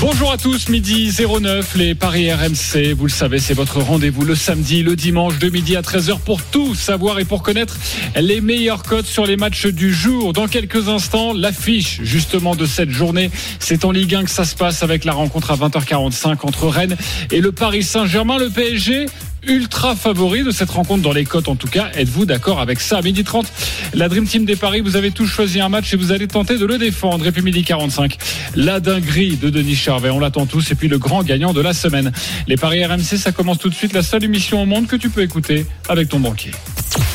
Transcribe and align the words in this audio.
Bonjour 0.00 0.32
à 0.32 0.36
tous, 0.36 0.68
midi 0.68 1.10
09, 1.18 1.76
les 1.76 1.94
Paris 1.94 2.30
RMC. 2.30 2.92
Vous 2.94 3.06
le 3.06 3.10
savez, 3.10 3.38
c'est 3.38 3.54
votre 3.54 3.80
rendez-vous 3.80 4.24
le 4.24 4.34
samedi, 4.34 4.82
le 4.82 4.96
dimanche 4.96 5.38
de 5.38 5.48
midi 5.48 5.76
à 5.76 5.80
13h 5.80 6.18
pour 6.20 6.42
tout 6.42 6.74
savoir 6.74 7.18
et 7.18 7.24
pour 7.24 7.42
connaître 7.42 7.76
les 8.16 8.40
meilleurs 8.40 8.82
codes 8.82 9.06
sur 9.06 9.24
les 9.24 9.36
matchs 9.36 9.66
du 9.66 9.94
jour. 9.94 10.32
Dans 10.32 10.46
quelques 10.46 10.88
instants, 10.88 11.32
l'affiche 11.32 12.00
justement 12.02 12.54
de 12.54 12.66
cette 12.66 12.90
journée. 12.90 13.30
C'est 13.60 13.84
en 13.84 13.92
Ligue 13.92 14.14
1 14.14 14.24
que 14.24 14.30
ça 14.30 14.44
se 14.44 14.54
passe 14.54 14.82
avec 14.82 15.04
la 15.04 15.12
rencontre 15.12 15.50
à 15.50 15.56
20h45 15.56 16.38
entre 16.42 16.66
Rennes 16.66 16.96
et 17.30 17.40
le 17.40 17.52
Paris 17.52 17.82
Saint-Germain. 17.82 18.38
Le 18.38 18.50
PSG 18.50 19.06
ultra 19.46 19.96
favori 19.96 20.42
de 20.42 20.50
cette 20.50 20.70
rencontre 20.70 21.02
dans 21.02 21.12
les 21.12 21.24
cotes 21.24 21.48
en 21.48 21.56
tout 21.56 21.68
cas. 21.68 21.90
Êtes-vous 21.94 22.26
d'accord 22.26 22.60
avec 22.60 22.80
ça? 22.80 23.00
Midi 23.02 23.24
30, 23.24 23.46
la 23.94 24.08
Dream 24.08 24.26
Team 24.26 24.44
des 24.44 24.56
Paris, 24.56 24.80
vous 24.80 24.96
avez 24.96 25.10
tous 25.10 25.26
choisi 25.26 25.60
un 25.60 25.68
match 25.68 25.92
et 25.92 25.96
vous 25.96 26.12
allez 26.12 26.28
tenter 26.28 26.58
de 26.58 26.66
le 26.66 26.78
défendre. 26.78 27.26
Et 27.26 27.32
puis 27.32 27.42
midi 27.42 27.64
45, 27.64 28.16
la 28.56 28.80
dinguerie 28.80 29.36
de 29.36 29.50
Denis 29.50 29.76
Charvet, 29.76 30.10
on 30.10 30.18
l'attend 30.18 30.46
tous. 30.46 30.70
Et 30.70 30.74
puis 30.74 30.88
le 30.88 30.98
grand 30.98 31.22
gagnant 31.22 31.52
de 31.52 31.60
la 31.60 31.72
semaine. 31.72 32.12
Les 32.46 32.56
Paris 32.56 32.84
RMC, 32.84 33.16
ça 33.16 33.32
commence 33.32 33.58
tout 33.58 33.68
de 33.68 33.74
suite. 33.74 33.92
La 33.92 34.02
seule 34.02 34.24
émission 34.24 34.62
au 34.62 34.66
monde 34.66 34.86
que 34.86 34.96
tu 34.96 35.10
peux 35.10 35.22
écouter 35.22 35.66
avec 35.88 36.08
ton 36.08 36.20
banquier. 36.20 36.50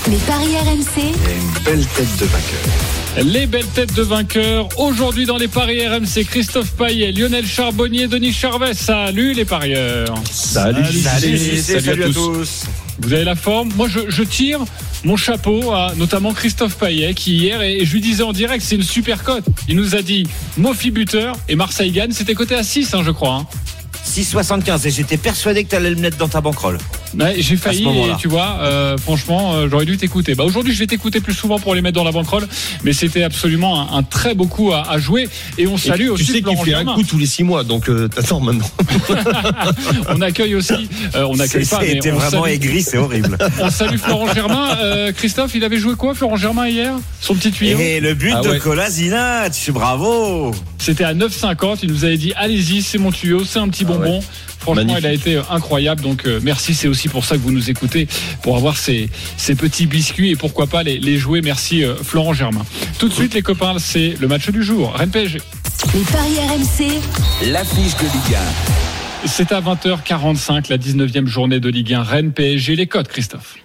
Les 0.10 0.18
Paris 0.18 0.58
RMC, 0.58 1.04
une 1.04 1.64
belle 1.64 1.86
tête 1.86 2.18
de 2.20 2.26
vainqueur. 2.26 3.24
Les 3.24 3.48
belles 3.48 3.66
têtes 3.68 3.94
de 3.94 4.02
vainqueurs. 4.02 4.68
Aujourd'hui 4.78 5.26
dans 5.26 5.38
les 5.38 5.48
paris 5.48 5.88
RMC, 5.88 6.26
Christophe 6.26 6.72
Paillet, 6.72 7.12
Lionel 7.12 7.46
Charbonnier, 7.46 8.08
Denis 8.08 8.34
Charvet. 8.34 8.73
Salut 8.73 9.34
les 9.34 9.46
parieurs. 9.46 10.14
Salut, 10.31 10.86
salut, 10.86 11.58
salut, 11.58 12.03
à, 12.03 12.09
tous. 12.09 12.66
Vous 13.00 13.14
avez 13.14 13.23
la 13.23 13.36
forme 13.36 13.72
Moi, 13.76 13.88
je, 13.88 14.09
je, 14.09 14.23
tire 14.23 14.59
mon 15.06 15.16
chapeau 15.16 15.72
à 15.72 15.94
notamment 15.96 16.34
Christophe 16.34 16.75
Paillet 16.75 17.14
qui 17.14 17.38
hier, 17.38 17.62
et, 17.62 17.86
je 17.86 17.94
lui 17.94 18.02
disais 18.02 18.23
en 18.23 18.34
direct, 18.34 18.64
c'est 18.66 18.75
une 18.75 18.84
super 18.84 19.23
cote. 19.23 19.46
Il 19.68 19.75
nous 19.75 19.96
a 19.96 20.02
dit 20.02 20.28
Mofi 20.58 20.92
buteur 20.92 21.38
et 21.48 21.56
Marseille 21.56 21.92
gagne. 21.92 22.12
C'était 22.12 22.36
coté 22.36 22.56
à 22.56 22.64
6, 22.64 22.94
hein, 22.94 23.02
je 23.06 23.12
crois. 23.12 23.36
Hein. 23.36 23.48
6,75 24.06 24.88
et 24.88 24.92
j'étais 24.92 25.18
persuadé 25.18 25.64
que 25.64 25.70
tu 25.70 25.75
allais 25.75 25.92
le 25.92 25.96
mettre 25.96 26.18
dans 26.18 26.28
ta 26.28 26.42
banquerolle. 26.42 26.80
Ouais, 27.18 27.36
j'ai 27.40 27.58
failli, 27.58 27.88
et 27.88 28.16
tu 28.20 28.28
vois, 28.28 28.58
euh, 28.62 28.98
franchement, 28.98 29.54
euh, 29.56 29.68
j'aurais 29.70 29.86
dû 29.86 29.98
t'écouter. 29.98 30.36
Bah, 30.36 30.44
aujourd'hui, 30.44 30.74
je 30.74 30.80
vais 30.80 30.88
t'écouter 30.88 31.22
plus 31.22 31.34
souvent 31.34 31.58
pour 31.60 31.74
les 31.74 31.82
mettre 31.82 31.96
dans 31.96 32.04
la 32.04 32.12
banquerolle, 32.12 32.48
mais 32.84 32.94
c'était 32.94 33.24
absolument 33.24 33.82
un, 33.94 33.98
un, 33.98 34.04
très 34.04 34.36
beau 34.36 34.46
coup 34.46 34.72
à, 34.74 34.90
à 34.90 35.00
jouer. 35.00 35.28
Et 35.58 35.66
on 35.68 35.78
salue 35.78 36.04
et 36.06 36.10
aussi. 36.10 36.26
Tu 36.26 36.32
sais 36.34 36.42
qu'il 36.42 36.58
fait 36.58 36.74
un 36.76 36.86
coup 36.86 37.04
tous 37.04 37.18
les 37.18 37.26
six 37.26 37.44
mois, 37.44 37.64
donc 37.64 37.90
euh, 37.90 38.08
t'attends 38.08 38.40
maintenant. 38.40 38.70
on 40.10 40.22
accueille 40.22 40.56
aussi, 40.56 40.90
on 41.16 41.40
accueille 41.40 41.66
pas. 41.66 41.80
C'était 41.82 42.12
vraiment 42.12 42.44
salue, 42.44 42.54
aigri, 42.54 42.82
c'est 42.84 42.98
horrible. 42.98 43.38
on 43.60 43.70
salue 43.70 43.98
Florent 43.98 44.34
Germain. 44.34 44.78
Christophe, 45.16 45.56
il 45.56 45.64
avait 45.64 45.78
joué 45.80 45.96
quoi, 45.96 46.14
Florent 46.14 46.38
Germain, 46.38 46.68
hier? 46.68 46.94
Son 47.22 47.36
petit 47.36 47.52
tuyau 47.52 47.78
Et 47.80 48.00
le 48.00 48.14
but 48.14 48.34
Ah 48.36 48.42
de 48.42 48.50
ouais. 48.50 48.60
Kolasinac, 48.60 49.54
bravo 49.70 50.52
C'était 50.78 51.04
à 51.04 51.14
9,50. 51.14 51.80
Il 51.84 51.92
nous 51.92 52.06
avait 52.06 52.18
dit 52.18 52.34
allez-y, 52.36 52.82
c'est 52.82 52.98
mon 52.98 53.12
tuyau, 53.12 53.44
c'est 53.46 53.60
un 53.60 53.68
petit 53.70 53.84
Ah 53.88 53.92
bonbon. 53.94 54.20
ouais. 54.20 54.24
Franchement, 54.73 54.94
Magnifique. 54.94 55.03
il 55.03 55.08
a 55.08 55.14
été 55.38 55.42
incroyable. 55.52 56.02
Donc, 56.02 56.25
euh, 56.25 56.39
merci. 56.44 56.73
C'est 56.73 56.88
aussi 56.88 57.08
pour 57.09 57.25
ça 57.25 57.36
que 57.36 57.42
vous 57.42 57.52
nous 57.52 57.70
écoutez, 57.70 58.08
pour 58.42 58.58
avoir 58.58 58.78
ces, 58.78 59.09
ces 59.38 59.56
petits 59.56 59.86
biscuits 59.86 60.31
et 60.31 60.36
pourquoi 60.36 60.67
pas 60.67 60.84
les, 60.84 61.00
les 61.00 61.17
jouer. 61.17 61.42
Merci, 61.42 61.84
euh, 61.84 61.95
Florent 61.95 62.34
Germain. 62.34 62.66
Tout 62.97 63.09
de 63.09 63.14
suite, 63.14 63.34
les 63.34 63.42
copains, 63.42 63.75
c'est 63.80 64.16
le 64.20 64.28
match 64.28 64.50
du 64.50 64.64
jour. 64.64 64.94
Rennes 64.94 65.12
PSG. 65.12 65.42
les 65.94 66.02
Paris 66.02 66.38
RMC, 66.40 67.52
L'affiche 67.52 67.95
de 67.97 68.03
Ligue 68.03 68.38
C'est 69.25 69.52
à 69.52 69.62
20h45, 69.62 70.70
la 70.70 70.78
19e 70.78 71.25
journée 71.25 71.59
de 71.59 71.70
Ligue 71.70 71.94
1. 71.94 72.03
Rennes 72.03 72.31
PSG. 72.31 72.75
Les 72.75 72.88
codes, 72.88 73.08
Christophe. 73.08 73.56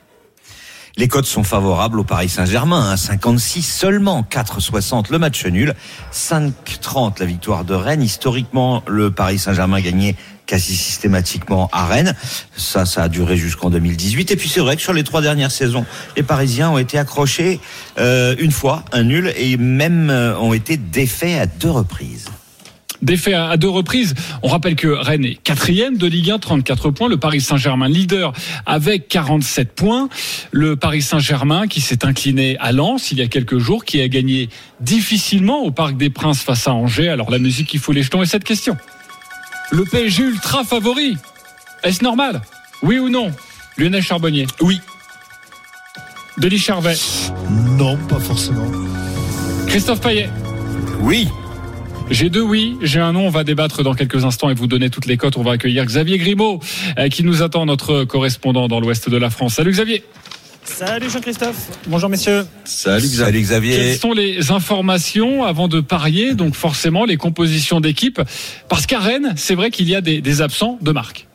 Les 0.97 1.09
codes 1.09 1.25
sont 1.25 1.43
favorables 1.43 1.99
au 1.99 2.05
Paris 2.05 2.29
Saint-Germain, 2.29 2.93
hein, 2.93 2.97
56 2.97 3.63
seulement, 3.63 4.25
4,60 4.31 5.11
le 5.11 5.19
match 5.19 5.45
nul, 5.45 5.75
5,30 6.13 7.19
la 7.19 7.27
victoire 7.27 7.65
de 7.65 7.75
Rennes. 7.75 8.03
Historiquement, 8.03 8.81
le 8.87 9.11
Paris 9.11 9.41
Saint-Germain 9.41 9.81
gagnait 9.81 10.15
quasi 10.47 10.77
systématiquement 10.77 11.69
à 11.73 11.87
Rennes. 11.87 12.15
Ça, 12.57 12.87
ça 12.87 13.05
a 13.05 13.09
duré 13.09 13.37
jusqu'en 13.37 13.71
2018. 13.71 14.31
Et 14.31 14.37
puis 14.37 14.49
c'est 14.49 14.61
vrai 14.61 14.77
que 14.77 14.83
sur 14.83 14.93
les 14.93 15.05
trois 15.05 15.23
dernières 15.23 15.51
saisons, 15.51 15.85
les 16.17 16.23
Parisiens 16.23 16.71
ont 16.71 16.79
été 16.79 16.99
accrochés 16.99 17.61
euh, 17.99 18.35
une 18.39 18.53
fois, 18.53 18.85
un 18.93 19.05
nul, 19.05 19.33
et 19.37 19.57
même 19.57 20.11
euh, 20.11 20.37
ont 20.39 20.53
été 20.53 20.77
défaits 20.77 21.41
à 21.41 21.47
deux 21.47 21.71
reprises. 21.71 22.27
Défait 23.03 23.35
à 23.35 23.59
deux 23.59 23.69
reprises. 23.69 24.15
On 24.43 24.49
rappelle 24.49 24.77
que 24.77 24.89
Rennes 24.89 25.27
est 25.27 25.35
quatrième 25.35 25.99
de 25.99 26.07
Ligue 26.07 26.31
1, 26.31 26.39
34 26.39 26.91
points. 26.91 27.09
Le 27.09 27.19
Paris 27.19 27.43
Saint-Germain 27.43 27.87
leader 27.89 28.33
avec 28.65 29.09
47 29.09 29.75
points. 29.75 30.09
Le 30.53 30.77
Paris 30.77 31.03
Saint-Germain 31.03 31.67
qui 31.67 31.83
s'est 31.83 32.07
incliné 32.07 32.57
à 32.61 32.73
Lens 32.73 33.11
il 33.11 33.19
y 33.19 33.23
a 33.23 33.27
quelques 33.27 33.59
jours, 33.59 33.85
qui 33.85 34.01
a 34.01 34.09
gagné 34.09 34.49
difficilement 34.81 35.65
au 35.65 35.71
Parc 35.71 35.99
des 35.99 36.09
Princes 36.09 36.41
face 36.41 36.67
à 36.67 36.73
Angers. 36.73 37.11
Alors 37.11 37.31
la 37.31 37.39
musique 37.39 37.69
qui 37.69 37.77
fout 37.77 37.95
les 37.95 38.03
jetons 38.03 38.25
cette 38.25 38.45
question. 38.45 38.75
Le 39.71 39.85
PSG 39.85 40.23
ultra 40.23 40.65
favori. 40.65 41.17
Est-ce 41.83 42.03
normal? 42.05 42.43
Oui 42.83 42.99
ou 42.99 43.09
non? 43.09 43.33
Lionel 43.77 44.03
Charbonnier? 44.03 44.47
Oui. 44.61 44.81
Denis 46.39 46.59
Charvet? 46.59 46.97
Non, 47.79 47.97
pas 48.09 48.19
forcément. 48.19 48.67
Christophe 49.67 50.01
Payet? 50.01 50.29
Oui. 51.01 51.29
J'ai 52.11 52.29
deux 52.29 52.43
oui, 52.43 52.77
j'ai 52.83 53.01
un 53.01 53.13
non. 53.13 53.27
On 53.27 53.31
va 53.31 53.45
débattre 53.45 53.83
dans 53.83 53.95
quelques 53.95 54.25
instants 54.25 54.51
et 54.51 54.55
vous 54.55 54.67
donner 54.67 54.91
toutes 54.91 55.07
les 55.07 55.17
cotes. 55.17 55.37
On 55.37 55.43
va 55.43 55.53
accueillir 55.53 55.85
Xavier 55.87 56.19
Grimaud, 56.19 56.61
euh, 56.99 57.09
qui 57.09 57.25
nous 57.25 57.43
attend, 57.43 57.65
notre 57.65 58.05
correspondant 58.05 58.69
dans 58.69 58.81
l'ouest 58.81 59.09
de 59.09 59.17
la 59.17 59.31
France. 59.31 59.55
Salut 59.55 59.71
Xavier. 59.71 60.05
Salut 60.65 61.11
Jean-Christophe. 61.11 61.69
Bonjour 61.87 62.09
messieurs. 62.09 62.47
Salut 62.65 63.07
Xavier. 63.07 63.25
Salut 63.25 63.41
Xavier. 63.43 63.77
Quelles 63.77 63.99
sont 63.99 64.13
les 64.13 64.51
informations 64.51 65.45
avant 65.45 65.69
de 65.69 65.81
parier 65.81 66.35
Donc 66.35 66.55
forcément 66.55 67.05
les 67.05 67.17
compositions 67.17 67.81
d'équipe? 67.81 68.21
Parce 68.69 68.87
qu'à 68.87 68.99
Rennes, 68.99 69.35
c'est 69.37 69.55
vrai 69.55 69.71
qu'il 69.71 69.89
y 69.89 69.95
a 69.95 70.01
des, 70.01 70.21
des 70.21 70.43
absents 70.43 70.79
de 70.81 70.91
marque. 70.91 71.27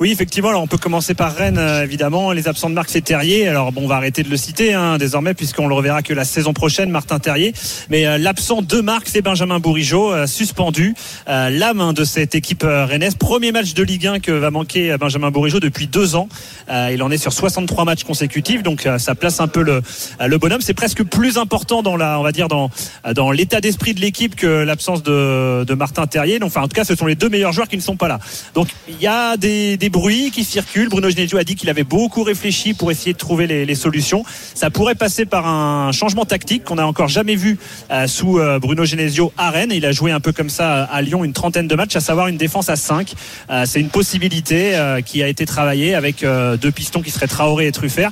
Oui, 0.00 0.12
effectivement. 0.12 0.50
Alors, 0.50 0.62
on 0.62 0.68
peut 0.68 0.78
commencer 0.78 1.14
par 1.14 1.34
Rennes, 1.34 1.58
euh, 1.58 1.82
évidemment. 1.82 2.30
Les 2.30 2.46
absents 2.46 2.70
de 2.70 2.74
Marc, 2.74 2.88
c'est 2.88 3.00
Terrier. 3.00 3.48
Alors, 3.48 3.72
bon, 3.72 3.82
on 3.82 3.88
va 3.88 3.96
arrêter 3.96 4.22
de 4.22 4.30
le 4.30 4.36
citer 4.36 4.72
hein, 4.72 4.96
désormais, 4.96 5.34
puisqu'on 5.34 5.66
le 5.66 5.74
reverra 5.74 6.02
que 6.02 6.14
la 6.14 6.24
saison 6.24 6.52
prochaine, 6.52 6.88
Martin 6.88 7.18
Terrier. 7.18 7.52
Mais 7.90 8.06
euh, 8.06 8.16
l'absent 8.16 8.62
de 8.62 8.80
Marc, 8.80 9.08
c'est 9.08 9.22
Benjamin 9.22 9.58
Bourigeau, 9.58 10.12
euh, 10.12 10.28
suspendu. 10.28 10.94
Euh, 11.28 11.50
L'âme 11.50 11.92
de 11.94 12.04
cette 12.04 12.36
équipe 12.36 12.62
euh, 12.62 12.86
rennaise. 12.86 13.16
Premier 13.16 13.50
match 13.50 13.74
de 13.74 13.82
Ligue 13.82 14.06
1 14.06 14.20
que 14.20 14.30
va 14.30 14.52
manquer 14.52 14.92
euh, 14.92 14.98
Benjamin 14.98 15.32
Bourigeau 15.32 15.58
depuis 15.58 15.88
deux 15.88 16.14
ans. 16.14 16.28
Il 16.70 17.02
en 17.02 17.10
est 17.10 17.18
sur 17.18 17.32
63 17.32 17.84
matchs 17.84 18.04
consécutifs, 18.04 18.62
donc 18.62 18.86
ça 18.98 19.14
place 19.14 19.40
un 19.40 19.48
peu 19.48 19.62
le, 19.62 19.80
le 20.24 20.38
bonhomme. 20.38 20.60
C'est 20.60 20.74
presque 20.74 21.02
plus 21.02 21.38
important 21.38 21.82
dans 21.82 21.96
la, 21.96 22.20
on 22.20 22.22
va 22.22 22.30
dire 22.30 22.48
dans 22.48 22.70
dans 23.14 23.30
l'état 23.30 23.60
d'esprit 23.62 23.94
de 23.94 24.00
l'équipe 24.00 24.36
que 24.36 24.46
l'absence 24.46 25.02
de, 25.02 25.64
de 25.64 25.74
Martin 25.74 26.06
Terrier. 26.06 26.38
Donc, 26.38 26.48
enfin, 26.48 26.62
en 26.62 26.68
tout 26.68 26.74
cas, 26.74 26.84
ce 26.84 26.94
sont 26.94 27.06
les 27.06 27.14
deux 27.14 27.30
meilleurs 27.30 27.52
joueurs 27.52 27.68
qui 27.68 27.76
ne 27.76 27.82
sont 27.82 27.96
pas 27.96 28.08
là. 28.08 28.18
Donc, 28.54 28.68
il 28.88 29.00
y 29.00 29.06
a 29.06 29.38
des, 29.38 29.78
des 29.78 29.87
bruits 29.88 30.30
qui 30.30 30.44
circulent. 30.44 30.88
Bruno 30.88 31.10
Genesio 31.10 31.38
a 31.38 31.44
dit 31.44 31.54
qu'il 31.54 31.68
avait 31.70 31.84
beaucoup 31.84 32.22
réfléchi 32.22 32.74
pour 32.74 32.90
essayer 32.90 33.12
de 33.12 33.18
trouver 33.18 33.46
les, 33.46 33.74
solutions. 33.74 34.24
Ça 34.54 34.70
pourrait 34.70 34.94
passer 34.94 35.24
par 35.24 35.46
un 35.46 35.92
changement 35.92 36.24
tactique 36.24 36.64
qu'on 36.64 36.76
n'a 36.76 36.86
encore 36.86 37.08
jamais 37.08 37.36
vu 37.36 37.58
euh, 37.90 38.06
sous 38.06 38.38
euh, 38.38 38.58
Bruno 38.58 38.84
Genesio 38.84 39.32
à 39.36 39.50
Rennes. 39.50 39.72
Il 39.72 39.86
a 39.86 39.92
joué 39.92 40.10
un 40.10 40.20
peu 40.20 40.32
comme 40.32 40.50
ça 40.50 40.84
à 40.84 41.02
Lyon 41.02 41.24
une 41.24 41.32
trentaine 41.32 41.68
de 41.68 41.74
matchs, 41.74 41.96
à 41.96 42.00
savoir 42.00 42.28
une 42.28 42.36
défense 42.36 42.68
à 42.68 42.76
5. 42.76 43.12
Euh, 43.50 43.64
C'est 43.66 43.80
une 43.80 43.90
possibilité 43.90 44.76
euh, 44.76 45.00
qui 45.00 45.22
a 45.22 45.28
été 45.28 45.46
travaillée 45.46 45.94
avec 45.94 46.22
euh, 46.22 46.56
deux 46.56 46.70
pistons 46.70 47.02
qui 47.02 47.10
seraient 47.10 47.26
Traoré 47.26 47.66
et 47.66 47.72
Truffert. 47.72 48.10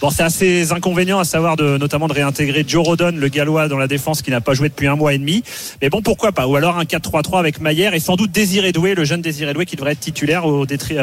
Bon, 0.00 0.10
c'est 0.10 0.22
assez 0.22 0.70
inconvénient 0.70 1.18
à 1.18 1.24
savoir 1.24 1.56
de, 1.56 1.76
notamment 1.76 2.06
de 2.06 2.12
réintégrer 2.12 2.64
Joe 2.66 2.86
Rodon, 2.86 3.14
le 3.16 3.28
gallois, 3.28 3.66
dans 3.66 3.78
la 3.78 3.88
défense 3.88 4.22
qui 4.22 4.30
n'a 4.30 4.40
pas 4.40 4.54
joué 4.54 4.68
depuis 4.68 4.86
un 4.86 4.94
mois 4.94 5.12
et 5.12 5.18
demi. 5.18 5.42
Mais 5.82 5.90
bon, 5.90 6.02
pourquoi 6.02 6.30
pas? 6.30 6.46
Ou 6.46 6.54
alors 6.54 6.78
un 6.78 6.84
4-3-3 6.84 7.40
avec 7.40 7.60
Maillère 7.60 7.94
et 7.94 7.98
sans 7.98 8.14
doute 8.14 8.30
Désiré 8.30 8.70
Doué, 8.70 8.94
le 8.94 9.02
jeune 9.02 9.22
Désiré 9.22 9.54
Doué 9.54 9.66
qui 9.66 9.74
devrait 9.74 9.92
être 9.92 10.00
titulaire 10.00 10.44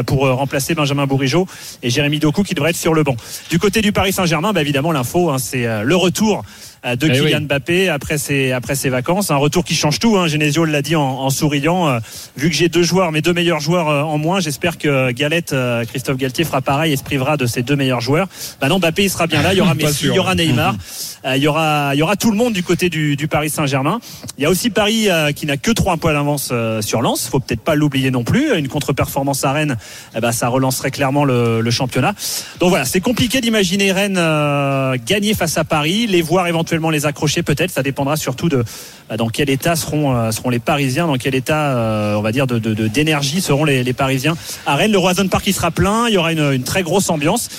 pour 0.05 0.25
euh, 0.25 0.33
remplacer 0.33 0.75
Benjamin 0.75 1.07
Bourigeau 1.07 1.45
et 1.83 1.89
Jérémy 1.89 2.19
Doku 2.19 2.43
qui 2.43 2.53
devrait 2.53 2.69
être 2.69 2.77
sur 2.77 2.93
le 2.93 3.03
banc. 3.03 3.17
Du 3.49 3.59
côté 3.59 3.81
du 3.81 3.91
Paris 3.91 4.13
Saint-Germain, 4.13 4.53
bah, 4.53 4.61
évidemment, 4.61 4.93
l'info, 4.93 5.29
hein, 5.29 5.39
c'est 5.39 5.65
euh, 5.65 5.83
le 5.83 5.95
retour 5.97 6.45
de 6.85 7.07
Eh 7.07 7.11
Kylian 7.11 7.39
oui. 7.39 7.45
Mbappé 7.45 7.89
après 7.89 8.17
ses, 8.17 8.51
après 8.51 8.75
ses 8.75 8.89
vacances. 8.89 9.31
Un 9.31 9.37
retour 9.37 9.63
qui 9.63 9.73
change 9.73 9.99
tout. 9.99 10.17
Hein. 10.17 10.27
Genesio 10.27 10.65
l'a 10.65 10.81
dit 10.81 10.95
en, 10.95 11.01
en 11.03 11.29
souriant. 11.31 11.87
Euh, 11.87 11.99
vu 12.37 12.49
que 12.49 12.55
j'ai 12.55 12.69
deux 12.69 12.83
joueurs, 12.83 13.11
mes 13.11 13.21
deux 13.21 13.33
meilleurs 13.33 13.59
joueurs 13.59 13.89
euh, 13.89 14.01
en 14.03 14.17
moins, 14.17 14.39
j'espère 14.39 14.77
que 14.77 15.11
Galette, 15.11 15.53
euh, 15.53 15.83
Christophe 15.85 16.17
Galtier 16.17 16.45
fera 16.45 16.61
pareil 16.61 16.93
et 16.93 16.97
se 16.97 17.03
privera 17.03 17.37
de 17.37 17.47
ses 17.47 17.63
deux 17.63 17.75
meilleurs 17.75 18.01
joueurs. 18.01 18.27
Bah 18.61 18.67
non, 18.67 18.77
Mbappé, 18.77 19.05
il 19.05 19.09
sera 19.09 19.25
bien 19.25 19.41
là. 19.41 19.53
Il 19.53 19.57
y 19.57 19.61
aura 19.61 19.73
Messi, 19.75 19.93
sûr. 19.93 20.13
il 20.13 20.15
y 20.15 20.19
aura 20.19 20.35
Neymar. 20.35 20.75
Euh, 21.25 21.37
il 21.37 21.43
y 21.43 21.47
aura, 21.47 21.95
il 21.95 21.97
y 21.97 22.01
aura 22.03 22.15
tout 22.15 22.29
le 22.29 22.37
monde 22.37 22.53
du 22.53 22.61
côté 22.61 22.89
du, 22.89 23.15
du 23.15 23.27
Paris 23.27 23.49
Saint-Germain. 23.49 23.99
Il 24.37 24.43
y 24.43 24.45
a 24.45 24.49
aussi 24.49 24.69
Paris 24.69 25.09
euh, 25.09 25.31
qui 25.31 25.45
n'a 25.47 25.57
que 25.57 25.71
trois 25.71 25.97
points 25.97 26.13
d'avance 26.13 26.49
euh, 26.51 26.81
sur 26.81 27.01
Lens. 27.01 27.27
Faut 27.27 27.39
peut-être 27.39 27.61
pas 27.61 27.73
l'oublier 27.73 28.11
non 28.11 28.23
plus. 28.23 28.55
Une 28.55 28.67
contre-performance 28.67 29.43
à 29.43 29.51
Rennes, 29.51 29.75
eh 30.15 30.19
ben, 30.19 30.31
ça 30.31 30.47
relancerait 30.49 30.91
clairement 30.91 31.25
le, 31.25 31.61
le 31.61 31.71
championnat. 31.71 32.13
Donc 32.59 32.69
voilà, 32.69 32.85
c'est 32.85 33.01
compliqué 33.01 33.41
d'imaginer 33.41 33.91
Rennes 33.91 34.17
euh, 34.19 34.97
gagner 35.03 35.33
face 35.33 35.57
à 35.57 35.63
Paris, 35.63 36.05
les 36.05 36.21
voir 36.21 36.45
éventuellement 36.47 36.74
les 36.91 37.05
accrocher 37.05 37.43
peut-être. 37.43 37.71
Ça 37.71 37.83
dépendra 37.83 38.15
surtout 38.17 38.49
de, 38.49 38.63
Bah, 39.09 39.17
dans 39.17 39.29
quel 39.29 39.49
état 39.51 39.75
seront, 39.75 40.15
euh, 40.15 40.31
seront 40.31 40.49
les 40.49 40.57
Parisiens, 40.59 41.05
dans 41.07 41.17
quel 41.17 41.35
état, 41.35 41.75
euh, 41.75 42.15
on 42.15 42.21
va 42.21 42.31
dire, 42.31 42.47
de, 42.47 42.57
de- 42.57 42.87
d'énergie 42.87 43.39
seront 43.41 43.63
les, 43.63 43.83
les 43.83 43.93
Parisiens 43.93 44.35
à 44.65 44.75
Rennes. 44.75 44.91
Le 44.91 44.97
Roison 44.97 45.27
Park, 45.27 45.43
il 45.45 45.53
sera 45.53 45.69
plein, 45.71 46.07
il 46.07 46.13
y 46.15 46.17
aura 46.17 46.31
une, 46.31 46.39
une 46.53 46.63
très 46.63 46.81
grosse 46.81 47.09
ambiance. 47.11 47.49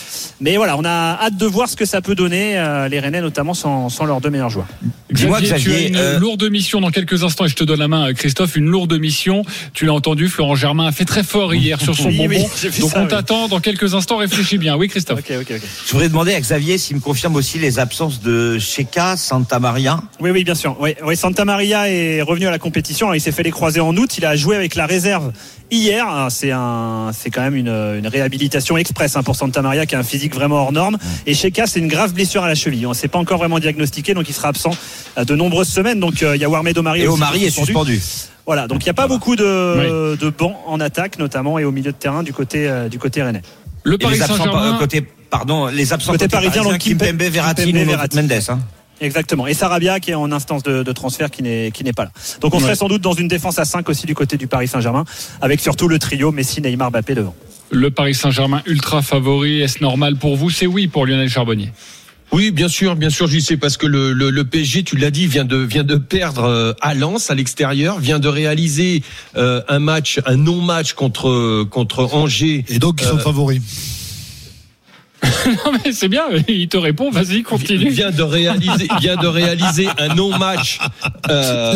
Mais 0.40 0.56
voilà, 0.56 0.76
on 0.76 0.84
a 0.84 1.18
hâte 1.22 1.36
de 1.36 1.46
voir 1.46 1.68
ce 1.68 1.76
que 1.76 1.84
ça 1.84 2.00
peut 2.00 2.14
donner, 2.16 2.58
euh, 2.58 2.88
les 2.88 2.98
Rennais, 3.00 3.20
notamment 3.20 3.54
sans, 3.54 3.88
sans 3.90 4.04
leurs 4.06 4.20
deux 4.20 4.30
meilleurs 4.30 4.50
joueurs. 4.50 4.66
Dis-moi, 5.12 5.40
Xavier, 5.40 5.48
tu 5.62 5.70
as 5.70 5.72
Xavier, 5.72 5.88
une 5.88 5.96
euh, 5.96 6.18
lourde 6.18 6.42
mission 6.50 6.80
dans 6.80 6.90
quelques 6.90 7.22
instants 7.22 7.44
et 7.44 7.48
je 7.48 7.54
te 7.54 7.62
donne 7.62 7.78
la 7.78 7.86
main, 7.88 8.12
Christophe. 8.12 8.56
Une 8.56 8.66
lourde 8.66 8.98
mission. 8.98 9.44
Tu 9.72 9.86
l'as 9.86 9.92
entendu, 9.94 10.28
Florent 10.28 10.56
Germain 10.56 10.86
a 10.88 10.92
fait 10.92 11.04
très 11.04 11.22
fort 11.22 11.54
hier 11.54 11.80
sur 11.80 11.94
son 11.94 12.08
Oui, 12.08 12.16
bonbon. 12.18 12.34
oui, 12.34 12.70
Donc 12.80 12.90
ça, 12.90 12.98
on 12.98 13.02
oui. 13.04 13.08
t'attend 13.08 13.46
dans 13.46 13.60
quelques 13.60 13.94
instants. 13.94 14.16
Réfléchis 14.16 14.58
bien. 14.58 14.76
Oui, 14.76 14.88
Christophe. 14.88 15.20
Ok, 15.20 15.32
ok, 15.42 15.46
ok. 15.56 15.62
Je 15.86 15.92
voudrais 15.92 16.08
demander 16.08 16.34
à 16.34 16.40
Xavier 16.40 16.76
s'il 16.76 16.96
me 16.96 17.00
confirme 17.00 17.36
aussi 17.36 17.60
les 17.60 17.78
absences 17.78 18.20
de 18.20 18.58
Sheka, 18.58 19.05
Santa 19.14 19.60
Maria. 19.60 20.00
Oui, 20.20 20.30
oui, 20.30 20.42
bien 20.42 20.54
sûr. 20.56 20.76
Oui, 20.80 20.94
oui, 21.04 21.16
Santa 21.16 21.44
Maria 21.44 21.88
est 21.88 22.22
revenu 22.22 22.46
à 22.46 22.50
la 22.50 22.58
compétition. 22.58 23.12
Il 23.14 23.20
s'est 23.20 23.30
fait 23.30 23.42
les 23.44 23.50
croiser 23.52 23.78
en 23.80 23.94
août. 23.96 24.18
Il 24.18 24.24
a 24.24 24.34
joué 24.34 24.56
avec 24.56 24.74
la 24.74 24.86
réserve 24.86 25.30
hier. 25.70 26.04
Ah, 26.08 26.28
C'est 26.30 26.50
un, 26.50 27.10
c'est 27.12 27.30
quand 27.30 27.42
même 27.42 27.54
une, 27.54 27.68
une 27.68 28.06
réhabilitation 28.08 28.76
express 28.76 29.14
hein, 29.16 29.22
pour 29.22 29.36
Santa 29.36 29.62
Maria 29.62 29.86
qui 29.86 29.94
a 29.94 29.98
un 29.98 30.02
physique 30.02 30.34
vraiment 30.34 30.56
hors 30.56 30.72
norme. 30.72 30.96
Et 31.26 31.34
Sheka, 31.34 31.66
c'est 31.68 31.78
une 31.78 31.88
grave 31.88 32.12
blessure 32.14 32.42
à 32.42 32.48
la 32.48 32.54
cheville. 32.56 32.86
On 32.86 32.90
ne 32.90 32.94
s'est 32.94 33.08
pas 33.08 33.18
encore 33.18 33.38
vraiment 33.38 33.60
diagnostiqué, 33.60 34.14
donc 34.14 34.28
il 34.28 34.34
sera 34.34 34.48
absent 34.48 34.72
euh, 35.18 35.24
de 35.24 35.34
nombreuses 35.36 35.68
semaines. 35.68 36.00
Donc 36.00 36.22
euh, 36.22 36.34
il 36.34 36.40
y 36.42 36.44
a 36.44 36.48
Warmed 36.48 36.76
Omari. 36.76 37.02
Et 37.02 37.06
Omari 37.08 37.44
est 37.44 37.50
suspendu. 37.50 38.00
Voilà, 38.46 38.66
donc 38.68 38.82
il 38.82 38.86
n'y 38.86 38.90
a 38.90 38.94
pas 38.94 39.08
beaucoup 39.08 39.34
de, 39.34 40.14
de 40.16 40.30
bancs 40.30 40.56
en 40.66 40.78
attaque, 40.80 41.18
notamment 41.18 41.58
et 41.58 41.64
au 41.64 41.72
milieu 41.72 41.90
de 41.92 41.96
terrain 41.96 42.22
du 42.22 42.32
côté, 42.32 42.68
euh, 42.68 42.88
du 42.88 42.98
côté 42.98 43.22
rennais. 43.22 43.42
Le 43.82 43.98
Paris 43.98 44.14
les 44.14 44.22
absents, 44.22 44.36
Saint-Germain. 44.36 44.74
euh, 44.74 44.78
côté, 44.78 45.04
pardon, 45.30 45.66
les 45.66 45.92
absents 45.92 46.12
Côté 46.12 46.24
côté, 46.26 46.32
parisien, 46.36 46.62
parisien, 46.62 46.72
donc 46.72 46.80
Kimpembe, 46.80 47.18
Kimpembe, 47.18 47.32
Verratti, 47.32 47.72
Verratti. 47.72 48.16
Mendes. 48.16 48.32
Hein. 48.48 48.58
Exactement. 49.00 49.46
Et 49.46 49.54
Sarabia 49.54 50.00
qui 50.00 50.10
est 50.12 50.14
en 50.14 50.32
instance 50.32 50.62
de, 50.62 50.82
de 50.82 50.92
transfert 50.92 51.30
qui 51.30 51.42
n'est 51.42 51.70
qui 51.72 51.84
n'est 51.84 51.92
pas 51.92 52.04
là. 52.04 52.10
Donc 52.40 52.54
on 52.54 52.60
serait 52.60 52.76
sans 52.76 52.88
doute 52.88 53.02
dans 53.02 53.12
une 53.12 53.28
défense 53.28 53.58
à 53.58 53.64
5 53.64 53.88
aussi 53.88 54.06
du 54.06 54.14
côté 54.14 54.36
du 54.36 54.46
Paris 54.46 54.68
Saint-Germain, 54.68 55.04
avec 55.40 55.60
surtout 55.60 55.88
le 55.88 55.98
trio 55.98 56.32
Messi, 56.32 56.60
Neymar, 56.62 56.90
Mbappé 56.90 57.14
devant. 57.14 57.34
Le 57.70 57.90
Paris 57.90 58.14
Saint-Germain 58.14 58.62
ultra 58.66 59.02
favori. 59.02 59.60
Est-ce 59.60 59.82
normal 59.82 60.16
pour 60.16 60.36
vous? 60.36 60.50
C'est 60.50 60.66
oui 60.66 60.86
pour 60.86 61.04
Lionel 61.04 61.28
Charbonnier. 61.28 61.72
Oui, 62.32 62.50
bien 62.50 62.68
sûr, 62.68 62.96
bien 62.96 63.10
sûr, 63.10 63.28
j'y 63.28 63.40
sais 63.40 63.56
parce 63.56 63.76
que 63.76 63.86
le, 63.86 64.12
le, 64.12 64.30
le 64.30 64.44
PSG, 64.44 64.82
tu 64.82 64.96
l'as 64.96 65.12
dit, 65.12 65.26
vient 65.28 65.44
de 65.44 65.56
vient 65.56 65.84
de 65.84 65.94
perdre 65.96 66.42
euh, 66.44 66.72
à 66.80 66.92
Lens 66.94 67.30
à 67.30 67.34
l'extérieur, 67.36 68.00
vient 68.00 68.18
de 68.18 68.28
réaliser 68.28 69.02
euh, 69.36 69.62
un 69.68 69.78
match, 69.78 70.20
un 70.26 70.36
non-match 70.36 70.94
contre 70.94 71.64
contre 71.70 72.02
Angers. 72.14 72.64
Et 72.68 72.78
donc, 72.80 73.00
ils 73.00 73.06
sont 73.06 73.16
Euh, 73.16 73.20
favoris. 73.20 73.60
non 75.46 75.72
mais 75.84 75.92
c'est 75.92 76.08
bien. 76.08 76.24
Il 76.48 76.68
te 76.68 76.76
répond. 76.76 77.10
Vas-y, 77.10 77.42
continue. 77.42 77.88
vient 77.90 78.10
de 78.10 78.22
réaliser 78.22 78.88
vient 79.00 79.16
de 79.16 79.26
réaliser 79.26 79.88
un 79.98 80.14
non-match 80.14 80.78
euh, 81.30 81.74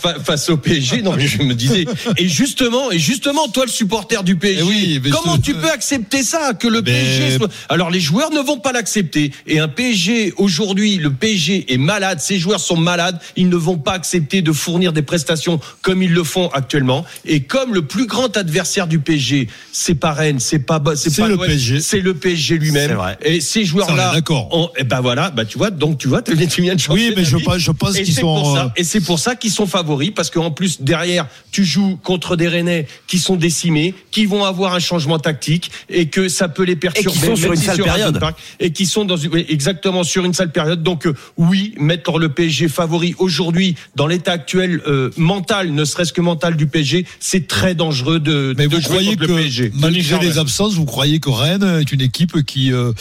fa- 0.00 0.18
face 0.22 0.48
au 0.50 0.56
PSG 0.56 1.02
non 1.02 1.14
mais 1.16 1.26
je 1.26 1.42
me 1.42 1.54
disais 1.54 1.84
et 2.16 2.28
justement 2.28 2.90
et 2.90 2.98
justement 2.98 3.48
toi 3.48 3.64
le 3.64 3.70
supporter 3.70 4.22
du 4.22 4.36
PSG 4.36 4.60
Eh 4.62 4.98
oui, 4.98 5.10
comment 5.10 5.38
tu 5.38 5.54
peux 5.54 5.70
accepter 5.70 6.22
ça 6.22 6.52
que 6.54 6.68
le 6.68 6.82
Mais- 6.82 6.92
PSG 6.92 7.36
soit... 7.38 7.48
alors 7.68 7.90
les 7.90 8.00
joueurs 8.00 8.30
ne 8.30 8.40
vont 8.40 8.58
pas 8.58 8.72
l'accepter 8.72 9.32
et 9.46 9.58
un 9.58 9.68
PSG 9.68 10.34
aujourd'hui 10.36 10.96
le 10.96 11.10
PSG 11.10 11.72
est 11.72 11.78
malade 11.78 12.20
ces 12.20 12.38
joueurs 12.38 12.60
sont 12.60 12.76
malades 12.76 13.18
ils 13.36 13.48
ne 13.48 13.56
vont 13.56 13.78
pas 13.78 13.92
accepter 13.92 14.42
de 14.42 14.52
fournir 14.52 14.92
des 14.92 15.02
prestations 15.02 15.60
comme 15.82 16.02
ils 16.02 16.12
le 16.12 16.24
font 16.24 16.48
actuellement 16.48 17.04
et 17.24 17.40
comme 17.42 17.74
le 17.74 17.82
plus 17.82 18.06
grand 18.06 18.36
adversaire 18.36 18.86
du 18.86 18.98
PSG 19.00 19.48
c'est 19.72 19.94
pas 19.94 20.12
Rennes 20.12 20.40
c'est 20.40 20.58
pas 20.60 20.82
c'est 20.94 21.14
pas 21.16 21.28
le 21.28 21.36
PSG. 21.36 21.80
c'est 21.80 22.00
le 22.00 22.14
PSG 22.14 22.58
C'est 22.60 22.67
lui-même 22.70 22.92
vrai. 22.96 23.18
et 23.22 23.40
ces 23.40 23.64
joueurs-là 23.64 24.12
d'accord. 24.14 24.48
on- 24.52 24.68
eh 24.78 24.84
ben 24.84 25.00
voilà, 25.00 25.30
bah 25.30 25.44
tu 25.44 25.58
vois, 25.58 25.70
donc 25.70 25.98
tu 25.98 26.08
vois, 26.08 26.22
tu 26.22 26.34
viens 26.62 26.74
de 26.74 26.80
changer 26.80 27.08
Oui, 27.08 27.14
mais 27.16 27.24
je 27.24 27.36
pense, 27.36 27.58
je 27.58 27.70
pense 27.70 27.96
Et 27.96 28.02
qu'ils 28.02 28.14
pour 28.16 28.38
sont. 28.46 28.54
ça, 28.54 28.64
euh, 28.66 28.68
et 28.76 28.84
c'est 28.84 29.00
pour 29.00 29.18
ça 29.18 29.34
qu'ils 29.36 29.50
sont 29.50 29.66
favoris 29.66 30.10
parce 30.14 30.30
qu'en 30.30 30.50
plus 30.50 30.80
derrière 30.82 31.26
tu 31.50 31.64
joues 31.64 31.98
contre 32.02 32.36
des 32.36 32.48
Rennais 32.48 32.86
qui 33.06 33.18
sont 33.18 33.36
décimés, 33.36 33.94
qui 34.10 34.26
vont 34.26 34.44
avoir 34.44 34.74
un 34.74 34.78
changement 34.80 35.18
tactique 35.18 35.70
et 35.88 36.06
que 36.06 36.28
ça 36.28 36.48
peut 36.48 36.62
les 36.64 36.76
perturber. 36.76 37.18
sont 37.26 37.36
sur 37.36 37.52
une 37.52 37.58
si 37.58 37.66
sale 37.66 37.76
sur 37.76 37.84
un 37.86 37.88
période. 37.94 38.18
Parc, 38.20 38.38
et 38.60 38.72
qui 38.72 38.86
sont 38.86 39.04
dans 39.04 39.16
une, 39.16 39.34
exactement 39.48 40.02
sur 40.04 40.24
une 40.24 40.34
sale 40.34 40.52
période. 40.52 40.82
Donc 40.82 41.06
euh, 41.06 41.14
oui, 41.36 41.74
mettre 41.78 42.18
le 42.18 42.28
PSG 42.28 42.68
favori 42.68 43.14
aujourd'hui 43.18 43.74
dans 43.96 44.06
l'état 44.06 44.32
actuel 44.32 44.80
euh, 44.86 45.10
mental, 45.16 45.72
ne 45.72 45.84
serait-ce 45.84 46.12
que 46.12 46.20
mental 46.20 46.56
du 46.56 46.66
PSG, 46.66 47.06
c'est 47.20 47.46
très 47.46 47.74
dangereux 47.74 48.20
de, 48.20 48.54
Mais 48.58 48.66
de 48.66 48.74
vous 48.76 48.80
jouer 48.82 48.90
croyez 48.90 49.10
contre 49.16 49.26
que, 49.26 49.32
le 49.32 49.36
PSG. 49.42 49.72
malgré 49.74 50.18
les 50.18 50.38
absences, 50.38 50.74
vous 50.74 50.84
croyez 50.84 51.20
que 51.20 51.30
Rennes 51.30 51.78
est 51.80 51.92
une 51.92 52.00
équipe 52.00 52.42
qui 52.44 52.57
euh, 52.72 52.92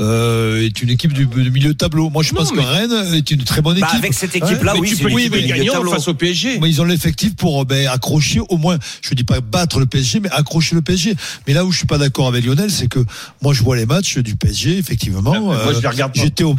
euh, 0.00 0.64
est 0.64 0.82
une 0.82 0.90
équipe 0.90 1.12
du, 1.12 1.26
du 1.26 1.50
milieu 1.50 1.68
de 1.72 1.78
tableau 1.78 2.10
Moi, 2.10 2.22
je 2.22 2.32
Non, 2.34 2.40
pense 2.40 2.52
mais- 2.52 2.62
que 2.62 2.66
Rennes 2.66 3.14
est 3.14 3.30
une 3.30 3.44
très 3.44 3.62
bonne 3.62 3.78
Bah, 3.78 3.86
équipe. 3.88 3.98
avec 4.00 4.14
cette 4.14 4.34
équipe-là, 4.36 4.74
Ouais, 4.74 4.80
oui, 4.80 4.88
tu 4.90 4.96
peux 5.04 5.12
oui, 5.12 5.28
mais 5.30 5.46
face 5.90 6.08
au 6.08 6.14
PSG. 6.14 6.58
Mais 6.60 6.68
ils 6.68 6.80
ont 6.80 6.84
l'effectif 6.84 7.36
pour 7.36 7.64
ben, 7.64 7.86
accrocher 7.88 8.40
au 8.48 8.56
moins, 8.56 8.78
je 9.02 9.14
dis 9.14 9.24
pas 9.24 9.40
battre 9.40 9.78
le 9.78 9.86
PSG, 9.86 10.20
mais 10.20 10.30
accrocher 10.30 10.74
le 10.74 10.82
PSG. 10.82 11.14
Mais 11.46 11.54
là 11.54 11.64
où 11.64 11.70
je 11.72 11.78
suis 11.78 11.86
pas 11.86 11.98
d'accord 11.98 12.26
avec 12.28 12.44
Lionel, 12.44 12.70
c'est 12.70 12.88
que 12.88 12.98
moi 13.42 13.52
je 13.54 13.62
vois 13.62 13.76
les 13.76 13.86
matchs 13.86 14.18
du 14.18 14.34
PSG, 14.36 14.78
effectivement. 14.78 15.32
Ah, 15.34 15.40
moi, 15.40 15.72
je 15.74 15.80
les 15.80 15.88
regarde 15.88 16.14
pas. 16.14 16.20
J'étais 16.20 16.44
au, 16.44 16.56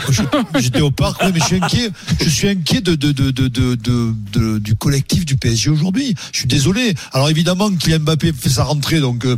j'étais 0.59 0.81
au 0.81 0.91
parc, 0.91 1.21
oui, 1.23 1.31
mais 1.33 1.39
je 1.39 1.45
suis 1.45 1.55
inquiet. 1.57 1.89
Je 2.21 2.29
suis 2.29 2.47
inquiet 2.47 2.81
de, 2.81 2.95
de, 2.95 3.11
de, 3.11 3.31
de, 3.31 3.47
de, 3.47 3.75
de- 3.75 4.13
de- 4.33 4.59
du 4.59 4.75
collectif 4.75 5.25
du 5.25 5.35
PSG 5.37 5.69
aujourd'hui. 5.69 6.15
Je 6.31 6.39
suis 6.39 6.47
désolé. 6.47 6.93
Alors 7.13 7.29
évidemment, 7.29 7.69
Kylian 7.71 7.99
Mbappé 7.99 8.31
fait 8.37 8.49
sa 8.49 8.63
rentrée, 8.63 8.99
donc 8.99 9.25
euh, 9.25 9.35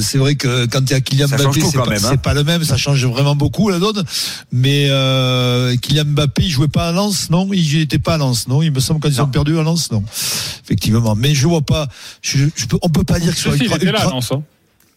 c'est 0.00 0.18
vrai 0.18 0.34
que 0.34 0.66
quand 0.66 0.80
il 0.82 0.90
y 0.90 0.94
a 0.94 1.00
Kylian 1.00 1.28
Mbappé, 1.28 1.60
tout 1.60 1.70
c'est 1.70 1.78
pas, 2.20 2.34
même, 2.44 2.60
le. 2.60 2.64
Ça 2.66 2.76
change 2.76 3.04
vraiment 3.06 3.34
beaucoup 3.36 3.68
la 3.70 3.78
donne. 3.78 4.02
Mais 4.52 4.86
euh, 4.90 5.76
Kylian 5.76 6.04
Mbappé, 6.06 6.42
il 6.44 6.50
jouait 6.50 6.68
pas 6.68 6.88
à 6.88 6.92
Lens, 6.92 7.30
non? 7.30 7.48
Il 7.52 7.76
était 7.78 7.98
pas 7.98 8.14
à 8.14 8.18
Lens, 8.18 8.48
non? 8.48 8.62
Il 8.62 8.72
me 8.72 8.80
semble 8.80 9.00
quand 9.00 9.08
ils 9.08 9.20
ont 9.20 9.26
perdu 9.26 9.58
à 9.58 9.62
Lens, 9.62 9.90
non? 9.92 10.02
Effectivement. 10.64 11.14
Mais 11.14 11.34
je 11.34 11.46
vois 11.46 11.62
pas. 11.62 11.88
Je, 12.22 12.46
je 12.54 12.66
peux, 12.66 12.78
on 12.82 12.88
peut 12.88 13.04
pas 13.04 13.18
dire 13.18 13.32
que 13.32 13.36
ce 13.38 13.42
soit 13.44 13.52
ultra- 13.64 13.78
ultra-. 14.02 14.10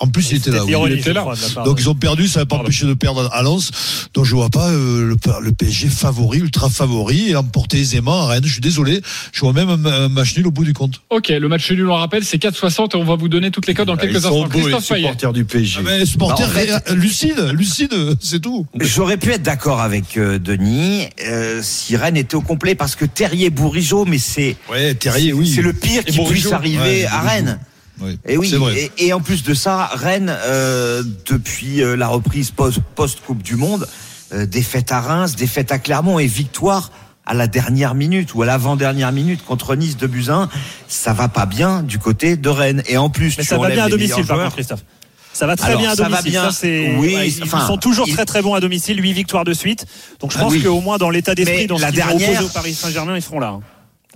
En 0.04 0.08
plus, 0.08 0.32
il 0.32 0.38
était 0.38 0.52
là. 0.52 0.66
oui. 0.66 0.74
il 0.88 1.00
était 1.00 1.14
crois, 1.14 1.36
Donc 1.64 1.80
ils 1.80 1.90
ont 1.90 1.96
perdu, 1.96 2.28
ça 2.28 2.42
n'a 2.42 2.46
pas 2.46 2.58
empêché 2.58 2.86
de 2.86 2.94
perdre 2.94 3.30
à 3.32 3.42
Lens. 3.42 3.72
Donc 4.14 4.26
je 4.26 4.36
vois 4.36 4.50
pas 4.50 4.68
euh, 4.70 5.08
le, 5.08 5.16
le 5.42 5.52
PSG 5.54 5.88
favori, 5.88 6.40
ultra 6.40 6.70
favori, 6.70 7.30
et 7.30 7.36
emporter 7.38 7.80
aisément 7.80 8.24
à 8.24 8.28
Rennes. 8.28 8.44
Je 8.46 8.52
suis 8.52 8.62
désolé, 8.62 9.02
je 9.32 9.40
vois 9.40 9.54
même 9.54 9.70
un, 9.70 9.86
un 9.86 10.10
match 10.10 10.36
nul 10.36 10.48
au 10.48 10.52
bout 10.52 10.66
du 10.66 10.74
compte. 10.74 11.02
Ok, 11.10 11.30
le 11.30 11.48
match 11.48 11.72
nul, 11.72 11.90
on 11.90 11.96
rappelle, 11.96 12.26
c'est 12.26 12.38
4,60 12.42 12.92
et 12.94 12.96
on 12.98 13.06
va 13.06 13.16
vous 13.16 13.30
donner 13.30 13.50
toutes 13.50 13.66
les 13.68 13.74
codes 13.74 13.88
dans 13.88 13.96
Ils 13.96 14.00
quelques 14.02 14.22
sont 14.22 14.28
instants. 14.44 14.48
beaux, 14.50 14.58
les 14.58 14.62
Christophe 14.74 14.88
Payet. 14.90 15.02
supporters 15.04 15.34
du 15.34 15.46
PSG. 15.46 15.80
Ah, 15.80 15.84
mais 15.86 16.06
supporter 16.06 16.44
Bah, 16.44 16.50
en 16.50 16.54
fait- 16.54 16.90
ré- 16.90 16.96
lucide, 16.96 17.50
lucide, 17.54 17.94
c'est 18.20 18.42
tout. 18.42 18.66
J'aurais 18.80 19.18
pu 19.18 19.32
être 19.32 19.44
d'accord 19.44 19.80
avec 19.82 20.18
euh, 20.18 20.38
Denis 20.40 21.04
euh, 21.26 21.62
si 21.64 21.96
Rennes 21.96 22.18
était 22.18 22.36
au 22.36 22.42
complet 22.42 22.76
parce 22.76 22.96
que 22.98 23.06
Terrier 23.06 23.50
Bourigeau, 23.50 24.04
mais 24.06 24.18
c'est 24.18 24.58
Ouais, 24.70 24.94
Terrier, 24.96 25.32
oui. 25.34 25.48
c'est 25.54 25.62
le 25.62 25.72
pire 25.74 26.04
qui 26.04 26.18
Bourigeau, 26.18 26.34
puisse 26.50 26.52
arriver 26.52 26.80
ouais, 27.04 27.06
à. 27.06 27.22
Rennes. 27.22 27.60
Oui, 28.02 28.18
Et 28.26 28.38
oui, 28.38 28.52
vrai. 28.52 28.92
et, 28.98 29.08
et 29.08 29.14
en 29.14 29.20
plus 29.22 29.44
de 29.44 29.54
ça, 29.54 29.90
Rennes, 29.94 30.36
euh, 30.46 31.04
depuis 31.28 31.82
euh, 31.82 31.96
la 31.96 32.08
reprise 32.08 32.52
post- 32.52 32.80
post-Coupe 32.96 33.44
du 33.44 33.56
Monde, 33.56 33.88
euh, 34.34 34.46
défaite 34.46 34.92
à 34.92 35.00
Reims, 35.00 35.36
défaite 35.36 35.72
à 35.72 35.80
Clermont 35.80 36.18
et 36.20 36.28
victoire 36.28 36.92
à 37.26 37.34
la 37.34 37.48
dernière 37.48 37.96
minute 37.96 38.34
ou 38.34 38.42
à 38.42 38.46
l'avant-dernière 38.46 39.12
minute 39.12 39.46
contre 39.46 39.76
Nice 39.76 39.96
de 39.96 40.08
Buzyn, 40.08 40.50
ça 40.88 41.14
va 41.14 41.30
pas 41.30 41.46
bien 41.46 41.82
du 41.84 41.98
côté 42.00 42.36
de 42.36 42.50
Rennes. 42.50 42.84
Et 42.88 42.98
en 42.98 43.10
plus, 43.10 43.38
Mais 43.38 43.44
tu 43.44 43.50
ça 43.50 43.58
va 43.58 43.70
bien 43.70 43.86
à 43.86 43.90
domicile, 43.90 44.26
par 44.26 44.40
contre, 44.40 44.56
Christophe. 44.56 44.84
Ça 45.32 45.48
va 45.48 45.56
très 45.56 45.70
Alors, 45.70 45.82
bien 45.82 45.92
à 45.92 45.96
ça 45.96 46.04
va 46.04 46.10
domicile. 46.10 46.32
bien. 46.32 46.52
c'est- 46.52 46.96
Oui, 46.98 47.16
ouais, 47.16 47.28
ils 47.30 47.44
enfin, 47.44 47.66
sont 47.66 47.78
toujours 47.78 48.08
très 48.08 48.26
très 48.26 48.42
bons 48.44 48.54
à 48.56 48.60
domicile. 48.60 49.02
8 49.02 49.14
victoires 49.14 49.46
de 49.46 49.54
suite. 49.54 49.86
Donc 50.20 50.32
je 50.32 50.38
Ah 50.38 50.42
pense 50.42 50.52
oui. 50.52 50.62
qu'au 50.62 50.80
moins 50.82 50.98
dans 50.98 51.10
l'état 51.10 51.34
d'esprit, 51.34 51.66
dans 51.66 51.78
ce 51.78 51.82
la 51.82 51.92
dernière- 51.92 52.44
au 52.44 52.50
Paris 52.50 52.74
Saint-Germain, 52.76 53.16
ils 53.16 53.22
seront 53.22 53.40
là. 53.40 53.58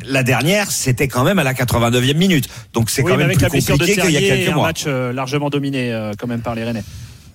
La 0.05 0.23
dernière, 0.23 0.69
c'était 0.71 1.07
quand 1.07 1.23
même 1.23 1.39
à 1.39 1.43
la 1.43 1.53
89e 1.53 2.13
minute. 2.17 2.47
Donc 2.73 2.89
c'est 2.89 3.01
Oui, 3.01 3.11
quand 3.11 3.17
même 3.17 3.25
avec 3.25 3.37
plus 3.39 3.43
la 3.43 3.49
compliqué 3.49 3.95
qu'il 3.99 4.11
y 4.11 4.17
a 4.17 4.19
quelques 4.21 4.49
un 4.49 4.53
mois. 4.55 4.67
match 4.67 4.83
euh, 4.85 5.11
largement 5.11 5.49
dominé 5.49 5.91
euh, 5.91 6.13
quand 6.17 6.27
même 6.27 6.41
par 6.41 6.53
les 6.55 6.63
Rennais. 6.63 6.83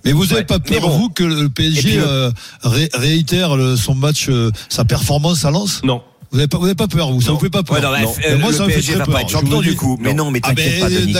Mais 0.05 0.11
vous 0.13 0.23
n'avez 0.25 0.35
Ouais. 0.37 0.43
pas 0.45 0.59
peur, 0.59 0.81
bon. 0.81 0.89
vous, 0.97 1.09
que 1.09 1.23
le 1.23 1.49
PSG 1.49 1.97
le- 1.97 2.03
euh, 2.07 2.31
ré- 2.63 2.89
réitère 2.93 3.55
le- 3.55 3.75
son 3.75 3.95
match, 3.95 4.27
euh, 4.29 4.51
sa 4.69 4.85
performance 4.85 5.45
à 5.45 5.51
Lens? 5.51 5.81
Non. 5.83 6.01
Vous 6.31 6.37
n'avez 6.37 6.47
pas, 6.47 6.57
vous 6.57 6.63
n'avez 6.65 6.75
pas 6.75 6.87
peur, 6.87 7.11
vous 7.11 7.21
Ça 7.21 7.29
Non. 7.29 7.35
vous 7.35 7.39
fait 7.41 7.49
pas 7.49 7.63
peur 7.63 7.75
Ouais, 7.75 7.81
non, 7.81 7.91
mais, 7.91 8.01
Non. 8.03 8.09
euh, 8.11 8.13
Mais 8.31 8.35
moi, 8.37 8.51
le 8.51 8.57
ça 8.57 8.63
me 8.63 8.69
fait 8.69 8.75
PSG 8.75 8.91
très 8.93 8.99
va 8.99 9.05
peur. 9.05 9.13
pas 9.15 9.21
être 9.21 9.29
champion 9.29 9.61
du 9.61 9.75
coup. 9.75 9.97
Mais 10.01 10.13
non, 10.13 10.31
mais 10.31 10.39
Ah, 10.43 10.49
t'inquiète 10.49 10.73
ben, 10.75 10.81
pas, 10.81 10.89
Denis. 10.89 11.13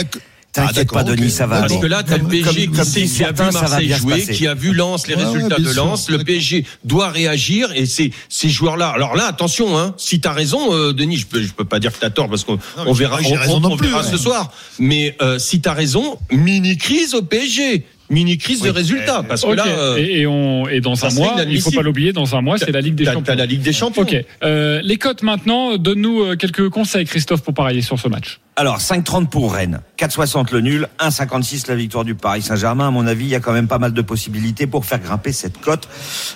T'inquiète 0.54 0.88
Ah, 0.90 0.94
pas, 0.94 1.02
Denis, 1.02 1.30
ça 1.32 1.48
va. 1.48 1.62
Parce 1.62 1.76
que 1.76 1.86
là, 1.86 2.04
t'as 2.04 2.16
le 2.16 2.28
PSG 2.28 2.66
comme- 2.68 2.84
qui, 2.84 3.08
qui 3.08 3.24
a 3.24 3.32
vu 3.32 3.42
Marseille 3.52 3.92
jouer, 3.92 4.22
qui 4.22 4.46
a 4.46 4.54
vu 4.54 4.72
Lens, 4.72 5.08
les 5.08 5.16
Ouais, 5.16 5.24
résultats 5.24 5.56
ouais, 5.56 5.62
de 5.62 5.72
sûr. 5.72 5.84
Lens. 5.84 6.08
Le 6.08 6.18
PSG 6.22 6.64
doit 6.84 7.08
réagir 7.10 7.72
et 7.74 7.86
ces, 7.86 8.12
ces 8.28 8.48
joueurs-là. 8.48 8.88
Alors 8.90 9.16
là, 9.16 9.26
attention, 9.26 9.76
hein, 9.76 9.94
si 9.98 10.20
t'as 10.20 10.32
raison, 10.32 10.72
euh, 10.72 10.92
Denis, 10.92 11.16
je 11.16 11.26
peux, 11.26 11.42
je 11.42 11.52
peux 11.52 11.64
pas 11.64 11.80
dire 11.80 11.92
que 11.92 11.98
t'as 11.98 12.10
tort 12.10 12.28
parce 12.28 12.44
qu'on 12.44 12.58
on 12.76 12.92
verra, 12.92 13.18
on, 13.48 13.76
plus, 13.76 13.88
verra 13.88 14.02
ouais. 14.02 14.08
ce 14.10 14.16
soir. 14.16 14.52
Mais 14.78 15.16
euh, 15.22 15.40
si 15.40 15.60
t'as 15.60 15.72
raison, 15.74 16.18
mini 16.30 16.76
crise 16.76 17.14
au 17.14 17.22
PSG, 17.22 17.84
mini 18.10 18.38
crise 18.38 18.60
de 18.60 18.70
résultats 18.70 19.22
parce 19.22 19.42
que 19.42 19.52
là, 19.52 19.66
euh, 19.66 19.96
et, 19.96 20.20
et 20.20 20.26
on, 20.26 20.68
et 20.68 20.80
dans 20.80 21.04
un 21.04 21.10
mois, 21.10 21.36
il 21.48 21.60
faut 21.60 21.70
pas 21.70 21.82
l'oublier, 21.82 22.12
dans 22.12 22.36
un 22.36 22.42
mois, 22.42 22.58
c'est 22.58 22.72
la 22.72 22.80
Ligue 22.80 22.94
des 22.94 23.04
Champions. 23.04 23.34
la 23.34 23.46
Ligue 23.46 23.62
des 23.62 23.72
Champions. 23.72 24.02
Ok, 24.02 24.16
euh, 24.42 24.80
les 24.82 24.96
cotes 24.96 25.22
maintenant, 25.22 25.76
donne-nous 25.76 26.22
euh, 26.22 26.36
quelques 26.36 26.68
conseils, 26.68 27.06
Christophe, 27.06 27.42
pour 27.42 27.54
parier 27.54 27.82
sur 27.82 27.98
ce 27.98 28.08
match. 28.08 28.40
Alors, 28.56 28.78
5,30 28.78 29.28
pour 29.28 29.52
Rennes, 29.52 29.80
4,60 29.98 30.52
le 30.52 30.60
nul, 30.60 30.88
1,56 31.00 31.68
la 31.68 31.74
victoire 31.74 32.04
du 32.04 32.14
Paris 32.14 32.42
Saint-Germain. 32.42 32.88
À 32.88 32.90
mon 32.90 33.06
avis, 33.06 33.24
il 33.24 33.30
y 33.30 33.34
a 33.34 33.40
quand 33.40 33.52
même 33.52 33.66
pas 33.66 33.78
mal 33.78 33.92
de 33.92 34.02
possibilités 34.02 34.66
pour 34.66 34.84
faire 34.84 35.00
grimper 35.00 35.32
cette 35.32 35.60
cote. 35.60 35.88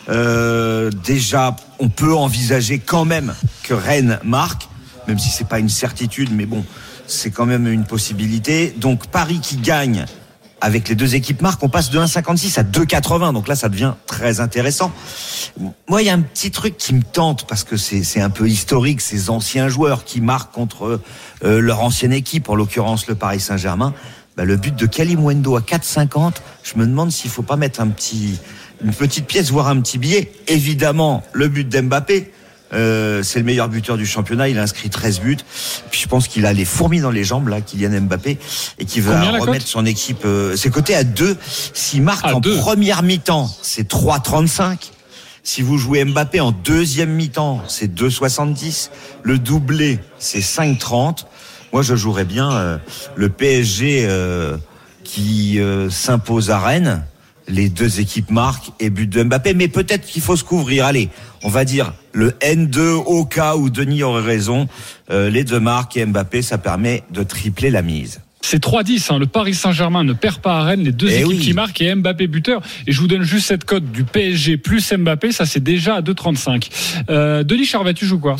Euh, 0.08 0.90
déjà, 1.04 1.54
on 1.78 1.88
peut 1.88 2.14
envisager 2.14 2.80
quand 2.80 3.04
même 3.04 3.34
que 3.62 3.74
Rennes 3.74 4.18
marque. 4.24 4.68
même 5.06 5.18
si 5.18 5.30
c'est 5.30 5.48
pas 5.48 5.58
une 5.58 5.68
certitude, 5.68 6.30
mais 6.32 6.44
bon, 6.44 6.64
c'est 7.06 7.30
quand 7.30 7.46
même 7.46 7.66
une 7.66 7.84
possibilité. 7.84 8.74
Donc 8.76 9.06
Paris 9.06 9.40
qui 9.40 9.56
gagne 9.56 10.04
avec 10.60 10.88
les 10.88 10.94
deux 10.94 11.14
équipes 11.14 11.42
marques, 11.42 11.62
on 11.62 11.68
passe 11.68 11.90
de 11.90 11.98
1,56 11.98 12.58
à 12.58 12.62
2,80. 12.62 13.32
Donc 13.32 13.48
là, 13.48 13.54
ça 13.54 13.68
devient 13.68 13.94
très 14.06 14.40
intéressant. 14.40 14.92
Moi, 15.88 16.02
il 16.02 16.06
y 16.06 16.10
a 16.10 16.14
un 16.14 16.20
petit 16.20 16.50
truc 16.50 16.76
qui 16.76 16.94
me 16.94 17.02
tente 17.02 17.46
parce 17.46 17.64
que 17.64 17.76
c'est 17.76 18.20
un 18.20 18.30
peu 18.30 18.48
historique, 18.48 19.00
ces 19.00 19.30
anciens 19.30 19.68
joueurs 19.68 20.04
qui 20.04 20.20
marquent 20.20 20.52
contre 20.52 21.00
euh, 21.44 21.60
leur 21.60 21.80
ancienne 21.82 22.12
équipe, 22.12 22.48
en 22.48 22.54
l'occurrence 22.54 23.06
le 23.06 23.14
Paris 23.14 23.40
Saint-Germain. 23.40 23.94
Bah, 24.36 24.44
le 24.44 24.56
but 24.56 24.74
de 24.74 24.86
Kalimwendo 24.86 25.56
à 25.56 25.60
4,50, 25.60 26.34
je 26.62 26.78
me 26.78 26.86
demande 26.86 27.10
s'il 27.10 27.30
faut 27.30 27.42
pas 27.42 27.56
mettre 27.56 27.80
un 27.80 27.88
petit, 27.88 28.38
une 28.82 28.92
petite 28.92 29.26
pièce, 29.26 29.50
voire 29.50 29.68
un 29.68 29.80
petit 29.80 29.98
billet. 29.98 30.32
Évidemment, 30.46 31.22
le 31.32 31.48
but 31.48 31.68
d'Mbappé. 31.68 32.32
Euh, 32.74 33.22
c'est 33.22 33.38
le 33.38 33.44
meilleur 33.44 33.68
buteur 33.68 33.96
du 33.96 34.06
championnat. 34.06 34.48
Il 34.48 34.58
a 34.58 34.62
inscrit 34.62 34.90
13 34.90 35.20
buts. 35.20 35.38
Puis 35.90 36.00
je 36.00 36.08
pense 36.08 36.28
qu'il 36.28 36.46
a 36.46 36.52
les 36.52 36.64
fourmis 36.64 37.00
dans 37.00 37.10
les 37.10 37.24
jambes 37.24 37.48
là, 37.48 37.60
Kylian 37.60 38.02
Mbappé, 38.02 38.38
et 38.78 38.84
qui 38.84 39.00
va 39.00 39.14
Combien 39.14 39.38
remettre 39.38 39.66
son 39.66 39.86
équipe. 39.86 40.24
Euh, 40.24 40.56
c'est 40.56 40.70
coté 40.70 40.94
à 40.94 41.04
2 41.04 41.36
S'il 41.72 42.02
marque 42.02 42.26
À 42.26 42.36
en 42.36 42.40
deux. 42.40 42.56
première 42.58 43.02
mi-temps, 43.02 43.50
c'est 43.62 43.88
3,35. 43.90 44.90
Si 45.42 45.62
vous 45.62 45.78
jouez 45.78 46.04
Mbappé 46.04 46.40
en 46.40 46.52
deuxième 46.52 47.10
mi-temps, 47.10 47.62
c'est 47.68 47.92
2,70. 47.94 48.90
Le 49.22 49.38
doublé, 49.38 49.98
c'est 50.18 50.40
5,30. 50.40 51.24
Moi, 51.72 51.82
je 51.82 51.96
jouerais 51.96 52.24
bien 52.24 52.52
euh, 52.52 52.78
le 53.16 53.28
PSG 53.28 54.04
euh, 54.06 54.56
qui 55.04 55.58
euh, 55.58 55.88
s'impose 55.90 56.50
à 56.50 56.58
Rennes. 56.58 57.02
Les 57.48 57.68
deux 57.70 58.00
équipes 58.00 58.30
marquent 58.30 58.70
et 58.78 58.90
but 58.90 59.08
de 59.08 59.22
Mbappé. 59.22 59.54
Mais 59.54 59.68
peut-être 59.68 60.06
qu'il 60.06 60.20
faut 60.22 60.36
se 60.36 60.44
couvrir. 60.44 60.84
Allez, 60.84 61.08
on 61.42 61.48
va 61.48 61.64
dire 61.64 61.92
le 62.12 62.30
N2 62.42 62.78
au 63.06 63.24
cas 63.24 63.56
où 63.56 63.70
Denis 63.70 64.02
aurait 64.02 64.22
raison. 64.22 64.68
Euh, 65.10 65.30
les 65.30 65.44
deux 65.44 65.60
marques 65.60 65.96
et 65.96 66.04
Mbappé, 66.04 66.42
ça 66.42 66.58
permet 66.58 67.02
de 67.10 67.22
tripler 67.22 67.70
la 67.70 67.82
mise. 67.82 68.20
C'est 68.40 68.62
3-10. 68.62 69.12
hein. 69.12 69.18
Le 69.18 69.26
Paris 69.26 69.54
Saint-Germain 69.54 70.04
ne 70.04 70.12
perd 70.12 70.38
pas 70.38 70.58
à 70.58 70.62
Rennes. 70.62 70.84
Les 70.84 70.92
deux 70.92 71.08
Eh 71.10 71.16
équipes 71.16 71.26
oui. 71.28 71.38
qui 71.38 71.52
marquent 71.54 71.80
et 71.80 71.94
Mbappé 71.94 72.26
buteur. 72.28 72.62
Et 72.86 72.92
je 72.92 73.00
vous 73.00 73.06
donne 73.08 73.22
juste 73.22 73.46
cette 73.48 73.64
cote 73.64 73.90
du 73.90 74.04
PSG 74.04 74.58
plus 74.58 74.92
Mbappé. 74.92 75.32
Ça, 75.32 75.44
c'est 75.46 75.62
déjà 75.62 75.96
à 75.96 76.00
2,35. 76.02 76.68
Euh, 77.10 77.42
Denis 77.44 77.64
Charvet, 77.66 77.94
tu 77.94 78.06
joues 78.06 78.20
quoi? 78.20 78.36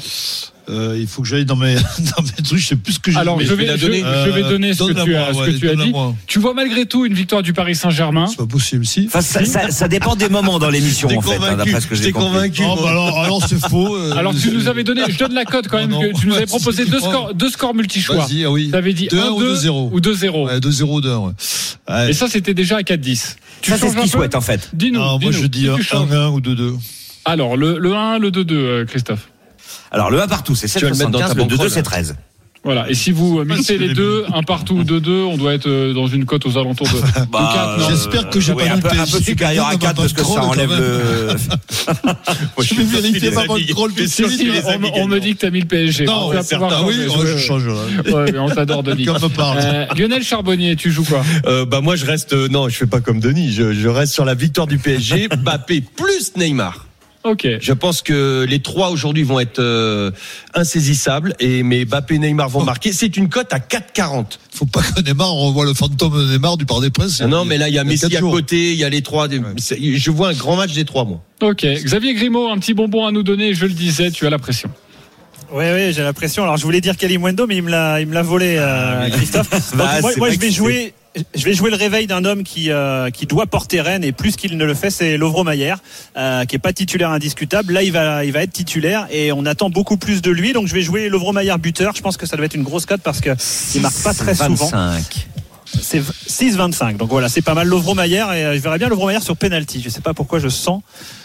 Euh, 0.70 0.98
il 1.00 1.06
faut 1.06 1.22
que 1.22 1.28
j'aille 1.28 1.46
dans 1.46 1.56
mes, 1.56 1.75
dans 2.16 2.22
mes 2.22 2.42
trucs, 2.44 2.58
je 2.58 2.66
sais 2.66 2.76
plus 2.76 2.92
ce 2.94 2.98
que 2.98 3.10
j'ai 3.10 3.16
Alors, 3.18 3.40
je 3.40 3.54
vais, 3.54 3.76
je, 3.78 3.87
donner. 3.87 4.00
je 4.00 4.30
vais 4.30 4.42
Euh, 4.44 4.48
donner 4.50 4.75
ce 4.75 4.82
que 4.84 5.02
tu 5.04 5.10
moi, 5.12 5.20
as, 5.20 5.32
ce 5.32 5.38
ouais, 5.38 5.52
que 5.52 5.56
tu 5.58 5.70
as 5.70 5.75
dit. 5.76 5.90
moi. 5.90 6.14
Tu 6.26 6.38
vois 6.38 6.52
malgré 6.52 6.84
tout 6.84 7.06
une 7.06 7.14
victoire 7.14 7.42
du 7.42 7.54
Paris 7.54 7.75
Saint-Germain. 7.75 8.26
C'est 8.26 8.37
pas 8.37 8.46
possible, 8.46 8.84
si. 8.84 9.06
Enfin, 9.06 9.22
ça, 9.22 9.44
ça- 9.46 9.70
ça 9.70 9.88
dépend 9.88 10.14
des 10.14 10.28
moments 10.28 10.58
dans 10.58 10.68
l'émission, 10.68 11.08
en 11.08 11.22
fait, 11.22 11.37
hein, 11.37 11.56
d'après 11.56 11.80
ce 11.80 11.87
que 11.87 11.94
j'ai 11.94 12.12
convaincu. 12.12 12.60
Non, 12.62 12.76
bah 12.76 12.90
alors, 12.90 13.18
alors 13.20 13.46
c'est 13.48 13.58
faux. 13.58 13.96
euh, 13.96 14.12
Alors, 14.18 14.34
tu 14.34 14.50
nous 14.50 14.68
avais 14.68 14.84
donné, 14.84 15.02
je 15.08 15.16
donne 15.18 15.32
la 15.32 15.44
cote 15.46 15.68
quand 15.68 15.78
même, 15.78 15.90
Non, 15.90 16.00
que 16.00 16.18
tu 16.20 16.26
nous 16.26 16.34
avais 16.34 16.44
proposé 16.58 16.84
deux 16.84 17.00
scores, 17.00 17.32
deux 17.34 17.48
scores 17.50 17.75
multi-choix. 17.75 18.26
Vas-y, 18.26 18.44
ah 18.44 18.50
oui. 18.50 18.68
Tu 18.70 18.76
avais 18.76 18.92
dit 18.92 19.08
2-1 19.08 19.16
1, 19.20 19.30
ou 19.30 19.40
2 19.40 19.54
2-0. 19.54 19.90
ou 19.92 20.00
2-0. 20.00 20.46
Ouais, 20.48 20.58
2-0, 20.60 21.00
2-1, 21.00 21.16
ouais. 21.28 21.32
Ouais. 21.88 22.10
Et 22.10 22.12
ça, 22.12 22.28
c'était 22.28 22.52
déjà 22.54 22.76
à 22.76 22.82
4-10. 22.82 23.37
Tu 23.62 23.70
Ça, 23.70 23.78
c'est 23.78 23.87
ce 23.88 23.92
un 23.96 24.02
qu'il 24.02 24.10
peu 24.10 24.18
souhaite, 24.18 24.34
en 24.34 24.40
fait. 24.42 24.68
Dis-nous. 24.75 25.00
Moi, 25.00 25.18
je 25.32 25.46
dis 25.46 25.62
si 25.62 25.68
un 25.70 25.76
tu 25.76 25.82
changes. 25.82 26.10
1-1 26.10 26.28
ou 26.32 26.40
2-2. 26.40 26.75
Alors, 27.25 27.56
le, 27.56 27.78
le 27.78 27.94
1, 27.94 28.18
le 28.18 28.30
2-2, 28.30 28.52
euh, 28.52 28.84
Christophe. 28.84 29.28
Alors, 29.90 30.11
le 30.11 30.21
1 30.21 30.28
partout, 30.28 30.54
c'est 30.54 30.73
vas 30.80 30.88
le 30.90 30.97
mettre 30.97 31.11
dans 31.11 31.18
ta 31.21 31.26
7,75. 31.28 31.35
Le 31.37 31.42
2-2, 31.45 31.49
banquerolle, 31.49 31.71
c'est 31.71 31.83
13. 31.83 32.16
Voilà. 32.64 32.90
Et 32.90 32.95
si 32.95 33.12
vous 33.12 33.45
mixez 33.45 33.78
les 33.78 33.95
deux, 33.95 34.25
un 34.35 34.42
partout 34.42 34.75
ou 34.75 34.83
2-2, 34.83 35.09
on 35.23 35.37
doit 35.37 35.54
être 35.54 35.68
euh, 35.68 35.95
dans 35.95 36.09
une 36.09 36.25
cote 36.25 36.45
aux 36.45 36.59
alentours 36.59 36.88
de, 36.88 36.97
de 37.00 37.02
4, 37.02 37.30
non 37.30 37.38
euh, 37.38 37.88
J'espère 37.88 38.28
que 38.28 38.40
j'ai 38.40 38.52
ouais, 38.52 38.66
pas 38.66 38.73
un 38.73 38.76
mis 38.76 38.83
peu, 38.83 38.88
un 38.88 39.07
peu 39.07 39.21
supérieur 39.23 39.66
à 39.68 39.76
gagnant 39.76 39.95
4 39.95 39.97
parce 39.97 40.12
que 40.12 40.25
ça 40.25 40.42
enlève 40.42 40.71
le. 40.71 41.28
Je 42.61 42.75
vais 42.75 42.85
vérifier 42.85 43.30
ma. 43.30 43.42
Si, 44.07 44.09
si, 44.09 44.50
on, 44.66 44.78
me- 44.80 44.88
on 44.97 45.07
me 45.07 45.21
dit 45.21 45.35
que 45.37 45.40
t'as 45.40 45.50
mis 45.50 45.61
le 45.61 45.66
PSG. 45.66 46.04
Non, 46.04 46.30
vas 46.30 46.42
certain, 46.42 46.66
pouvoir 46.66 46.87
oui, 46.87 47.07
changer. 47.07 47.16
oh, 47.16 47.26
je 47.26 47.38
change. 47.38 47.68
Ouais, 47.68 48.33
mais 48.33 48.38
on 48.38 48.49
t'adore, 48.50 48.83
Denis. 48.83 49.04
Quelqu'un 49.04 49.21
me 49.26 49.28
parle. 49.28 49.59
Euh, 49.62 49.87
Lionel 49.97 50.25
Charbonnier, 50.25 50.75
tu 50.76 50.90
joues 50.90 51.04
quoi? 51.04 51.23
Euh, 51.47 51.64
bah 51.64 51.80
moi 51.80 51.95
je 51.97 52.04
reste 52.07 52.33
euh, 52.33 52.49
non 52.49 52.68
je 52.68 52.76
fais 52.76 52.87
pas 52.87 53.00
comme 53.00 53.21
Denis 53.21 53.52
je, 53.52 53.73
je 53.73 53.88
reste 53.88 54.12
sur 54.12 54.25
la 54.25 54.35
victoire 54.35 54.66
du 54.66 54.78
PSG 54.78 55.28
Mbappé 55.28 55.80
plus 55.97 56.33
Neymar 56.37 56.87
Ok. 57.30 57.47
je 57.61 57.73
pense 57.73 58.02
que 58.02 58.44
les 58.49 58.61
trois 58.61 58.90
aujourd'hui 58.90 59.23
vont 59.23 59.38
être 59.40 59.58
euh, 59.58 60.11
insaisissables 60.54 61.35
et 61.40 61.62
mais 61.62 61.85
Mbappé 61.85 62.14
et 62.14 62.18
Neymar 62.18 62.49
vont 62.49 62.62
marquer 62.64 62.92
c'est 62.92 63.16
une 63.16 63.28
cote 63.28 63.52
à 63.52 63.58
4,40 63.58 64.38
Faut 64.52 64.66
pas 64.66 64.82
que 64.82 65.00
Neymar, 65.02 65.35
on 65.35 65.49
revoit 65.49 65.64
le 65.64 65.75
fantôme 65.75 66.18
de 66.18 66.32
Neymar 66.32 66.56
du 66.56 66.66
Parc 66.66 66.82
des 66.82 66.90
Princes. 66.90 67.20
Ah 67.23 67.26
non 67.26 67.44
mais 67.44 67.58
là 67.58 67.68
il 67.68 67.75
y 67.75 67.78
a 67.78 67.85
Messi 67.85 68.02
quatre 68.02 68.16
à 68.16 68.18
jours. 68.20 68.32
côté 68.32 68.73
il 68.73 68.78
y 68.78 68.85
a 68.85 68.88
les 68.88 69.02
trois 69.02 69.28
des- 69.28 69.40
je 69.58 70.11
vois 70.11 70.28
un 70.30 70.35
grand 70.35 70.56
match 70.56 70.73
des 70.73 70.85
trois 70.85 71.04
moi 71.04 71.20
Ok. 71.40 71.64
Xavier 71.64 72.14
Grimaud, 72.14 72.49
un 72.50 72.58
petit 72.58 72.75
bonbon 72.75 73.06
à 73.06 73.12
nous 73.12 73.23
donner. 73.23 73.54
Je 73.54 73.64
le 73.66 73.73
disais, 73.73 74.11
tu 74.11 74.26
as 74.26 74.30
la 74.30 74.40
pression. 74.40 74.68
Oui, 75.52 75.64
oui, 75.73 75.92
j'ai 75.92 76.02
l'impression. 76.02 76.42
Alors, 76.42 76.56
je 76.56 76.64
voulais 76.64 76.80
dire 76.80 76.97
Kalimwendo, 76.97 77.47
mais 77.47 77.56
il 77.58 77.62
me 77.62 77.70
l'a, 77.70 78.00
il 78.00 78.08
me 78.08 78.12
l'a 78.14 78.23
volé, 78.23 78.56
euh, 78.58 79.08
Christophe. 79.11 79.49
Donc, 79.50 79.78
Bah, 79.78 80.00
moi, 80.00 80.30
je 80.30 80.38
vais 80.40 80.50
jouer. 80.50 80.92
Je 81.34 81.44
vais 81.44 81.54
jouer 81.54 81.70
le 81.70 81.76
réveil 81.76 82.06
d'un 82.06 82.25
homme 82.25 82.42
qui 82.42 82.70
euh, 82.70 83.10
qui 83.10 83.26
doit 83.26 83.46
porter 83.46 83.80
Rennes 83.80 84.04
et 84.04 84.12
plus 84.12 84.37
qu'il 84.37 84.56
ne 84.56 84.64
le 84.64 84.75
fait, 84.75 84.90
c'est 84.90 85.16
Lovro 85.16 85.44
euh, 85.46 86.44
qui 86.44 86.56
est 86.56 86.58
pas 86.58 86.72
titulaire 86.72 87.10
indiscutable. 87.10 87.72
Là, 87.72 87.82
il 87.82 87.92
va 87.92 88.25
il 88.25 88.32
va 88.32 88.42
être 88.42 88.52
titulaire 88.52 89.06
et 89.10 89.32
on 89.32 89.46
attend 89.46 89.70
beaucoup 89.70 89.96
plus 89.96 90.22
de 90.22 90.30
lui. 90.30 90.52
Donc, 90.52 90.66
je 90.66 90.75
vais 90.75 90.82
jouer 90.82 91.08
Lovro 91.08 91.32
Mayer 91.32 91.56
buteur. 91.58 91.94
Je 91.96 92.02
pense 92.02 92.16
que 92.16 92.26
ça 92.26 92.37
doit 92.37 92.46
être 92.46 92.54
une 92.54 92.62
grosse 92.62 92.87
cote 92.87 93.02
parce 93.02 93.20
que 93.20 93.30
il 93.75 93.80
marque 93.80 94.02
pas 94.02 94.14
très 94.14 94.34
souvent. 94.34 94.66
25. 94.70 95.28
C'est 95.80 96.00
6-25. 96.00 96.96
Donc 96.96 97.10
voilà, 97.10 97.28
c'est 97.28 97.42
pas 97.42 97.54
mal. 97.54 97.68
Lovro 97.68 97.94
et 97.98 98.14
euh, 98.14 98.54
je 98.54 98.58
verrais 98.60 98.78
bien 98.78 98.88
Lovro 98.88 99.10
sur 99.20 99.37
penalty. 99.37 99.82
Je 99.82 99.88
sais 99.90 100.00
pas 100.00 100.14
pourquoi 100.14 100.38
je 100.38 100.48
sens. 100.48 100.82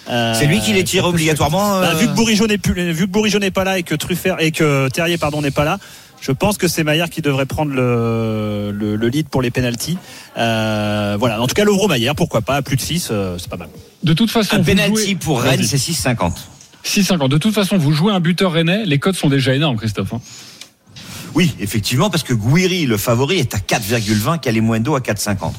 euh, 0.09 0.33
C'est 0.37 0.45
lui 0.45 0.59
qui 0.59 0.73
les 0.73 0.83
tire 0.83 1.05
obligatoirement. 1.05 1.79
bah, 1.79 1.93
vu 1.95 2.07
que 2.07 2.13
Bourigeau 2.13 2.47
n'est 2.47 2.57
plus, 2.57 2.91
vu 2.91 3.05
que 3.07 3.11
Bourigeau 3.11 3.39
n'est 3.39 3.51
pas 3.51 3.63
là 3.63 3.77
et 3.79 3.83
que 3.83 3.95
Truffert 3.95 4.37
et 4.39 4.51
que 4.51 4.89
Terrier 4.89 5.17
pardon 5.17 5.41
n'est 5.41 5.51
pas 5.51 5.63
là, 5.63 5.79
je 6.25 6.31
pense 6.31 6.57
que 6.57 6.69
c'est 6.69 6.85
Maillard 6.85 7.09
qui 7.09 7.21
devrait 7.21 7.45
prendre 7.45 7.73
le, 7.73 8.71
le, 8.73 8.95
le 8.95 9.07
lead 9.09 9.27
pour 9.27 9.41
les 9.41 9.51
pénalties. 9.51 9.97
Euh, 10.37 11.17
voilà. 11.19 11.41
En 11.41 11.47
tout 11.47 11.53
cas, 11.53 11.65
Lovro 11.65 11.89
Maillard, 11.89 12.15
pourquoi 12.15 12.39
pas, 12.41 12.55
à 12.55 12.61
plus 12.61 12.77
de 12.77 12.81
6, 12.81 13.09
euh, 13.11 13.37
c'est 13.37 13.49
pas 13.49 13.57
mal. 13.57 13.67
De 14.03 14.13
toute 14.13 14.31
façon, 14.31 14.55
Un 14.55 14.63
penalty 14.63 14.91
jouez- 15.09 15.15
pour 15.15 15.41
Rennes, 15.41 15.63
c'est 15.63 15.77
6,50. 15.77 16.31
6,50. 16.85 17.27
De 17.27 17.37
toute 17.37 17.53
façon, 17.53 17.77
vous 17.77 17.91
jouez 17.91 18.13
un 18.13 18.21
buteur 18.21 18.53
rennais. 18.53 18.85
Les 18.85 18.99
cotes 18.99 19.15
sont 19.15 19.29
déjà 19.29 19.53
énormes, 19.53 19.77
Christophe. 19.77 20.13
hein. 20.13 20.21
Oui, 21.35 21.53
effectivement, 21.59 22.09
parce 22.09 22.23
que 22.23 22.33
Guiri, 22.33 22.85
le 22.85 22.97
favori, 22.97 23.39
est 23.39 23.53
à 23.55 23.59
4,20, 23.59 24.39
Kalimundo 24.39 24.95
à 24.95 24.99
4,50. 25.01 25.51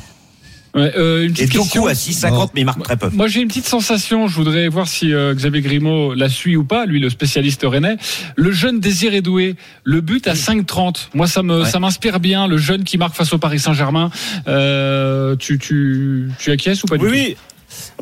Ouais, 0.74 0.92
euh, 0.96 1.22
une 1.24 1.30
Et 1.30 1.34
petite 1.34 1.52
question. 1.52 1.82
Doku 1.82 1.88
à 1.88 1.92
6,50, 1.92 2.50
mais 2.54 2.62
il 2.62 2.64
marque 2.64 2.82
très 2.82 2.96
peu. 2.96 3.08
Moi, 3.12 3.28
j'ai 3.28 3.40
une 3.40 3.48
petite 3.48 3.66
sensation. 3.66 4.26
Je 4.26 4.34
voudrais 4.34 4.66
voir 4.68 4.88
si 4.88 5.12
euh, 5.12 5.32
Xavier 5.34 5.60
Grimaud 5.60 6.14
la 6.14 6.28
suit 6.28 6.56
ou 6.56 6.64
pas, 6.64 6.84
lui, 6.86 6.98
le 6.98 7.10
spécialiste 7.10 7.62
rennais. 7.64 7.96
Le 8.36 8.50
jeune 8.50 8.80
Désiré 8.80 9.20
Doué, 9.20 9.54
le 9.84 10.00
but 10.00 10.26
à 10.26 10.34
5,30. 10.34 11.08
Moi, 11.14 11.26
ça 11.28 11.42
me, 11.44 11.62
Ouais. 11.62 11.70
ça 11.70 11.78
m'inspire 11.78 12.18
bien. 12.18 12.48
Le 12.48 12.58
jeune 12.58 12.82
qui 12.82 12.98
marque 12.98 13.14
face 13.14 13.32
au 13.32 13.38
Paris 13.38 13.60
Saint-Germain. 13.60 14.10
Euh, 14.48 15.36
tu, 15.36 15.58
tu, 15.58 16.28
tu 16.38 16.50
acquiesces 16.50 16.82
ou 16.82 16.86
pas 16.86 16.96
du 16.98 17.04
Oui, 17.04 17.10
tout? 17.10 17.16
oui. 17.16 17.36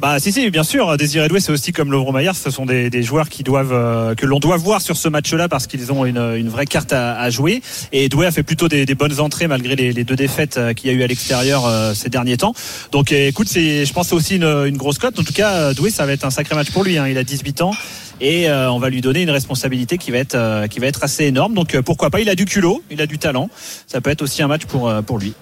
Bah 0.01 0.19
si 0.19 0.33
si 0.33 0.51
bien 0.51 0.65
sûr. 0.65 0.97
Désiré 0.97 1.29
Doué 1.29 1.39
c'est 1.41 1.53
aussi 1.53 1.73
comme 1.73 1.93
Lovro 1.93 2.13
Maillard. 2.13 2.35
Ce 2.35 2.51
sont 2.51 2.65
des, 2.65 3.03
joueurs 3.03 3.29
qui 3.29 3.43
doivent 3.43 3.73
euh, 3.73 4.15
que 4.15 4.27
l'on 4.27 4.39
doit 4.39 4.57
voir 4.57 4.81
sur 4.81 4.97
ce 4.97 5.09
match-là 5.09 5.49
parce 5.49 5.67
qu'ils 5.67 5.93
ont 5.93 6.05
une, 6.07 6.49
vraie 6.49 6.67
carte 6.67 6.93
à, 6.93 7.29
jouer. 7.31 7.63
Et 7.93 8.09
Doué 8.09 8.27
a 8.27 8.31
fait 8.31 8.43
plutôt 8.43 8.69
des, 8.69 8.87
bonnes 8.95 9.21
entrées 9.21 9.47
malgré 9.47 9.77
les, 9.77 10.05
deux 10.05 10.17
défaites 10.17 10.57
euh, 10.57 10.73
qu'il 10.73 10.91
y 10.91 10.95
a 10.95 10.97
eu 10.97 11.03
à 11.03 11.07
l'extérieur 11.07 11.67
euh, 11.67 11.95
ces 11.95 12.09
derniers 12.09 12.37
temps. 12.37 12.55
Donc 12.91 13.13
euh, 13.13 13.29
écoute 13.29 13.49
c'est 13.49 13.85
je 13.85 13.93
pense 13.93 14.09
c'est 14.09 14.15
aussi 14.15 14.37
une, 14.37 14.77
grosse 14.77 14.99
cote. 14.99 15.19
En 15.19 15.25
tout 15.25 15.33
cas 15.33 15.75
Doué 15.75 15.91
ça 15.91 16.07
va 16.07 16.13
être 16.13 16.25
un 16.25 16.31
sacré 16.31 16.55
match 16.55 16.71
pour 16.71 16.85
lui 16.85 16.97
hein. 16.99 17.07
il 17.07 17.19
a 17.19 17.25
18 17.25 17.63
ans. 17.63 17.73
Et 18.21 18.49
on 18.49 18.79
va 18.79 18.89
lui 18.89 19.01
donner 19.01 19.23
une 19.23 19.31
responsabilité 19.31 19.99
qui 19.99 20.13
va 20.13 20.19
être 20.19 20.67
qui 20.69 20.79
va 20.79 20.87
être 20.87 21.03
assez 21.03 21.25
énorme. 21.25 21.55
Donc 21.55 21.77
pourquoi 21.81 22.09
pas? 22.09 22.21
Il 22.21 22.29
a 22.29 22.37
du 22.37 22.45
culot. 22.45 22.81
Il 22.89 23.01
a 23.01 23.07
du 23.07 23.19
talent. 23.19 23.51
Ça 23.89 24.01
peut 24.01 24.11
être 24.11 24.23
aussi 24.23 24.43
un 24.43 24.49
match 24.49 24.65
pour 24.65 24.93
pour 25.05 25.19
lui 25.19 25.35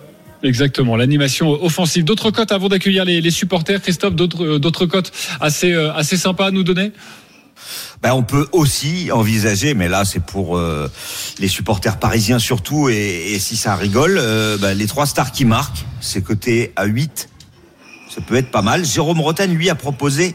Exactement, 0.42 0.96
l'animation 0.96 1.62
offensive. 1.62 2.04
D'autres 2.04 2.30
cotes 2.30 2.52
avant 2.52 2.68
d'accueillir 2.68 3.04
les, 3.04 3.20
les 3.20 3.30
supporters, 3.30 3.80
Christophe, 3.82 4.14
d'autres 4.14 4.44
euh, 4.44 4.86
cotes 4.86 5.12
assez 5.40 5.72
euh, 5.72 5.92
assez 5.92 6.16
sympas 6.16 6.46
à 6.46 6.50
nous 6.50 6.62
donner? 6.62 6.92
Ben, 8.02 8.14
on 8.14 8.22
peut 8.22 8.46
aussi 8.52 9.10
envisager, 9.12 9.74
mais 9.74 9.88
là 9.88 10.06
c'est 10.06 10.24
pour 10.24 10.56
euh, 10.56 10.90
les 11.38 11.48
supporters 11.48 11.98
parisiens 11.98 12.38
surtout, 12.38 12.88
et, 12.88 13.32
et 13.32 13.38
si 13.38 13.56
ça 13.56 13.76
rigole, 13.76 14.16
euh, 14.18 14.56
ben, 14.56 14.76
les 14.76 14.86
trois 14.86 15.04
stars 15.04 15.32
qui 15.32 15.44
marquent, 15.44 15.84
c'est 16.00 16.22
coté 16.22 16.72
à 16.76 16.86
8. 16.86 17.28
Ça 18.08 18.20
peut 18.20 18.34
être 18.34 18.50
pas 18.50 18.62
mal. 18.62 18.84
Jérôme 18.84 19.20
Roten, 19.20 19.54
lui, 19.54 19.70
a 19.70 19.76
proposé 19.76 20.34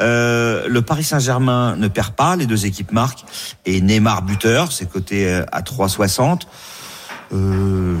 euh, 0.00 0.66
le 0.68 0.80
Paris 0.80 1.04
Saint-Germain 1.04 1.76
ne 1.76 1.86
perd 1.88 2.14
pas, 2.14 2.34
les 2.34 2.46
deux 2.46 2.64
équipes 2.64 2.92
marquent, 2.92 3.24
et 3.66 3.82
Neymar 3.82 4.22
buteur, 4.22 4.72
c'est 4.72 4.88
coté 4.88 5.28
euh, 5.28 5.44
à 5.52 5.60
3,60. 5.60 6.42
Euh, 7.32 7.96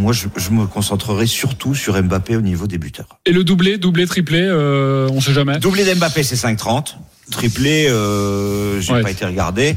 moi, 0.00 0.12
je, 0.12 0.26
je 0.36 0.50
me 0.50 0.66
concentrerai 0.66 1.26
surtout 1.26 1.74
sur 1.74 2.00
Mbappé 2.02 2.36
au 2.36 2.40
niveau 2.40 2.66
des 2.66 2.78
buteurs. 2.78 3.18
Et 3.26 3.32
le 3.32 3.44
doublé, 3.44 3.78
doublé, 3.78 4.06
triplé, 4.06 4.40
euh, 4.42 5.08
on 5.12 5.20
sait 5.20 5.32
jamais. 5.34 5.58
Doublé 5.58 5.84
d'Mbappé, 5.84 6.22
c'est 6.22 6.36
5,30. 6.36 6.96
Triplé, 7.30 7.86
euh, 7.88 8.80
j'ai 8.80 8.92
Ouais. 8.94 9.02
pas 9.02 9.10
été 9.10 9.24
regardé. 9.26 9.76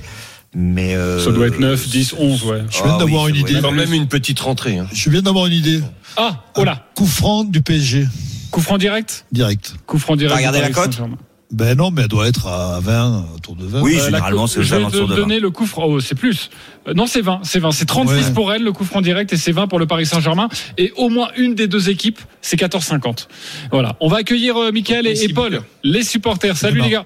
Mais 0.56 0.96
euh, 0.96 1.20
Ça 1.24 1.32
doit 1.32 1.48
être 1.48 1.60
9, 1.60 1.88
10, 1.90 2.14
11, 2.18 2.44
ouais. 2.46 2.62
Je 2.70 2.84
viens 2.84 2.94
Ah 2.96 3.00
d'avoir 3.00 3.24
oui, 3.26 3.32
une 3.32 3.38
idée. 3.38 3.60
quand 3.62 3.72
même 3.72 3.92
une 3.94 4.08
petite 4.08 4.40
rentrée 4.40 4.78
hein. 4.78 4.88
Je 4.94 5.10
viens 5.10 5.22
d'avoir 5.24 5.48
une 5.48 5.54
idée. 5.54 5.82
Ah, 6.16 6.44
oh 6.58 6.64
là, 6.64 6.86
Coup 6.96 7.08
franc 7.08 7.44
du 7.44 7.62
PSG, 7.64 8.08
coup 8.52 8.62
franc 8.62 8.78
direct? 8.78 9.26
Direct. 9.32 9.74
Coup 9.88 9.98
franc 9.98 10.16
direct. 10.16 10.32
T'as 10.34 10.38
regardé 10.38 10.62
la 10.62 10.70
cote? 10.70 11.00
Ben 11.54 11.78
non, 11.78 11.92
mais 11.92 12.02
elle 12.02 12.08
doit 12.08 12.28
être 12.28 12.48
à 12.48 12.80
20, 12.82 13.26
autour 13.36 13.56
de 13.56 13.66
20. 13.66 13.82
Oui, 13.82 13.94
Euh, 13.94 13.98
la 14.00 14.06
généralement, 14.06 14.48
c'est 14.48 14.64
Je 14.64 14.74
vais 14.76 14.86
te 14.86 14.98
de 14.98 15.04
20. 15.04 15.16
donner 15.16 15.40
le 15.40 15.52
coup 15.52 15.66
franc. 15.68 15.84
Oh, 15.86 16.00
c'est 16.00 16.16
plus. 16.18 16.50
Euh, 16.88 16.94
non, 16.96 17.06
c'est 17.06 17.22
20. 17.22 17.42
C'est 17.44 17.60
20. 17.60 17.72
C'est 17.72 17.86
36 17.86 18.28
Ouais. 18.28 18.34
pour 18.34 18.50
Rennes, 18.50 18.64
le 18.64 18.72
coup 18.72 18.84
franc 18.84 19.02
direct, 19.02 19.32
et 19.34 19.38
c'est 19.38 19.52
20 19.52 19.68
pour 19.68 19.78
le 19.78 19.86
Paris 19.86 20.08
Saint-Germain. 20.08 20.50
Et 20.80 20.92
au 20.98 21.10
moins 21.10 21.30
une 21.38 21.54
des 21.54 21.68
deux 21.68 21.90
équipes, 21.90 22.20
c'est 22.42 22.58
14,50. 22.60 23.28
Voilà. 23.72 23.96
On 24.00 24.08
va 24.08 24.18
accueillir 24.18 24.58
euh, 24.58 24.72
Mickaël 24.72 25.06
et, 25.06 25.24
et 25.24 25.32
Paul, 25.32 25.62
les 25.84 26.04
supporters. 26.04 26.58
Salut 26.58 26.82
les 26.82 26.90
gars. 26.90 27.06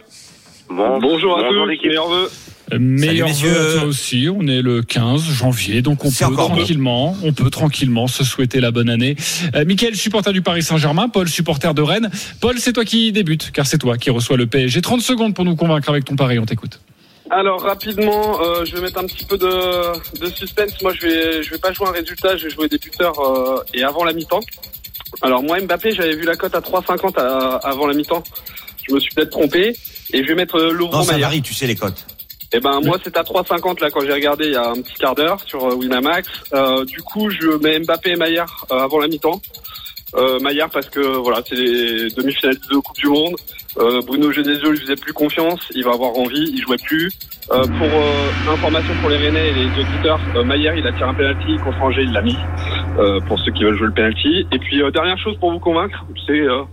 Bon, 0.70 0.98
bonjour 1.00 1.38
à 1.38 1.44
tous, 1.44 2.47
Euh, 2.74 2.78
Meilleur 2.80 3.30
vœu 3.30 3.76
à 3.76 3.80
toi 3.80 3.84
aussi. 3.88 4.28
On 4.34 4.46
est 4.48 4.62
le 4.62 4.82
15 4.82 5.22
janvier, 5.32 5.82
donc 5.82 6.04
on 6.04 6.10
peut 6.12 6.36
tranquillement, 6.36 7.16
on 7.24 7.32
peut 7.34 7.50
tranquillement 7.50 8.08
se 8.08 8.24
souhaiter 8.26 8.60
la 8.60 8.72
bonne 8.72 8.90
année. 8.90 9.16
Euh, 9.56 9.64
Mickaël, 9.66 9.96
supporter 9.96 10.34
du 10.34 10.42
Paris 10.42 10.64
Saint-Germain. 10.64 11.08
Paul, 11.08 11.30
supporter 11.30 11.74
de 11.74 11.82
Rennes. 11.82 12.10
Paul, 12.42 12.58
c'est 12.60 12.74
toi 12.74 12.84
qui 12.86 13.12
débute, 13.12 13.52
car 13.52 13.66
c'est 13.66 13.78
toi 13.78 13.98
qui 13.98 14.10
reçois 14.10 14.36
le 14.38 14.48
PSG. 14.48 14.82
30 14.82 15.02
secondes 15.02 15.34
pour 15.34 15.46
nous 15.46 15.56
convaincre 15.56 15.90
avec 15.90 16.04
ton 16.06 16.16
pari. 16.16 16.40
On 16.40 16.46
t'écoute. 16.46 16.82
Alors 17.30 17.62
rapidement, 17.62 18.42
euh, 18.42 18.64
je 18.66 18.76
vais 18.76 18.82
mettre 18.82 19.00
un 19.00 19.06
petit 19.06 19.26
peu 19.26 19.38
de, 19.38 20.20
de 20.20 20.30
suspense. 20.34 20.72
Moi, 20.82 20.94
je 20.94 21.08
vais, 21.08 21.44
je 21.44 21.50
vais 21.52 21.58
pas 21.58 21.72
jouer 21.74 21.88
un 21.88 21.92
résultat, 21.92 22.38
je 22.38 22.46
vais 22.46 22.50
jouer 22.50 22.68
des 22.70 22.78
buteurs 22.78 23.20
euh, 23.20 23.64
et 23.74 23.84
avant 23.84 24.04
la 24.06 24.14
mi-temps. 24.14 24.40
Alors 25.22 25.42
moi, 25.44 25.60
Mbappé, 25.62 25.92
j'avais 25.92 26.16
vu 26.16 26.24
la 26.24 26.36
cote 26.36 26.56
à 26.56 26.60
3,50 26.60 27.18
à- 27.20 27.56
avant 27.68 27.88
la 27.88 27.94
mi-temps. 27.94 28.24
Je 28.88 28.94
me 28.94 29.00
suis 29.00 29.14
peut-être 29.14 29.32
trompé 29.32 29.76
et 30.14 30.24
je 30.24 30.28
vais 30.28 30.36
mettre 30.36 30.56
euh, 30.56 30.68
Non, 30.72 30.78
Laurent 30.80 31.04
ça 31.04 31.14
Maillard. 31.14 31.30
varie, 31.30 31.42
tu 31.42 31.54
sais 31.54 31.68
les 31.68 31.76
cotes. 31.76 32.06
Eh 32.54 32.60
ben 32.60 32.80
moi, 32.84 32.98
c'est 33.04 33.18
à 33.18 33.24
3,50 33.24 33.82
là 33.82 33.90
quand 33.92 34.02
j'ai 34.02 34.14
regardé 34.14 34.48
il 34.48 34.54
y 34.54 34.56
a 34.56 34.70
un 34.70 34.82
petit 34.82 34.96
quart 34.96 35.16
d'heure 35.16 35.40
sur 35.46 35.66
euh, 35.66 35.76
Winamax. 35.76 36.28
Euh, 36.54 36.86
du 36.86 37.02
coup, 37.02 37.30
je 37.30 37.58
mets 37.62 37.80
Mbappé 37.80 38.12
et 38.12 38.16
Maillard 38.16 38.66
euh, 38.72 38.80
avant 38.80 39.00
la 39.00 39.08
mi-temps. 39.08 39.42
Euh, 40.16 40.40
Maillard 40.40 40.70
parce 40.70 40.90
que 40.90 41.02
voilà, 41.02 41.42
c'est 41.46 41.56
les 41.56 42.10
demi-finalistes 42.12 42.72
de 42.72 42.78
Coupe 42.78 42.98
du 42.98 43.08
Monde. 43.08 43.36
Euh, 43.78 44.02
Bruno 44.02 44.32
Genesio 44.32 44.72
lui 44.72 44.80
faisait 44.80 44.96
plus 44.96 45.14
confiance, 45.14 45.60
il 45.76 45.84
va 45.84 45.92
avoir 45.92 46.18
envie, 46.18 46.50
il 46.54 46.62
jouait 46.62 46.78
plus. 46.78 47.12
Euh, 47.52 47.64
pour 47.64 47.88
euh, 47.88 48.52
information 48.54 48.94
pour 49.02 49.10
les 49.10 49.18
Rennais 49.18 49.50
et 49.50 49.54
les 49.54 49.68
auditeurs, 49.80 50.20
Maillard 50.46 50.76
il 50.76 50.88
a 50.88 50.92
tiré 50.94 51.10
un 51.10 51.14
penalty 51.14 51.58
contre 51.64 51.82
Angers, 51.82 52.04
il 52.04 52.14
l'a 52.14 52.22
mis. 52.22 52.38
Euh, 52.98 53.20
pour 53.28 53.38
ceux 53.40 53.52
qui 53.52 53.64
veulent 53.64 53.78
jouer 53.78 53.88
le 53.88 53.94
penalty. 53.94 54.48
Et 54.52 54.58
puis 54.58 54.82
euh, 54.82 54.90
dernière 54.90 55.20
chose 55.20 55.38
pour 55.40 55.52
vous 55.52 55.60
convaincre, 55.60 56.04
c'est 56.26 56.40
euh, 56.40 56.64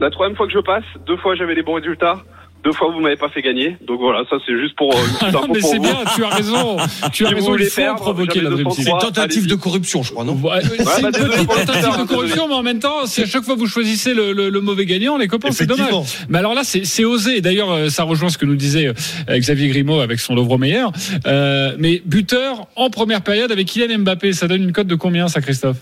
la 0.00 0.08
troisième 0.08 0.34
fois 0.34 0.46
que 0.46 0.52
je 0.52 0.60
passe, 0.60 0.84
deux 1.06 1.18
fois 1.18 1.34
j'avais 1.34 1.54
des 1.54 1.62
bons 1.62 1.74
résultats. 1.74 2.22
Deux 2.64 2.72
fois, 2.72 2.90
vous 2.92 3.00
m'avez 3.00 3.16
pas 3.16 3.28
fait 3.28 3.42
gagner. 3.42 3.76
Donc 3.86 4.00
voilà, 4.00 4.24
ça 4.30 4.36
c'est 4.46 4.58
juste 4.58 4.74
pour. 4.76 4.90
Euh, 4.94 4.98
petite 5.20 5.34
info 5.34 5.46
Mais 5.52 5.60
c'est 5.60 5.78
bien, 5.78 5.96
tu 6.14 6.24
as 6.24 6.28
raison. 6.28 6.76
Tu 7.12 7.26
as 7.26 7.28
vous 7.30 7.34
raison, 7.34 7.56
il 7.58 7.64
faut 7.66 7.76
perdre, 7.76 8.00
provoquer 8.00 8.40
la 8.40 8.48
Dream 8.50 8.64
203. 8.68 8.74
Team. 8.74 8.84
C'est 8.84 8.90
une 8.90 8.98
tentative 9.14 9.46
de 9.46 9.54
corruption, 9.54 10.02
je 10.02 10.12
crois, 10.12 10.24
non 10.24 10.32
Ouais, 10.42 10.60
c'est 10.62 11.02
bah, 11.02 11.08
une 11.08 11.28
petite 11.28 11.46
tentative 11.66 11.98
de 12.00 12.04
corruption, 12.06 12.48
mais 12.48 12.54
en 12.54 12.62
même 12.62 12.78
temps, 12.78 13.04
si 13.04 13.22
à 13.22 13.26
chaque 13.26 13.44
fois 13.44 13.54
vous 13.54 13.66
choisissez 13.66 14.14
le, 14.14 14.32
le- 14.32 14.48
le 14.48 14.60
mauvais 14.62 14.86
gagnant, 14.86 15.18
les 15.18 15.28
copains, 15.28 15.50
c'est 15.52 15.66
dommage. 15.66 15.92
Mais 16.30 16.38
alors 16.38 16.54
là, 16.54 16.62
c'est 16.64 17.04
osé. 17.04 17.40
D'ailleurs, 17.42 17.70
euh, 17.70 17.88
ça 17.90 18.04
rejoint 18.04 18.30
ce 18.30 18.38
que 18.38 18.46
nous 18.46 18.56
disait 18.56 18.86
euh, 19.28 19.38
Xavier 19.38 19.68
Grimaud 19.68 20.00
avec 20.00 20.18
son 20.20 20.34
Lovre 20.34 20.58
meilleur. 20.58 20.90
Euh, 21.26 21.74
mais 21.78 22.00
buteur 22.06 22.66
en 22.76 22.88
première 22.88 23.20
période 23.20 23.52
avec 23.52 23.66
Kylian 23.68 23.98
Mbappé, 23.98 24.32
ça 24.32 24.48
donne 24.48 24.62
une 24.62 24.72
cote 24.72 24.86
de 24.86 24.94
combien, 24.94 25.28
ça, 25.28 25.40
Christophe? 25.42 25.78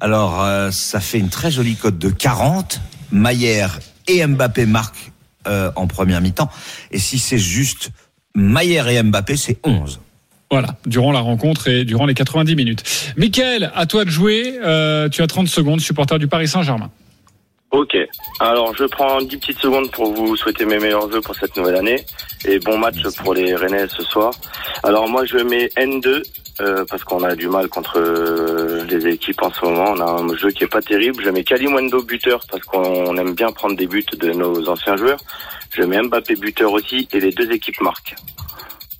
Alors, 0.00 0.40
euh, 0.44 0.70
ça 0.70 1.00
fait 1.00 1.18
une 1.18 1.28
très 1.30 1.50
jolie 1.50 1.74
cote 1.74 1.98
de 1.98 2.10
40. 2.10 2.80
Maillère 3.10 3.80
et 4.06 4.24
Mbappé 4.24 4.66
marquent 4.66 5.10
euh, 5.46 5.70
en 5.76 5.86
première 5.86 6.20
mi-temps. 6.20 6.50
Et 6.90 6.98
si 6.98 7.18
c'est 7.18 7.38
juste 7.38 7.90
Maillère 8.34 8.88
et 8.88 9.02
Mbappé, 9.02 9.36
c'est 9.36 9.58
11. 9.64 10.00
Voilà, 10.50 10.76
durant 10.86 11.12
la 11.12 11.20
rencontre 11.20 11.68
et 11.68 11.84
durant 11.84 12.06
les 12.06 12.14
90 12.14 12.56
minutes. 12.56 13.12
Michael, 13.16 13.70
à 13.74 13.86
toi 13.86 14.04
de 14.04 14.10
jouer. 14.10 14.58
Euh, 14.62 15.08
tu 15.08 15.22
as 15.22 15.26
30 15.26 15.46
secondes, 15.46 15.80
supporter 15.80 16.18
du 16.18 16.26
Paris 16.26 16.48
Saint-Germain. 16.48 16.90
Ok. 17.70 17.96
Alors, 18.40 18.74
je 18.74 18.84
prends 18.84 19.20
10 19.20 19.36
petites 19.36 19.58
secondes 19.58 19.90
pour 19.90 20.14
vous 20.14 20.36
souhaiter 20.36 20.64
mes 20.64 20.78
meilleurs 20.78 21.06
vœux 21.06 21.20
pour 21.20 21.34
cette 21.34 21.54
nouvelle 21.56 21.76
année. 21.76 22.02
Et 22.46 22.58
bon 22.58 22.78
match 22.78 22.96
pour 23.22 23.34
les 23.34 23.54
Rennais 23.54 23.86
ce 23.88 24.02
soir. 24.02 24.32
Alors, 24.82 25.06
moi, 25.08 25.26
je 25.26 25.36
mets 25.36 25.66
N2, 25.76 26.22
euh, 26.60 26.84
parce 26.88 27.04
qu'on 27.04 27.22
a 27.24 27.36
du 27.36 27.48
mal 27.48 27.68
contre 27.68 27.98
euh, 27.98 28.84
les 28.88 29.06
équipes 29.08 29.42
en 29.42 29.52
ce 29.52 29.64
moment. 29.66 29.92
On 29.96 30.00
a 30.00 30.22
un 30.22 30.36
jeu 30.36 30.50
qui 30.50 30.64
est 30.64 30.68
pas 30.68 30.80
terrible. 30.80 31.22
Je 31.22 31.28
mets 31.28 31.44
Kalimwendo 31.44 32.02
buteur, 32.02 32.40
parce 32.50 32.64
qu'on 32.64 33.14
aime 33.18 33.34
bien 33.34 33.52
prendre 33.52 33.76
des 33.76 33.86
buts 33.86 34.04
de 34.16 34.30
nos 34.30 34.66
anciens 34.68 34.96
joueurs. 34.96 35.20
Je 35.70 35.82
mets 35.82 36.00
Mbappé 36.00 36.36
buteur 36.36 36.72
aussi, 36.72 37.06
et 37.12 37.20
les 37.20 37.32
deux 37.32 37.50
équipes 37.52 37.82
marquent. 37.82 38.14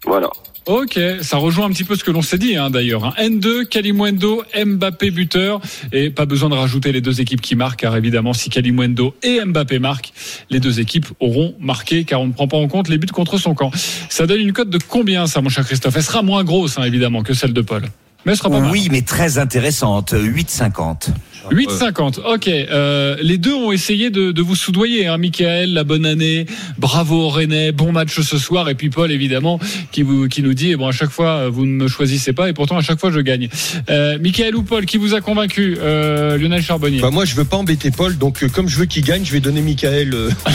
Voilà. 0.05 0.31
Ok, 0.69 1.01
ça 1.23 1.39
rejoint 1.39 1.65
un 1.65 1.71
petit 1.71 1.85
peu 1.85 1.97
ce 1.97 2.05
que 2.05 2.11
l'on 2.11 2.21
s'est 2.21 2.37
dit 2.37 2.55
hein, 2.57 2.69
d'ailleurs. 2.69 3.03
hein. 3.07 3.15
N2, 3.19 3.65
Kalimwendo, 3.65 4.45
Mbappé 4.55 5.11
buteur. 5.11 5.63
Et 5.93 6.11
pas 6.11 6.27
besoin 6.27 6.51
de 6.51 6.55
rajouter 6.55 6.93
les 6.93 7.01
deux 7.01 7.23
équipes 7.23 7.41
qui 7.41 7.57
marquent, 7.57 7.81
car 7.81 7.97
évidemment, 7.97 8.35
si 8.35 8.51
Kalimwendo 8.51 9.15
et 9.23 9.41
Mbappé 9.43 9.79
marquent, 9.79 10.13
les 10.51 10.61
deux 10.61 10.79
équipes 10.79 11.07
auront 11.21 11.55
marqué, 11.59 12.05
car 12.05 12.21
on 12.21 12.27
ne 12.27 12.33
prend 12.35 12.49
pas 12.49 12.59
en 12.59 12.69
compte 12.69 12.91
les 12.91 12.99
buts 12.99 13.07
contre 13.07 13.39
son 13.39 13.55
camp. 13.55 13.71
Ça 14.11 14.27
donne 14.27 14.41
une 14.41 14.53
cote 14.53 14.69
de 14.69 14.77
combien, 14.77 15.27
ça, 15.27 15.41
mon 15.41 15.49
cher 15.49 15.65
Christophe? 15.65 15.97
Elle 15.97 16.03
sera 16.03 16.21
moins 16.21 16.45
grosse, 16.45 16.77
hein, 16.79 16.83
évidemment, 16.83 17.23
que 17.23 17.33
celle 17.33 17.55
de 17.55 17.63
Paul. 17.63 17.85
Mais 18.27 18.33
elle 18.33 18.39
sera 18.39 18.51
pas 18.51 18.61
mal. 18.61 18.71
Oui, 18.71 18.89
mais 18.91 19.01
très 19.01 19.39
intéressante. 19.39 20.13
8,50. 20.13 21.09
8,50. 21.51 22.21
Ok. 22.35 22.49
Euh, 22.49 23.17
les 23.21 23.39
deux 23.39 23.55
ont 23.55 23.73
essayé 23.73 24.11
de, 24.11 24.33
de 24.33 24.43
vous 24.43 24.55
soudoyer. 24.57 25.07
Hein. 25.07 25.19
Michael, 25.19 25.73
la 25.73 25.85
bonne 25.85 26.07
année. 26.07 26.47
Bravo 26.79 27.29
Rennais. 27.29 27.73
Bon 27.73 27.93
match 27.93 28.21
ce 28.21 28.39
soir. 28.39 28.69
Et 28.69 28.75
puis 28.75 28.91
Paul, 28.91 29.11
évidemment, 29.11 29.59
qui, 29.93 30.03
vous, 30.03 30.29
qui 30.29 30.43
nous 30.43 30.55
dit, 30.55 30.71
eh 30.73 30.77
bon, 30.77 30.87
à 30.89 30.93
chaque 30.93 31.11
fois, 31.11 31.49
vous 31.49 31.67
ne 31.67 31.73
me 31.73 31.89
choisissez 31.89 32.33
pas. 32.33 32.49
Et 32.49 32.53
pourtant, 32.53 32.77
à 32.77 32.83
chaque 32.83 33.01
fois, 33.01 33.11
je 33.11 33.21
gagne. 33.21 33.49
Euh, 33.91 34.19
Michael 34.21 34.55
ou 34.57 34.63
Paul, 34.63 34.85
qui 34.87 34.97
vous 34.99 35.15
a 35.15 35.21
convaincu 35.21 35.77
euh, 35.81 36.37
Lionel 36.39 36.63
Charbonnier? 36.63 37.01
Bah 37.01 37.11
moi 37.11 37.25
je 37.25 37.35
veux 37.35 37.45
pas 37.45 37.57
embêter 37.57 37.91
Paul, 37.91 38.17
donc 38.19 38.43
euh, 38.43 38.49
comme 38.49 38.69
je 38.69 38.79
veux 38.79 38.87
qu'il 38.87 39.05
gagne, 39.05 39.25
je 39.25 39.33
vais 39.33 39.41
donner 39.41 39.63
Michael. 39.63 40.13
euh, 40.15 40.31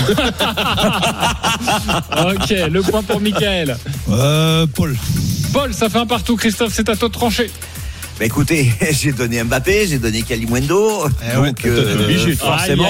ok. 2.34 2.50
Le 2.72 2.82
point 2.82 3.04
pour 3.04 3.20
Michael. 3.22 3.78
Euh, 4.10 4.66
Paul. 4.68 4.96
Paul, 5.54 5.74
ça 5.74 5.90
fait 5.90 6.00
un 6.00 6.06
partout. 6.06 6.36
Christophe, 6.36 6.74
c'est 6.74 6.90
à 6.90 6.96
toi 6.96 7.08
de 7.08 7.14
trancher. 7.14 7.50
Bah 8.24 8.28
écoutez, 8.28 8.72
j'ai 8.92 9.12
donné 9.12 9.44
Mbappé, 9.44 9.86
j'ai 9.86 9.98
donné 10.00 10.22
Kalimwendo. 10.22 11.10
Eh 11.34 11.38
ouais, 11.40 11.48
donc, 11.48 11.60
obligé. 11.66 12.32
forcément, 12.38 12.86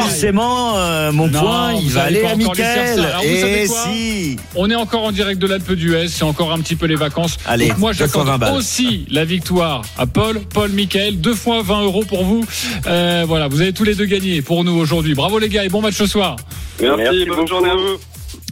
forcément, 0.00 0.78
euh, 0.78 1.12
mon 1.12 1.26
Non, 1.28 1.40
point, 1.40 1.72
il 1.74 1.90
va 1.90 2.04
aller 2.04 2.24
à 2.24 2.34
Mickaël. 2.34 2.96
ça. 2.96 3.06
Alors, 3.08 3.20
vous 3.22 3.36
savez 3.38 3.64
Et 3.64 3.66
quoi 3.66 3.84
si. 3.92 4.36
On 4.54 4.70
est 4.70 4.74
encore 4.74 5.04
en 5.04 5.12
direct 5.12 5.38
de 5.38 5.46
l'Alpe 5.46 5.72
d'Huez, 5.72 6.08
c'est 6.08 6.22
encore 6.22 6.52
un 6.52 6.58
petit 6.60 6.74
peu 6.74 6.86
les 6.86 6.94
vacances. 6.96 7.36
Allez, 7.44 7.68
Donc 7.68 7.76
moi 7.76 7.92
deux 7.92 8.06
fois 8.06 8.24
20 8.24 8.32
j'accorde 8.38 8.56
aussi 8.56 9.04
la 9.10 9.26
victoire 9.26 9.82
à 9.98 10.06
Paul, 10.06 10.40
Paul 10.54 10.70
Michael, 10.70 11.20
deux 11.20 11.34
fois 11.34 11.60
20 11.62 11.82
euros 11.82 12.04
pour 12.08 12.24
vous. 12.24 12.46
Euh, 12.86 13.26
voilà, 13.28 13.48
vous 13.48 13.60
avez 13.60 13.74
tous 13.74 13.84
les 13.84 13.94
deux 13.94 14.06
gagné 14.06 14.40
pour 14.40 14.64
nous 14.64 14.72
aujourd'hui. 14.72 15.12
Bravo 15.14 15.38
les 15.38 15.50
gars 15.50 15.64
et 15.66 15.68
bon 15.68 15.82
match 15.82 15.96
ce 15.96 16.06
soir. 16.06 16.36
Merci, 16.80 16.96
Merci 16.96 17.18
bonne 17.26 17.36
beaucoup. 17.36 17.46
journée 17.48 17.68
à 17.70 17.74
vous. 17.74 17.98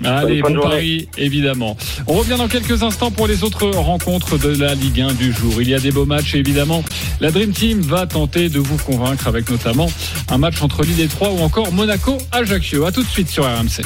Allez, 0.05 0.43
bon 0.43 0.55
journée. 0.55 0.71
pari, 0.71 1.09
évidemment. 1.17 1.77
On 2.07 2.15
revient 2.15 2.37
dans 2.37 2.49
quelques 2.49 2.83
instants 2.83 3.11
pour 3.11 3.27
les 3.27 3.45
autres 3.45 3.69
rencontres 3.69 4.39
de 4.39 4.57
la 4.57 4.75
Ligue 4.75 5.01
1 5.01 5.15
du 5.15 5.33
jour. 5.33 5.55
Il 5.61 5.69
y 5.69 5.75
a 5.75 5.81
des 5.81 5.91
beaux 5.91 6.05
matchs, 6.05 6.35
et 6.35 6.39
évidemment. 6.39 6.85
La 7.21 7.31
Dream 7.31 7.53
Team 7.53 7.81
va 7.81 8.07
tenter 8.07 8.49
de 8.49 8.59
vous 8.59 8.77
convaincre 8.77 9.27
avec 9.27 9.51
notamment 9.51 9.91
un 10.29 10.39
match 10.39 10.61
entre 10.63 10.83
Lille 10.83 11.01
et 11.01 11.09
3 11.09 11.31
ou 11.31 11.41
encore 11.41 11.73
Monaco-Ajaccio. 11.73 12.85
À 12.85 12.93
tout 12.93 13.03
de 13.03 13.09
suite 13.09 13.29
sur 13.29 13.45
RMC. 13.45 13.83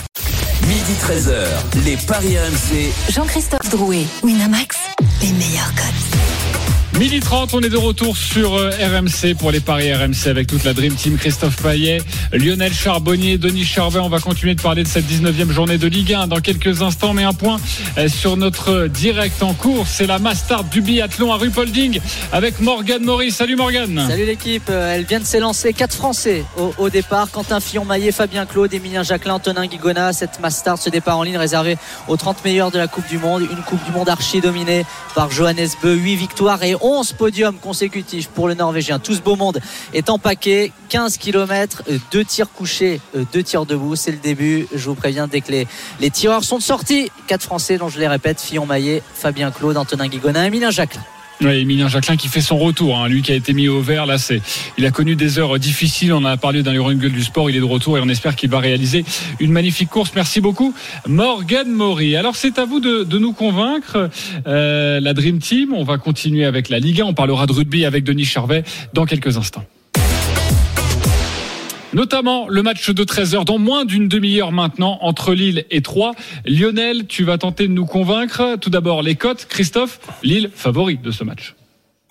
Midi 0.66 0.92
13h, 1.01 1.85
les 1.85 1.96
Paris 1.96 2.37
RMC. 2.38 2.92
Jean-Christophe 3.12 3.70
Drouet, 3.70 4.05
Winamax, 4.23 4.77
les 5.23 5.33
meilleurs 5.33 5.75
codes. 5.75 6.60
Midi 7.01 7.19
30, 7.19 7.55
on 7.55 7.61
est 7.63 7.71
de 7.71 7.79
retour 7.79 8.15
sur 8.15 8.57
euh, 8.57 8.69
RMC 8.69 9.35
pour 9.39 9.51
les 9.51 9.61
paris 9.61 9.91
RMC 9.91 10.27
avec 10.27 10.49
toute 10.49 10.65
la 10.65 10.75
Dream 10.75 10.95
Team. 10.95 11.17
Christophe 11.17 11.57
Payet, 11.63 12.03
Lionel 12.31 12.75
Charbonnier, 12.75 13.39
Denis 13.39 13.65
Charvet. 13.65 14.01
On 14.01 14.11
va 14.11 14.19
continuer 14.19 14.55
de 14.55 14.61
parler 14.61 14.83
de 14.83 14.89
cette 14.89 15.07
19e 15.07 15.51
journée 15.51 15.79
de 15.79 15.87
Ligue 15.87 16.13
1 16.13 16.27
dans 16.27 16.41
quelques 16.41 16.83
instants. 16.83 17.15
Mais 17.15 17.25
un 17.25 17.33
point 17.33 17.57
euh, 17.97 18.07
sur 18.09 18.37
notre 18.37 18.87
direct 18.87 19.43
en 19.43 19.55
cours. 19.55 19.87
C'est 19.87 20.07
la 20.07 20.19
Mastart 20.19 20.65
du 20.65 20.83
biathlon 20.83 21.33
à 21.33 21.39
Rupolding 21.39 22.01
avec 22.35 22.61
Morgane 22.61 23.03
Maurice. 23.03 23.37
Salut 23.37 23.57
Morgane. 23.57 24.05
Salut 24.07 24.27
l'équipe, 24.27 24.69
Euh, 24.69 24.95
elle 24.95 25.07
vient 25.07 25.21
de 25.21 25.25
s'élancer 25.25 25.73
quatre 25.73 25.95
Français 25.95 26.45
au, 26.77 26.91
départ. 26.91 27.31
Quentin 27.31 27.61
Fillon-Maillet, 27.61 28.13
Fabien 28.13 28.45
Claude, 28.45 28.75
Emilien 28.75 29.05
Jacquelin, 29.05 29.37
Antonin 29.37 29.65
Guigona. 29.65 30.13
Cette 30.13 30.39
Mastart, 30.41 30.77
ce 30.77 30.91
départ 30.91 31.17
en 31.17 31.23
ligne 31.23 31.39
réservé 31.39 31.79
aux 32.09 32.19
30 32.19 32.45
meilleurs 32.45 32.71
de 32.71 32.77
la 32.77 32.89
Coupe 32.89 33.09
du 33.09 33.17
Monde. 33.17 33.41
Une 33.51 33.63
Coupe 33.63 33.83
du 33.87 33.91
Monde 33.91 34.11
archi 34.11 34.43
dominée 34.43 34.85
par 35.15 35.31
Johannes 35.31 35.71
Beu. 35.83 35.95
8 35.95 36.17
victoires 36.17 36.63
et 36.63 36.75
11 36.75 36.89
podiums 37.16 37.59
consécutifs 37.59 38.29
pour 38.29 38.48
le 38.48 38.55
Norvégien. 38.55 38.98
Tout 38.98 39.14
ce 39.14 39.20
beau 39.20 39.37
monde 39.37 39.61
est 39.94 40.11
en 40.11 40.18
paquet. 40.18 40.72
15 40.88 41.18
km, 41.18 41.83
2 42.11 42.24
tirs 42.24 42.50
couchés, 42.53 43.00
2 43.14 43.42
tirs 43.42 43.66
debout. 43.66 43.96
C'est 43.96 44.11
le 44.11 44.18
début. 44.18 44.66
Je 44.74 44.88
vous 44.88 44.94
préviens, 44.94 45.29
dès 45.29 45.40
que 45.40 45.53
les, 45.53 46.11
tireurs 46.11 46.44
sont 46.44 46.61
sortis, 46.61 47.11
quatre 47.26 47.42
Français 47.42 47.79
dont 47.79 47.88
je 47.88 47.98
les 47.98 48.09
répète, 48.09 48.40
Fillon-Maillet, 48.40 49.03
Fabien 49.14 49.50
Claude, 49.50 49.76
Antonin 49.76 50.09
Guigona, 50.09 50.46
Emilien 50.46 50.70
Jacquelin. 50.70 51.03
Oui, 51.42 51.61
Emilien 51.61 51.88
Jacquelin 51.88 52.16
qui 52.16 52.29
fait 52.29 52.42
son 52.42 52.59
retour. 52.59 52.98
hein. 52.98 53.09
Lui 53.09 53.22
qui 53.22 53.33
a 53.33 53.35
été 53.35 53.55
mis 53.55 53.68
au 53.68 53.81
vert. 53.81 54.05
Là, 54.05 54.18
c'est, 54.18 54.42
il 54.76 54.85
a 54.85 54.90
connu 54.90 55.16
des 55.16 55.38
heures 55.38 55.59
difficiles. 55.59 56.12
On 56.12 56.24
a 56.26 56.37
parlé 56.37 56.62
les 56.62 56.79
running 56.79 57.09
du 57.09 57.22
sport. 57.22 57.48
Il 57.48 57.57
est 57.57 57.61
de 57.61 57.64
retour 57.64 57.96
et 57.96 58.00
on 58.00 58.09
espère 58.09 58.37
qu'il 58.37 58.50
va 58.50 58.59
réaliser 58.59 59.05
une 59.40 59.50
magnifique 59.50 59.88
course. 59.88 60.12
Merci 60.14 60.42
beaucoup, 60.42 60.74
Morgan 61.07 61.68
Maury. 61.68 62.14
Alors, 62.14 62.37
c'est 62.37 62.59
à 62.59 62.66
vous 62.66 62.81
de, 62.81 63.18
nous 63.18 63.33
convaincre. 63.33 64.11
Euh, 64.46 65.00
la 65.00 65.14
Dream 65.14 65.38
Team. 65.38 65.72
On 65.72 65.85
va 65.85 65.96
continuer 65.96 66.44
avec 66.44 66.68
la 66.68 66.79
Ligue 66.79 67.00
1. 67.00 67.07
On 67.07 67.14
parlera 67.14 67.46
de 67.46 67.53
rugby 67.53 67.87
avec 67.87 68.05
Denis 68.05 68.26
Charvet 68.26 68.62
dans 68.92 69.07
quelques 69.07 69.38
instants. 69.38 69.64
Notamment 71.92 72.48
le 72.48 72.62
match 72.62 72.90
de 72.90 73.05
13h 73.05 73.44
dans 73.44 73.59
moins 73.59 73.85
d'une 73.85 74.07
demi-heure 74.07 74.53
maintenant 74.53 74.98
entre 75.00 75.35
Lille 75.35 75.64
et 75.70 75.83
Troyes. 75.83 76.12
Lionel, 76.46 77.07
tu 77.07 77.24
vas 77.24 77.37
tenter 77.37 77.66
de 77.66 77.72
nous 77.72 77.87
convaincre. 77.87 78.57
Tout 78.61 78.70
d'abord 78.70 79.03
les 79.03 79.16
cotes. 79.16 79.46
Christophe, 79.48 80.00
Lille 80.22 80.50
favori 80.55 80.98
de 80.98 81.11
ce 81.11 81.24
match. 81.24 81.57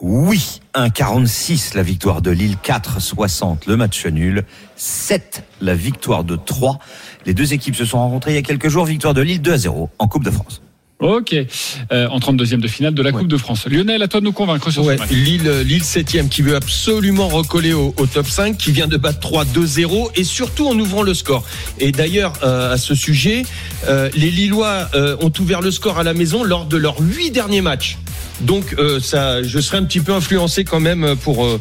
Oui, 0.01 0.61
1,46 0.75 1.75
la 1.75 1.83
victoire 1.83 2.21
de 2.21 2.31
Lille, 2.31 2.55
4,60 2.63 3.67
le 3.67 3.75
match 3.75 4.05
nul, 4.05 4.45
7 4.77 5.43
la 5.59 5.75
victoire 5.75 6.23
de 6.23 6.37
Troyes. 6.37 6.79
Les 7.25 7.33
deux 7.33 7.53
équipes 7.53 7.75
se 7.75 7.83
sont 7.83 7.97
rencontrées 7.97 8.31
il 8.31 8.35
y 8.35 8.39
a 8.39 8.41
quelques 8.41 8.69
jours, 8.69 8.85
victoire 8.85 9.13
de 9.13 9.21
Lille 9.21 9.41
2 9.41 9.51
à 9.51 9.57
0 9.57 9.89
en 9.99 10.07
Coupe 10.07 10.23
de 10.23 10.31
France. 10.31 10.61
Ok, 10.99 11.33
euh, 11.33 12.07
en 12.09 12.19
32e 12.19 12.59
de 12.59 12.67
finale 12.67 12.93
de 12.93 13.01
la 13.01 13.13
Coupe 13.13 13.29
de 13.29 13.37
France. 13.37 13.65
Lionel, 13.67 14.03
à 14.03 14.09
toi 14.09 14.19
de 14.19 14.25
nous 14.25 14.33
convaincre 14.33 14.69
sur 14.69 14.83
Ouais, 14.83 14.95
ce 14.97 15.01
match. 15.01 15.11
Lille, 15.11 15.49
Lille 15.65 15.83
7 15.83 16.27
qui 16.29 16.41
veut 16.41 16.55
absolument 16.55 17.29
recoller 17.29 17.71
au, 17.71 17.93
au 17.97 18.05
top 18.05 18.27
5, 18.27 18.57
qui 18.57 18.71
vient 18.73 18.87
de 18.87 18.97
battre 18.97 19.21
3 19.21 19.45
2-0 19.45 20.09
et 20.15 20.25
surtout 20.25 20.67
en 20.67 20.77
ouvrant 20.77 21.01
le 21.01 21.13
score. 21.13 21.45
Et 21.79 21.93
d'ailleurs, 21.93 22.33
euh, 22.43 22.73
à 22.73 22.77
ce 22.77 22.95
sujet, 22.95 23.43
euh, 23.87 24.09
les 24.13 24.29
Lillois 24.29 24.89
euh, 24.93 25.15
ont 25.21 25.31
ouvert 25.39 25.61
le 25.61 25.71
score 25.71 25.99
à 25.99 26.03
la 26.03 26.13
maison 26.13 26.43
lors 26.43 26.65
de 26.65 26.75
leurs 26.75 26.99
huit 26.99 27.31
derniers 27.31 27.61
matchs. 27.61 27.97
Donc 28.41 28.75
euh, 28.77 28.99
ça, 28.99 29.43
je 29.43 29.59
serai 29.59 29.77
un 29.77 29.83
petit 29.83 29.99
peu 29.99 30.13
influencé 30.13 30.63
quand 30.63 30.79
même 30.79 31.15
pour 31.17 31.45
euh, 31.45 31.59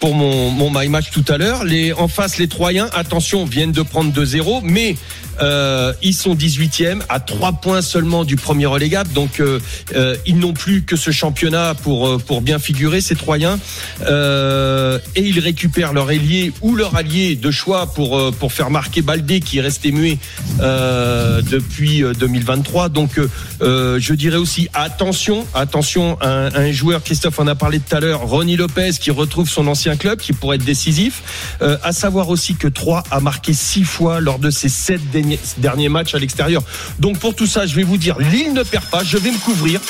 pour 0.00 0.14
mon, 0.14 0.50
mon 0.50 0.70
my 0.70 0.88
match 0.88 1.10
tout 1.10 1.24
à 1.28 1.38
l'heure. 1.38 1.64
Les 1.64 1.92
en 1.92 2.08
face, 2.08 2.38
les 2.38 2.48
Troyens, 2.48 2.88
attention, 2.92 3.44
viennent 3.44 3.72
de 3.72 3.82
prendre 3.82 4.12
2-0, 4.12 4.60
mais 4.62 4.96
euh, 5.40 5.92
ils 6.02 6.14
sont 6.14 6.34
18e 6.34 7.00
à 7.08 7.20
3 7.20 7.52
points 7.52 7.82
seulement 7.82 8.24
du 8.24 8.36
premier 8.36 8.66
relégable. 8.66 9.12
Donc 9.12 9.40
euh, 9.40 9.60
euh, 9.94 10.16
ils 10.26 10.38
n'ont 10.38 10.52
plus 10.52 10.82
que 10.82 10.96
ce 10.96 11.10
championnat 11.10 11.74
pour 11.74 12.08
euh, 12.08 12.18
pour 12.18 12.40
bien 12.40 12.58
figurer 12.58 13.00
ces 13.00 13.14
Troyens. 13.14 13.58
Euh, 14.02 14.98
et 15.14 15.22
ils 15.22 15.38
récupèrent 15.38 15.92
leur 15.92 16.10
ailier 16.10 16.52
ou 16.60 16.74
leur 16.74 16.96
allié 16.96 17.36
de 17.36 17.50
choix 17.50 17.86
pour 17.92 18.18
euh, 18.18 18.30
pour 18.30 18.52
faire 18.52 18.70
marquer 18.70 19.02
Baldé 19.02 19.40
qui 19.40 19.58
est 19.58 19.62
resté 19.62 19.92
muet 19.92 20.18
euh, 20.60 21.42
depuis 21.42 22.02
euh, 22.02 22.12
2023. 22.14 22.88
Donc 22.88 23.18
euh, 23.18 23.28
euh, 23.62 23.98
je 24.00 24.14
dirais 24.14 24.36
aussi 24.36 24.68
attention, 24.74 25.46
attention 25.54 26.17
un, 26.20 26.72
joueur. 26.72 27.02
Christophe 27.02 27.38
en 27.38 27.46
a 27.46 27.54
parlé 27.54 27.80
tout 27.80 27.94
à 27.94 28.00
l'heure, 28.00 28.20
Ronny 28.20 28.56
Lopez 28.56 28.92
qui 29.00 29.10
retrouve 29.10 29.48
son 29.48 29.66
ancien 29.66 29.96
club, 29.96 30.18
qui 30.18 30.32
pourrait 30.32 30.56
être 30.56 30.64
décisif. 30.64 31.56
Euh, 31.62 31.76
à 31.82 31.92
savoir 31.92 32.28
aussi 32.28 32.54
que 32.54 32.68
3 32.68 33.04
a 33.10 33.20
marqué 33.20 33.52
six 33.52 33.84
fois 33.84 34.20
lors 34.20 34.38
de 34.38 34.50
ses 34.50 34.68
sept 34.68 35.00
derniers, 35.10 35.38
derniers 35.58 35.88
matchs 35.88 36.14
à 36.14 36.18
l'extérieur. 36.18 36.62
Donc 36.98 37.18
pour 37.18 37.34
tout 37.34 37.46
ça, 37.46 37.66
je 37.66 37.74
vais 37.74 37.82
vous 37.82 37.96
dire, 37.96 38.18
Lille 38.18 38.52
ne 38.52 38.62
perd 38.62 38.84
pas. 38.86 39.02
Je 39.04 39.16
vais 39.16 39.30
me 39.30 39.38
couvrir. 39.38 39.80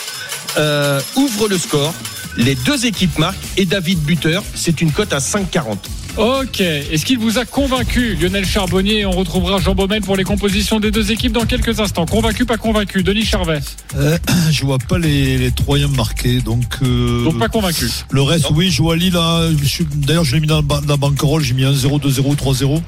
Euh, 0.56 1.00
ouvre 1.16 1.48
le 1.48 1.58
score. 1.58 1.94
Les 2.38 2.54
deux 2.54 2.86
équipes 2.86 3.18
marquent 3.18 3.36
et 3.56 3.64
David 3.64 3.98
buteur. 3.98 4.44
C'est 4.54 4.80
une 4.80 4.92
cote 4.92 5.12
à 5.12 5.18
5,40. 5.18 5.76
Ok, 6.16 6.60
est-ce 6.60 7.04
qu'il 7.04 7.18
vous 7.18 7.38
a 7.38 7.44
convaincu, 7.44 8.14
Lionel 8.16 8.44
Charbonnier? 8.46 9.04
On 9.06 9.10
retrouvera 9.12 9.58
Jean 9.58 9.74
Baumel 9.74 10.02
pour 10.02 10.16
les 10.16 10.22
compositions 10.24 10.78
des 10.80 10.90
deux 10.92 11.10
équipes 11.12 11.32
dans 11.32 11.46
quelques 11.46 11.78
instants. 11.80 12.06
Convaincu, 12.06 12.44
pas 12.44 12.56
convaincu? 12.56 13.02
Denis 13.02 13.24
Charvet 13.24 13.60
Euh, 13.96 14.16
je 14.52 14.64
vois 14.64 14.78
pas 14.78 14.98
les, 14.98 15.36
les 15.36 15.50
Troyens 15.50 15.88
marqués, 15.88 16.40
donc. 16.40 16.62
euh, 16.82 17.24
Donc 17.24 17.38
pas 17.40 17.48
convaincu. 17.48 17.88
Le 18.10 18.22
reste, 18.22 18.50
oui, 18.52 18.70
je 18.70 18.82
vois 18.82 18.96
Lille. 18.96 19.16
hein, 19.16 19.50
D'ailleurs, 19.96 20.24
je 20.24 20.34
l'ai 20.34 20.40
mis 20.40 20.46
dans, 20.46 20.60
la 20.62 20.80
la 20.88 20.96
banquerolle. 20.96 21.42
J'ai 21.42 21.54
mis 21.54 21.64
un 21.64 21.72
0, 21.72 21.98
2, 21.98 22.08
0, 22.10 22.34
3, 22.36 22.54
0. 22.54 22.82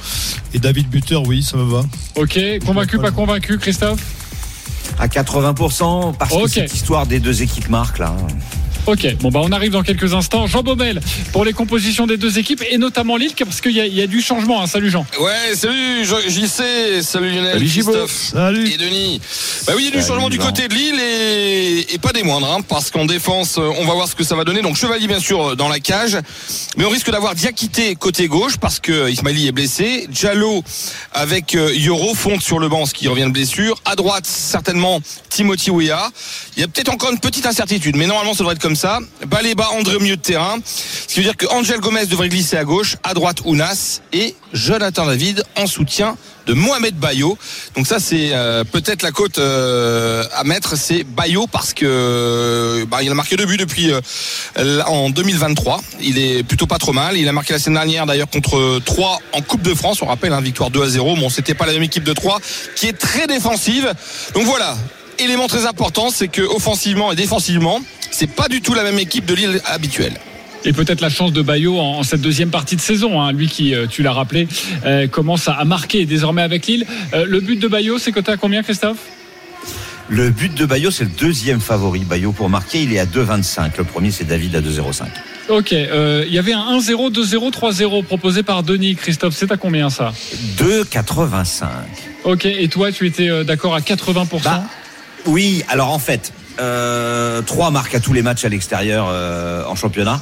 Et 0.54 0.58
David 0.60 0.88
Buteur, 0.88 1.22
oui, 1.26 1.42
ça 1.42 1.56
me 1.56 1.64
va. 1.64 1.82
Ok, 2.16 2.38
convaincu, 2.64 2.98
pas 2.98 3.10
convaincu, 3.10 3.58
Christophe? 3.58 4.00
À 4.98 5.06
80% 5.08 6.14
parce 6.18 6.34
que 6.36 6.48
cette 6.48 6.74
histoire 6.74 7.06
des 7.06 7.20
deux 7.20 7.42
équipes 7.42 7.68
marque 7.68 7.98
là. 7.98 8.14
Ok, 8.86 9.06
bon 9.20 9.28
bah 9.30 9.40
on 9.44 9.52
arrive 9.52 9.70
dans 9.70 9.82
quelques 9.82 10.14
instants. 10.14 10.46
Jean 10.46 10.62
Baumel 10.62 11.00
pour 11.32 11.44
les 11.44 11.52
compositions 11.52 12.06
des 12.06 12.16
deux 12.16 12.38
équipes 12.38 12.62
et 12.68 12.76
notamment 12.78 13.16
Lille 13.16 13.32
parce 13.38 13.60
qu'il 13.60 13.72
y, 13.72 13.80
a- 13.80 13.86
il 13.86 13.94
y 13.94 14.02
a 14.02 14.06
du 14.06 14.20
changement. 14.20 14.62
hein. 14.62 14.66
Salut 14.66 14.90
Jean. 14.90 15.06
Ouais, 15.20 15.54
salut 15.54 16.04
JC, 16.04 17.02
salut 17.02 17.30
Lionel, 17.30 17.52
Salut, 17.52 17.66
Gibo. 17.68 17.90
Christophe 17.92 18.30
Salut. 18.32 18.68
et 18.72 18.76
Denis. 18.78 19.20
Bah 19.66 19.74
oui, 19.76 19.82
il 19.82 19.84
y 19.84 19.88
a 19.88 19.90
du 19.90 19.96
Salut, 19.98 20.08
changement 20.08 20.28
du 20.30 20.38
côté 20.38 20.66
de 20.66 20.74
Lille 20.74 20.98
et, 20.98 21.94
et 21.94 21.98
pas 21.98 22.12
des 22.12 22.22
moindres, 22.24 22.50
hein, 22.52 22.62
parce 22.68 22.90
qu'en 22.90 23.04
défense, 23.04 23.58
on 23.58 23.84
va 23.84 23.94
voir 23.94 24.08
ce 24.08 24.14
que 24.16 24.24
ça 24.24 24.34
va 24.34 24.44
donner. 24.44 24.62
Donc 24.62 24.76
Chevalier 24.76 25.06
bien 25.06 25.20
sûr 25.20 25.50
euh, 25.50 25.54
dans 25.56 25.68
la 25.68 25.78
cage, 25.78 26.16
mais 26.76 26.84
on 26.84 26.90
risque 26.90 27.10
d'avoir 27.12 27.34
Diakité 27.36 27.94
côté 27.94 28.26
gauche 28.28 28.56
parce 28.56 28.80
que 28.80 29.08
Ismaili 29.10 29.46
est 29.46 29.52
blessé. 29.52 30.06
Diallo 30.08 30.64
avec 31.12 31.54
euh, 31.54 31.72
Yoro 31.74 32.14
fonte 32.14 32.42
sur 32.42 32.58
le 32.58 32.68
banc, 32.68 32.86
ce 32.86 32.94
qui 32.94 33.06
revient 33.08 33.24
de 33.24 33.28
blessure. 33.32 33.80
À 33.84 33.94
droite, 33.94 34.26
certainement 34.26 35.00
Timothy 35.28 35.70
Weah. 35.70 36.10
Il 36.56 36.60
y 36.62 36.64
a 36.64 36.68
peut-être 36.68 36.88
encore 36.92 37.12
une 37.12 37.20
petite 37.20 37.46
incertitude, 37.46 37.94
mais 37.96 38.06
normalement 38.06 38.32
ça 38.32 38.38
devrait 38.38 38.54
être 38.54 38.60
comme 38.60 38.69
ça. 38.76 39.00
Baléba, 39.26 39.68
André 39.72 39.96
au 39.96 40.00
milieu 40.00 40.16
de 40.16 40.22
terrain, 40.22 40.58
ce 40.64 41.06
qui 41.06 41.20
veut 41.20 41.24
dire 41.24 41.36
que 41.36 41.46
Angel 41.46 41.80
Gomez 41.80 42.06
devrait 42.06 42.28
glisser 42.28 42.56
à 42.56 42.64
gauche, 42.64 42.96
à 43.02 43.14
droite 43.14 43.38
Ounas 43.44 44.00
et 44.12 44.34
Jonathan 44.52 45.06
David 45.06 45.44
en 45.56 45.66
soutien 45.66 46.16
de 46.46 46.54
Mohamed 46.54 46.96
Bayo. 46.96 47.38
Donc 47.76 47.86
ça 47.86 48.00
c'est 48.00 48.30
euh, 48.32 48.64
peut-être 48.64 49.02
la 49.02 49.12
cote 49.12 49.38
euh, 49.38 50.24
à 50.34 50.44
mettre, 50.44 50.76
c'est 50.76 51.04
Bayo 51.04 51.46
parce 51.46 51.74
que 51.74 52.84
bah, 52.88 53.02
il 53.02 53.10
a 53.10 53.14
marqué 53.14 53.36
deux 53.36 53.46
buts 53.46 53.56
depuis 53.56 53.92
euh, 53.92 54.82
en 54.86 55.10
2023. 55.10 55.80
Il 56.00 56.18
est 56.18 56.42
plutôt 56.42 56.66
pas 56.66 56.78
trop 56.78 56.92
mal. 56.92 57.16
Il 57.16 57.28
a 57.28 57.32
marqué 57.32 57.52
la 57.52 57.58
semaine 57.58 57.74
dernière 57.74 58.06
d'ailleurs 58.06 58.28
contre 58.28 58.80
3 58.84 59.18
en 59.32 59.42
Coupe 59.42 59.62
de 59.62 59.74
France. 59.74 60.02
On 60.02 60.06
rappelle, 60.06 60.32
hein, 60.32 60.40
victoire 60.40 60.70
2 60.70 60.82
à 60.82 60.88
0. 60.88 61.16
Bon, 61.16 61.28
c'était 61.28 61.54
pas 61.54 61.66
la 61.66 61.72
même 61.72 61.82
équipe 61.82 62.04
de 62.04 62.12
3 62.12 62.40
qui 62.76 62.86
est 62.86 62.98
très 62.98 63.26
défensive. 63.26 63.92
Donc 64.34 64.44
voilà. 64.44 64.76
Élément 65.20 65.48
très 65.48 65.66
important, 65.66 66.08
c'est 66.10 66.28
que 66.28 66.42
offensivement 66.42 67.12
et 67.12 67.16
défensivement, 67.16 67.80
c'est 68.10 68.26
pas 68.30 68.48
du 68.48 68.62
tout 68.62 68.74
la 68.74 68.82
même 68.82 68.98
équipe 68.98 69.26
de 69.26 69.34
Lille 69.34 69.60
habituelle. 69.66 70.14
Et 70.64 70.72
peut-être 70.72 71.00
la 71.00 71.08
chance 71.10 71.32
de 71.32 71.42
Bayo 71.42 71.78
en, 71.78 71.98
en 71.98 72.02
cette 72.02 72.20
deuxième 72.20 72.50
partie 72.50 72.76
de 72.76 72.80
saison. 72.80 73.20
hein. 73.20 73.32
Lui 73.32 73.48
qui, 73.48 73.74
euh, 73.74 73.86
tu 73.86 74.02
l'as 74.02 74.12
rappelé, 74.12 74.46
euh, 74.84 75.06
commence 75.08 75.48
à, 75.48 75.52
à 75.54 75.64
marquer 75.64 76.04
désormais 76.06 76.42
avec 76.42 76.66
Lille. 76.66 76.86
Euh, 77.14 77.24
le 77.26 77.40
but 77.40 77.56
de 77.58 77.68
Bayo, 77.68 77.98
c'est 77.98 78.12
coté 78.12 78.32
à 78.32 78.36
combien, 78.36 78.62
Christophe? 78.62 78.98
Le 80.08 80.30
but 80.30 80.52
de 80.54 80.66
Bayo, 80.66 80.90
c'est 80.90 81.04
le 81.04 81.10
deuxième 81.10 81.60
favori. 81.60 82.00
Bayo 82.00 82.32
pour 82.32 82.48
marquer, 82.50 82.82
il 82.82 82.92
est 82.92 82.98
à 82.98 83.06
2,25. 83.06 83.70
Le 83.78 83.84
premier, 83.84 84.10
c'est 84.10 84.24
David 84.24 84.56
à 84.56 84.60
2,05. 84.60 85.04
Ok, 85.48 85.72
euh, 85.72 86.24
il 86.26 86.32
y 86.34 86.38
avait 86.38 86.52
un 86.52 86.78
1-0, 86.78 87.10
2-0, 87.12 87.50
3-0 87.52 88.04
proposé 88.04 88.42
par 88.42 88.62
Denis. 88.62 88.96
Christophe, 88.96 89.34
c'est 89.36 89.50
à 89.52 89.56
combien 89.56 89.88
ça? 89.90 90.12
2,85. 90.58 91.66
Ok, 92.24 92.44
et 92.46 92.68
toi, 92.68 92.90
tu 92.92 93.06
étais 93.06 93.28
euh, 93.30 93.44
d'accord 93.44 93.74
à 93.74 93.80
80% 93.80 94.42
Bah, 94.44 94.64
Oui, 95.26 95.62
alors 95.68 95.90
en 95.90 95.98
fait, 95.98 96.32
euh, 96.60 97.42
3 97.42 97.70
marques 97.70 97.94
à 97.94 98.00
tous 98.00 98.12
les 98.12 98.22
matchs 98.22 98.44
à 98.44 98.48
l'extérieur 98.48 99.06
euh, 99.10 99.64
en 99.66 99.74
championnat. 99.74 100.20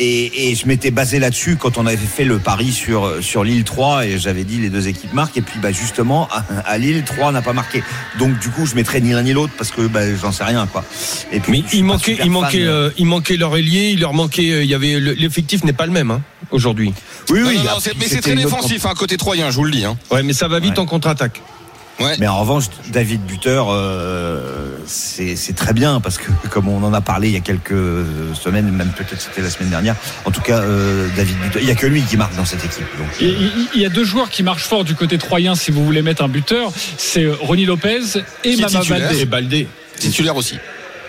Et, 0.00 0.50
et 0.50 0.54
je 0.54 0.68
m'étais 0.68 0.92
basé 0.92 1.18
là-dessus 1.18 1.56
quand 1.56 1.76
on 1.76 1.84
avait 1.84 1.96
fait 1.96 2.24
le 2.24 2.38
pari 2.38 2.70
sur, 2.70 3.14
sur 3.20 3.42
Lille 3.42 3.64
3 3.64 4.06
et 4.06 4.18
j'avais 4.20 4.44
dit 4.44 4.58
les 4.60 4.70
deux 4.70 4.86
équipes 4.86 5.12
marquent. 5.12 5.36
Et 5.38 5.42
puis 5.42 5.58
bah, 5.58 5.72
justement, 5.72 6.28
à, 6.30 6.44
à 6.70 6.78
Lille 6.78 7.02
3 7.04 7.32
n'a 7.32 7.42
pas 7.42 7.52
marqué. 7.52 7.82
Donc 8.16 8.38
du 8.38 8.48
coup, 8.50 8.64
je 8.64 8.76
mettrais 8.76 9.00
ni 9.00 9.10
l'un 9.10 9.22
ni 9.24 9.32
l'autre 9.32 9.52
parce 9.58 9.72
que 9.72 9.88
bah, 9.88 10.02
j'en 10.14 10.30
sais 10.30 10.44
rien. 10.44 10.68
quoi. 10.68 10.84
Et 11.32 11.40
puis, 11.40 11.50
Mais 11.50 11.64
il 11.72 11.82
manquait, 11.84 12.16
il 12.22 12.30
manquait, 12.30 12.60
de- 12.62 12.68
euh, 12.68 12.90
il 12.96 13.06
manquait 13.06 13.36
leur 13.36 13.56
ailier, 13.56 13.90
il 13.90 13.98
leur 14.00 14.14
manquait, 14.14 14.52
euh, 14.52 14.62
il 14.62 14.70
y 14.70 14.74
avait 14.74 15.00
le- 15.00 15.14
l'effectif 15.14 15.64
n'est 15.64 15.72
pas 15.72 15.86
le 15.86 15.92
même 15.92 16.12
hein, 16.12 16.22
aujourd'hui. 16.52 16.94
Oui, 17.30 17.40
Non, 17.40 17.48
oui, 17.48 17.56
non, 17.56 17.64
non, 17.64 17.70
mais 17.98 18.06
c'est 18.06 18.20
très 18.20 18.36
défensif, 18.36 18.86
hein, 18.86 18.92
côté 18.96 19.16
troyen, 19.16 19.50
je 19.50 19.56
vous 19.56 19.64
le 19.64 19.72
dis. 19.72 19.84
Hein. 19.84 19.98
Ouais, 20.12 20.22
mais 20.22 20.32
ça 20.32 20.46
va 20.46 20.60
vite 20.60 20.74
Ouais. 20.74 20.78
en 20.78 20.86
contre-attaque. 20.86 21.42
Ouais. 22.00 22.14
Mais 22.20 22.28
en 22.28 22.40
revanche, 22.40 22.66
David 22.90 23.22
Buteur, 23.22 23.68
euh, 23.70 24.76
c'est 24.86 25.56
très 25.56 25.72
bien 25.72 26.00
parce 26.00 26.16
que 26.18 26.30
comme 26.48 26.68
on 26.68 26.82
en 26.84 26.94
a 26.94 27.00
parlé 27.00 27.28
il 27.28 27.34
y 27.34 27.36
a 27.36 27.40
quelques 27.40 27.74
semaines, 28.40 28.70
même 28.70 28.92
peut-être 28.96 29.20
c'était 29.20 29.42
la 29.42 29.50
semaine 29.50 29.70
dernière. 29.70 29.96
En 30.24 30.30
tout 30.30 30.40
cas, 30.40 30.58
euh, 30.58 31.08
David 31.16 31.36
Buteur, 31.38 31.62
il 31.62 31.68
y 31.68 31.70
a 31.70 31.74
que 31.74 31.86
lui 31.86 32.02
qui 32.02 32.16
marque 32.16 32.36
dans 32.36 32.44
cette 32.44 32.64
équipe. 32.64 32.86
Donc, 32.98 33.08
Il 33.20 33.80
y 33.80 33.84
a 33.84 33.88
deux 33.88 34.04
joueurs 34.04 34.30
qui 34.30 34.42
marchent 34.42 34.64
fort 34.64 34.84
du 34.84 34.94
côté 34.94 35.18
troyen 35.18 35.54
si 35.54 35.70
vous 35.70 35.84
voulez 35.84 36.02
mettre 36.02 36.22
un 36.22 36.28
buteur, 36.28 36.72
c'est 36.96 37.24
euh, 37.24 37.34
Ronny 37.40 37.64
Lopez 37.64 38.00
et 38.44 38.56
Mama. 38.56 38.80
Baldé. 38.88 39.20
Et 39.20 39.24
Baldé. 39.24 39.68
Titulaire 39.98 40.36
aussi. 40.36 40.58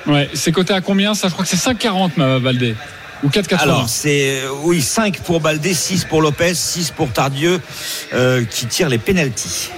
Ouais, 0.08 0.30
c'est 0.34 0.52
coté 0.52 0.74
à 0.74 0.82
combien 0.82 1.14
ça? 1.14 1.28
Je 1.28 1.34
crois 1.34 1.46
que 1.46 1.52
c'est 1.56 1.70
5,40 1.72 2.12
Mama 2.18 2.40
Baldé 2.40 2.76
ou 3.24 3.28
4,80. 3.28 3.58
alors 3.58 3.90
c'est 3.90 4.42
oui 4.64 4.82
5 4.82 5.20
pour 5.20 5.42
Baldé, 5.42 5.74
6 5.74 6.06
pour 6.06 6.22
Lopez, 6.22 6.54
6 6.54 6.92
pour 6.92 7.12
Tardieu 7.12 7.60
euh, 8.14 8.44
qui 8.46 8.66
tire 8.66 8.90
les 8.90 8.98
pénalties. 8.98 9.70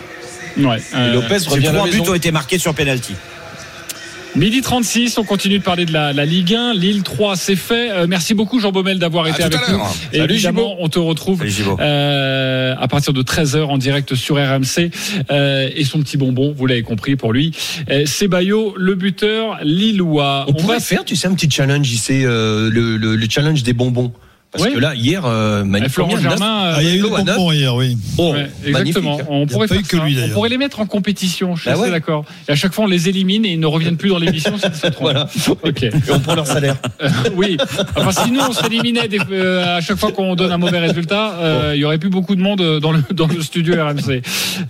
Ouais, 0.58 0.82
euh, 0.96 1.14
Lopez 1.14 1.38
revient 1.48 1.68
trois 1.74 1.88
buts 1.88 2.02
ont 2.08 2.14
été 2.14 2.32
marqués 2.32 2.58
sur 2.58 2.74
pénalty. 2.74 3.16
Midi 4.34 4.62
36, 4.62 5.18
on 5.18 5.26
continue 5.26 5.60
de 5.60 5.64
parler 5.64 5.84
de 5.84 5.92
la, 5.92 6.14
la 6.14 6.26
Ligue 6.26 6.56
1. 6.56 6.74
Lille 6.74 7.04
3, 7.04 7.36
c'est 7.36 7.58
fait. 7.58 7.92
Euh, 7.92 8.06
merci 8.08 8.34
beaucoup 8.34 8.62
Jean 8.62 8.72
Baumel 8.72 8.98
d'avoir 8.98 9.28
été 9.28 9.44
avec 9.44 9.60
nous. 9.68 9.78
Et 10.14 10.20
Salut, 10.20 10.34
évidemment, 10.34 10.70
Gibo. 10.70 10.76
on 10.80 10.88
te 10.88 11.00
retrouve 11.00 11.40
Salut, 11.40 11.70
euh, 11.82 12.74
à 12.80 12.88
partir 12.88 13.12
de 13.12 13.22
13h 13.22 13.64
en 13.66 13.78
direct 13.78 14.16
sur 14.16 14.38
RMC. 14.38 14.90
Euh, 15.32 15.70
et 15.76 15.84
son 15.84 16.00
petit 16.00 16.16
bonbon, 16.16 16.54
vous 16.58 16.66
l'avez 16.66 16.82
compris 16.84 17.18
pour 17.18 17.34
lui, 17.34 17.52
euh, 17.90 18.04
c'est 18.06 18.30
Bayo, 18.30 18.74
le 18.78 18.96
buteur 18.96 19.60
lillois. 19.64 20.46
On, 20.48 20.54
pourrait 20.54 20.76
va 20.76 20.80
faire, 20.80 21.04
tu 21.04 21.18
sais, 21.18 21.28
un 21.28 21.34
petit 21.34 21.52
challenge 21.52 21.92
ici, 21.92 22.24
euh, 22.24 22.70
le, 22.72 22.96
le, 22.96 23.18
le 23.18 23.28
challenge 23.30 23.64
des 23.64 23.74
bonbons. 23.74 24.14
Parce 24.52 24.66
Oui. 24.66 24.74
que 24.74 24.80
là, 24.80 24.94
hier, 24.96 25.24
euh, 25.26 25.64
Florent 25.90 26.18
Germain, 26.18 26.66
euh, 26.66 26.74
Ah, 26.76 26.82
il 26.82 26.88
y 26.90 26.92
a 26.92 26.96
eu 26.96 27.02
le 27.02 27.08
bonbon 27.08 27.52
hier, 27.54 27.74
oui. 27.74 27.98
Oh, 28.18 28.34
Ouais, 28.34 28.50
exactement. 28.66 29.18
On 29.30 29.48
pourrait 29.48 29.68
pas 29.68 29.76
faire 29.76 29.82
eu 29.82 29.88
que 29.88 29.98
ça. 29.98 30.04
lui, 30.04 30.14
On 30.14 30.20
d'ailleurs. 30.20 30.34
pourrait 30.34 30.50
les 30.50 30.58
mettre 30.58 30.82
en 30.82 30.86
compétition. 30.86 31.56
Je 31.56 31.62
suis 31.62 31.72
Bah 31.72 31.78
ouais. 31.78 31.90
d'accord. 31.90 32.26
Et 32.50 32.52
à 32.52 32.56
chaque 32.56 32.74
fois, 32.74 32.84
on 32.84 32.88
les 32.88 33.08
élimine 33.08 33.46
et 33.46 33.54
ils 33.54 33.60
ne 33.60 33.66
reviennent 33.66 33.96
plus 33.96 34.10
dans 34.10 34.18
l'émission. 34.18 34.58
s'ils 34.58 34.74
se 34.76 34.88
trompent. 34.88 35.02
Voilà. 35.02 35.30
Ok. 35.64 35.84
Et 35.84 35.92
on 36.12 36.20
prend 36.20 36.36
leur 36.36 36.48
salaire. 36.48 36.76
Euh, 37.02 37.08
oui. 37.36 37.56
Enfin, 37.96 38.24
si 38.26 38.32
nous 38.32 38.42
on 38.42 38.52
s'éliminait 38.52 39.08
euh, 39.32 39.78
à 39.78 39.82
chaque 39.82 39.98
fois 39.98 40.12
qu'on 40.12 40.36
donne 40.36 40.52
un 40.52 40.58
mauvais 40.58 40.80
résultat, 40.80 41.36
euh, 41.40 41.72
il 41.76 41.80
y 41.80 41.86
aurait 41.86 41.98
plus 41.98 42.10
beaucoup 42.10 42.36
de 42.36 42.42
monde 42.42 42.80
dans 42.80 42.92
le 42.92 43.02
dans 43.14 43.28
le 43.28 43.42
studio 43.42 43.76
RMC. 43.76 44.22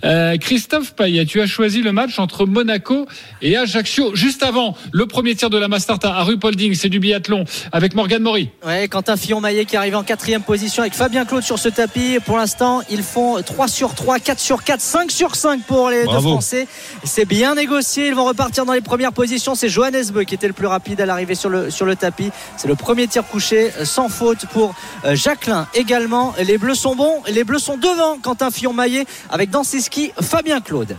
Euh, 0.04 0.36
Christophe 0.36 0.94
Payet, 0.94 1.24
tu 1.26 1.40
as 1.40 1.46
choisi 1.46 1.82
le 1.82 1.90
match 1.92 2.18
entre 2.20 2.46
Monaco 2.46 3.06
et 3.40 3.56
Ajaccio. 3.56 4.14
Juste 4.14 4.42
avant 4.44 4.76
le 4.92 5.06
premier 5.06 5.34
tir 5.34 5.50
de 5.50 5.58
la 5.58 5.66
Mastart 5.68 5.98
à 6.04 6.22
Rupolding, 6.22 6.74
c'est 6.74 6.88
du 6.88 7.00
biathlon 7.00 7.44
avec 7.72 7.94
Morgan 7.96 8.22
Maury. 8.22 8.48
Ouais, 8.64 8.86
Quentin 8.88 9.16
Fillon-Maillet 9.16 9.64
qui 9.72 9.78
arrive 9.78 9.96
en 9.96 10.02
quatrième 10.02 10.42
position 10.42 10.82
avec 10.82 10.92
Fabien 10.92 11.24
Claude 11.24 11.42
sur 11.42 11.58
ce 11.58 11.70
tapis. 11.70 12.18
Pour 12.26 12.36
l'instant, 12.36 12.82
ils 12.90 13.02
font 13.02 13.40
3 13.40 13.68
sur 13.68 13.94
3, 13.94 14.18
4 14.18 14.38
sur 14.38 14.64
4, 14.64 14.82
5 14.82 15.10
sur 15.10 15.34
5 15.34 15.62
pour 15.62 15.88
les 15.88 16.04
deux. 16.04 16.20
Français. 16.20 16.68
C'est 17.04 17.24
bien 17.24 17.54
négocié. 17.54 18.08
Ils 18.08 18.14
vont 18.14 18.26
repartir 18.26 18.66
dans 18.66 18.74
les 18.74 18.82
premières 18.82 19.14
positions. 19.14 19.54
C'est 19.54 19.70
Johannes 19.70 20.04
Beu 20.12 20.24
qui 20.24 20.34
était 20.34 20.46
le 20.46 20.52
plus 20.52 20.66
rapide 20.66 21.00
à 21.00 21.06
l'arrivée 21.06 21.34
sur 21.34 21.48
le, 21.48 21.70
sur 21.70 21.86
le 21.86 21.96
tapis. 21.96 22.30
C'est 22.58 22.68
le 22.68 22.74
premier 22.74 23.08
tir 23.08 23.26
couché 23.26 23.72
euh, 23.78 23.86
sans 23.86 24.10
faute 24.10 24.44
pour 24.52 24.74
euh, 25.06 25.14
Jacqueline 25.14 25.64
également. 25.72 26.34
Les 26.38 26.58
Bleus 26.58 26.74
sont 26.74 26.94
bons. 26.94 27.22
Les 27.28 27.42
Bleus 27.42 27.58
sont 27.58 27.78
devant 27.78 28.18
Quentin 28.18 28.50
Fillon-Maillet 28.50 29.06
avec 29.30 29.48
dans 29.48 29.64
ses 29.64 29.80
skis 29.80 30.12
Fabien 30.20 30.60
Claude. 30.60 30.98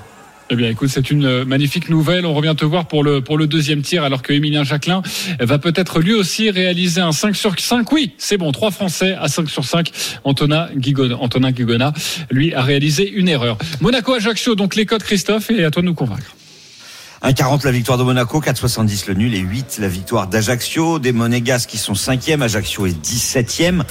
Eh 0.54 0.56
bien, 0.56 0.70
écoute, 0.70 0.90
c'est 0.90 1.10
une 1.10 1.26
euh, 1.26 1.46
magnifique 1.46 1.90
nouvelle. 1.90 2.28
On 2.28 2.36
revient 2.36 2.54
te 2.56 2.64
voir 2.64 2.86
pour 2.86 3.04
le, 3.04 3.48
deuxième 3.48 3.82
tir, 3.82 4.04
alors 4.04 4.22
que 4.22 4.34
Emilien 4.34 4.64
Jacquelin 4.64 5.02
va 5.40 5.58
peut-être 5.58 6.00
lui 6.00 6.14
aussi 6.14 6.52
réaliser 6.52 7.02
un 7.02 7.12
5 7.12 7.36
sur 7.36 7.60
5. 7.60 7.92
Oui, 7.92 8.14
c'est 8.20 8.38
bon, 8.38 8.52
trois 8.52 8.70
Français 8.70 9.16
à 9.20 9.30
5 9.30 9.50
sur 9.50 9.66
5. 9.66 9.92
Antonin 10.24 10.70
Guigona, 10.76 11.92
lui, 12.30 12.54
a 12.54 12.62
réalisé 12.62 13.10
une 13.10 13.30
erreur. 13.30 13.58
Monaco-Ajaccio, 13.82 14.54
donc 14.54 14.76
les 14.76 14.86
codes 14.86 15.02
Christophe, 15.02 15.50
et 15.50 15.64
à 15.64 15.72
toi 15.72 15.82
de 15.82 15.88
nous 15.88 15.96
convaincre. 15.96 16.36
1,40 17.24 17.66
la 17.66 17.72
victoire 17.72 17.98
de 17.98 18.04
Monaco, 18.04 18.40
4,70 18.40 19.08
le 19.08 19.14
nul 19.16 19.34
et 19.34 19.40
8 19.40 19.78
la 19.80 19.88
victoire 19.88 20.28
d'Ajaccio. 20.28 21.00
Des 21.00 21.14
Monégas 21.14 21.66
qui 21.68 21.80
sont 21.80 21.94
5e, 21.94 22.44
Ajaccio 22.44 22.86
est 22.86 23.04
17e. 23.04 23.82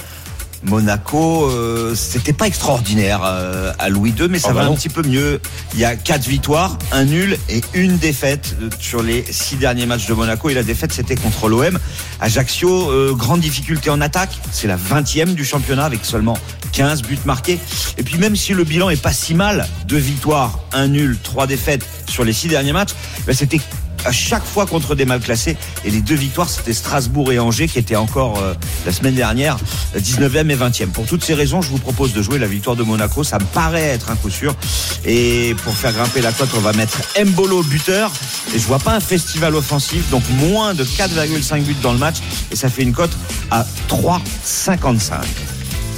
Monaco, 0.65 1.49
euh, 1.49 1.93
c'était 1.95 2.33
pas 2.33 2.47
extraordinaire 2.47 3.21
euh, 3.23 3.73
à 3.79 3.89
Louis 3.89 4.13
II, 4.17 4.27
mais 4.29 4.39
ça 4.39 4.49
Ah 4.51 4.53
va 4.53 4.61
bah 4.63 4.71
un 4.71 4.75
petit 4.75 4.89
peu 4.89 5.03
mieux. 5.03 5.41
Il 5.73 5.79
y 5.79 5.85
a 5.85 5.95
quatre 5.95 6.27
victoires, 6.27 6.77
un 6.91 7.05
nul 7.05 7.37
et 7.49 7.61
une 7.73 7.97
défaite 7.97 8.55
euh, 8.61 8.69
sur 8.79 9.03
les 9.03 9.25
six 9.29 9.55
derniers 9.57 9.85
matchs 9.85 10.07
de 10.07 10.13
Monaco. 10.13 10.49
Et 10.49 10.53
la 10.53 10.63
défaite, 10.63 10.93
c'était 10.93 11.15
contre 11.15 11.49
l'OM. 11.49 11.77
Ajaccio, 12.21 12.89
euh, 12.91 13.13
grande 13.13 13.41
difficulté 13.41 13.89
en 13.89 13.99
attaque. 14.01 14.39
C'est 14.51 14.67
la 14.67 14.77
20e 14.77 15.33
du 15.33 15.43
championnat 15.45 15.85
avec 15.85 16.05
seulement 16.05 16.37
15 16.71 17.03
buts 17.03 17.19
marqués. 17.25 17.59
Et 17.97 18.03
puis 18.03 18.17
même 18.17 18.35
si 18.35 18.53
le 18.53 18.63
bilan 18.63 18.89
est 18.89 19.01
pas 19.01 19.13
si 19.13 19.35
mal, 19.35 19.67
deux 19.85 19.97
victoires, 19.97 20.59
un 20.71 20.87
nul, 20.87 21.17
trois 21.21 21.47
défaites 21.47 21.85
sur 22.07 22.23
les 22.23 22.33
six 22.33 22.47
derniers 22.47 22.73
matchs, 22.73 22.91
ben, 23.27 23.35
c'était 23.35 23.59
à 24.05 24.11
chaque 24.11 24.45
fois 24.45 24.65
contre 24.65 24.95
des 24.95 25.05
mal 25.05 25.19
classés. 25.19 25.57
Et 25.85 25.91
les 25.91 26.01
deux 26.01 26.15
victoires, 26.15 26.49
c'était 26.49 26.73
Strasbourg 26.73 27.31
et 27.31 27.39
Angers 27.39 27.67
qui 27.67 27.79
étaient 27.79 27.95
encore 27.95 28.39
euh, 28.39 28.53
la 28.85 28.91
semaine 28.91 29.15
dernière 29.15 29.57
19e 29.97 30.49
et 30.49 30.55
20e. 30.55 30.87
Pour 30.87 31.05
toutes 31.05 31.23
ces 31.23 31.33
raisons, 31.33 31.61
je 31.61 31.69
vous 31.69 31.77
propose 31.77 32.13
de 32.13 32.21
jouer 32.21 32.39
la 32.39 32.47
victoire 32.47 32.75
de 32.75 32.83
Monaco. 32.83 33.23
Ça 33.23 33.39
me 33.39 33.45
paraît 33.45 33.83
être 33.83 34.09
un 34.09 34.15
coup 34.15 34.29
sûr. 34.29 34.55
Et 35.05 35.55
pour 35.63 35.75
faire 35.75 35.93
grimper 35.93 36.21
la 36.21 36.31
cote, 36.31 36.49
on 36.55 36.61
va 36.61 36.73
mettre 36.73 36.97
Mbolo 37.23 37.63
buteur. 37.63 38.11
Et 38.53 38.59
je 38.59 38.67
vois 38.67 38.79
pas 38.79 38.95
un 38.95 38.99
festival 38.99 39.55
offensif, 39.55 40.09
donc 40.09 40.23
moins 40.39 40.73
de 40.73 40.83
4,5 40.83 41.63
buts 41.63 41.75
dans 41.81 41.93
le 41.93 41.99
match. 41.99 42.17
Et 42.51 42.55
ça 42.55 42.69
fait 42.69 42.83
une 42.83 42.93
cote 42.93 43.15
à 43.51 43.65
3,55. 43.89 45.52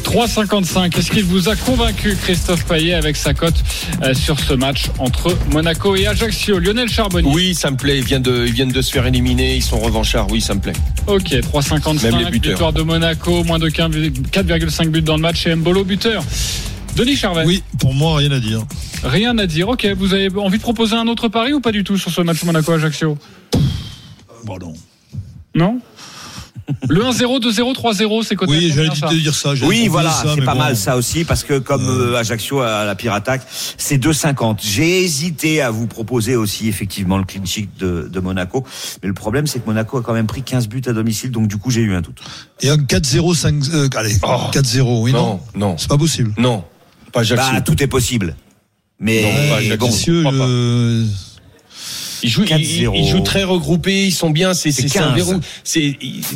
3,55. 0.06 0.98
Est-ce 0.98 1.10
qu'il 1.10 1.24
vous 1.26 1.50
a 1.50 1.56
convaincu, 1.56 2.16
Christophe 2.16 2.64
Payet, 2.66 2.94
avec 2.94 3.16
sa 3.16 3.34
cote 3.34 3.56
euh, 4.04 4.14
sur 4.14 4.40
ce 4.40 4.54
match 4.54 4.86
entre 5.00 5.36
Monaco 5.52 5.96
et 5.96 6.06
Ajaccio? 6.06 6.60
Lionel 6.60 6.88
Charbonnier. 6.88 7.32
Oui, 7.34 7.56
ça 7.56 7.72
me 7.72 7.76
plaît. 7.76 7.98
Ils 7.98 8.04
viennent, 8.04 8.22
de, 8.22 8.46
ils 8.46 8.54
viennent 8.54 8.72
de 8.72 8.82
se 8.82 8.92
faire 8.92 9.08
éliminer. 9.08 9.56
Ils 9.56 9.64
sont 9.64 9.80
revanchards. 9.80 10.28
Oui, 10.30 10.42
ça 10.42 10.54
me 10.54 10.60
plaît. 10.62 10.74
Ok, 11.08 11.32
Même 11.32 11.42
les 11.42 11.48
3,55. 11.48 12.30
buteurs. 12.30 12.52
Victoire 12.52 12.74
de 12.74 12.84
Monaco, 12.84 13.44
moins 13.44 13.58
de 13.60 13.68
15 13.68 13.92
4,5 14.32 14.90
buts 14.90 15.02
dans 15.02 15.16
le 15.16 15.22
match 15.22 15.48
et 15.48 15.56
Mbolo 15.56 15.84
buteur. 15.84 16.24
Denis 16.96 17.16
Charvet. 17.16 17.44
Oui, 17.46 17.64
pour 17.80 17.94
moi, 17.94 18.18
rien 18.18 18.32
à 18.32 18.40
dire. 18.40 18.64
Rien 19.04 19.38
à 19.40 19.48
dire. 19.48 19.70
Ok, 19.70 19.86
vous 19.98 20.14
avez 20.14 20.30
envie 20.38 20.58
de 20.58 20.64
proposer 20.64 20.96
un 20.96 21.08
autre 21.08 21.28
pari 21.30 21.54
ou 21.54 21.60
pas 21.60 21.72
du 21.72 21.84
tout 21.84 21.98
sur 21.98 22.12
ce 22.12 22.22
match 22.22 22.44
Monaco-Ajaccio? 22.44 23.18
Bon, 24.46 24.58
non? 25.56 25.80
Le 26.90 27.02
1-0, 27.04 27.40
2-0, 27.42 27.76
3-0, 27.76 28.24
c'est 28.26 28.36
côté 28.36 28.52
Oui, 28.54 28.72
à 28.72 28.76
j'allais 28.76 28.90
te 28.90 29.14
dire 29.14 29.36
ça. 29.36 29.54
Oui, 29.64 29.88
voilà, 29.88 30.12
c'est 30.12 30.42
pas 30.44 30.54
bon. 30.54 30.60
mal 30.60 30.76
ça 30.76 30.98
aussi 30.98 31.24
parce 31.24 31.44
que 31.44 31.60
comme 31.60 31.88
euh, 31.88 32.16
Ajaccio 32.18 32.60
a 32.62 32.86
la 32.86 32.96
pire 32.96 33.14
attaque, 33.14 33.44
c'est 33.78 33.98
2,50. 33.98 34.58
J'ai 34.64 35.04
hésité 35.04 35.62
à 35.62 35.70
vous 35.70 35.86
proposer 35.86 36.36
aussi 36.36 36.68
effectivement 36.68 37.18
le 37.20 37.24
clean 37.24 37.46
sheet 37.46 37.70
de, 37.80 38.10
de 38.12 38.20
Monaco, 38.20 38.64
mais 39.04 39.08
le 39.08 39.14
problème 39.14 39.46
c'est 39.46 39.60
que 39.60 39.68
Monaco 39.68 39.98
a 39.98 40.02
quand 40.02 40.14
même 40.14 40.26
pris 40.26 40.42
15 40.42 40.68
buts 40.68 40.82
à 40.88 40.94
domicile, 40.94 41.30
donc 41.30 41.48
du 41.48 41.58
coup 41.58 41.70
j'ai 41.70 41.82
eu 41.82 41.94
un 41.94 42.02
doute. 42.02 42.18
Et 42.62 42.70
un 42.70 42.78
4-0, 42.78 43.36
5, 43.36 43.56
euh, 43.74 43.90
allez, 43.96 44.16
Oh. 44.24 44.50
4-0, 44.52 45.02
oui, 45.04 45.14
non, 45.14 45.20
Non, 45.20 45.40
non, 45.56 45.76
c'est 45.78 45.88
pas 45.90 45.98
possible. 46.00 46.34
non. 46.40 46.64
Pas 47.14 47.20
Ajaccio. 47.22 47.54
Bah, 47.54 47.62
tout 47.62 47.82
est 47.84 47.88
possible. 47.88 48.36
Mais 49.00 49.22
Non, 49.22 49.56
pas 49.56 49.62
je 49.62 49.70
le- 49.70 51.06
Ils 52.24 52.30
jouent, 52.30 52.44
ils, 52.44 52.48
4-0. 52.88 52.92
ils 52.96 53.08
jouent 53.08 53.22
très 53.22 53.44
regroupés, 53.44 54.06
ils 54.06 54.12
sont 54.12 54.30
bien, 54.30 54.54
c'est 54.54 54.72
C'est 54.72 54.84
c'est 54.84 54.88
c'est 54.90 55.00
un 55.00 55.14
15. 55.14 55.16
verrou. 55.16 55.40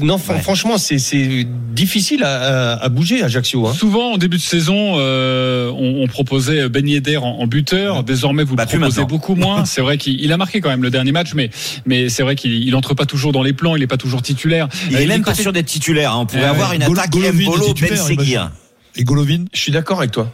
Non, 0.02 0.16
Ouais. 0.30 0.40
franchement, 0.42 0.78
c'est 0.78 1.00
c'est 1.00 1.46
difficile 1.74 2.24
à, 2.24 2.74
à, 2.74 2.84
à 2.86 2.90
bouger 2.90 3.24
Ajaccio. 3.24 3.68
Hein. 3.68 3.74
Souvent, 3.74 4.14
en 4.14 4.18
début 4.18 4.38
de 4.38 4.42
saison, 4.42 4.96
euh, 4.98 5.72
on, 5.72 6.04
on 6.04 6.08
proposait 6.08 6.68
Ben 6.70 6.88
Yedder 6.88 7.18
en, 7.18 7.24
en 7.40 7.48
buteur. 7.48 8.04
Désormais, 8.04 8.44
vous 8.44 8.56
Bah, 8.56 8.64
le 8.64 8.70
plus 8.70 8.80
proposez 8.80 9.06
beaucoup 9.06 9.36
moins. 9.36 9.66
C'est 9.70 9.82
vrai 9.82 9.98
qu'il 9.98 10.20
il 10.20 10.32
a 10.32 10.38
marqué 10.38 10.62
quand 10.62 10.70
même 10.70 10.84
le 10.84 10.90
dernier 10.92 11.12
match, 11.12 11.34
mais, 11.36 11.50
mais 11.86 12.10
c'est 12.10 12.24
vrai 12.24 12.36
qu'il 12.36 12.52
il 12.64 12.76
entre 12.76 12.94
pas 12.94 13.06
toujours 13.06 13.32
dans 13.32 13.44
les 13.44 13.54
plans. 13.54 13.76
Il 13.76 13.84
est 13.84 13.88
pas 13.88 13.98
toujours 13.98 14.22
titulaire. 14.22 14.68
il 14.90 14.96
Euh, 14.96 15.00
est 15.02 15.08
même 15.08 15.24
pas 15.24 15.34
sûr 15.36 15.54
d'être 15.54 15.66
titulaire. 15.68 16.14
hein. 16.14 16.20
On 16.22 16.26
pourrait 16.26 16.44
avoir 16.46 16.74
une 16.74 16.84
Gol- 16.84 16.98
attaque 17.00 17.12
Golovin 17.12 17.44
Mbolo, 17.44 17.74
Ben 17.74 17.96
Seguir. 17.96 18.52
Et 18.96 19.04
Golovin 19.04 19.46
Je 19.54 19.60
suis 19.60 19.72
d'accord 19.72 20.00
avec 20.00 20.12
toi. 20.12 20.34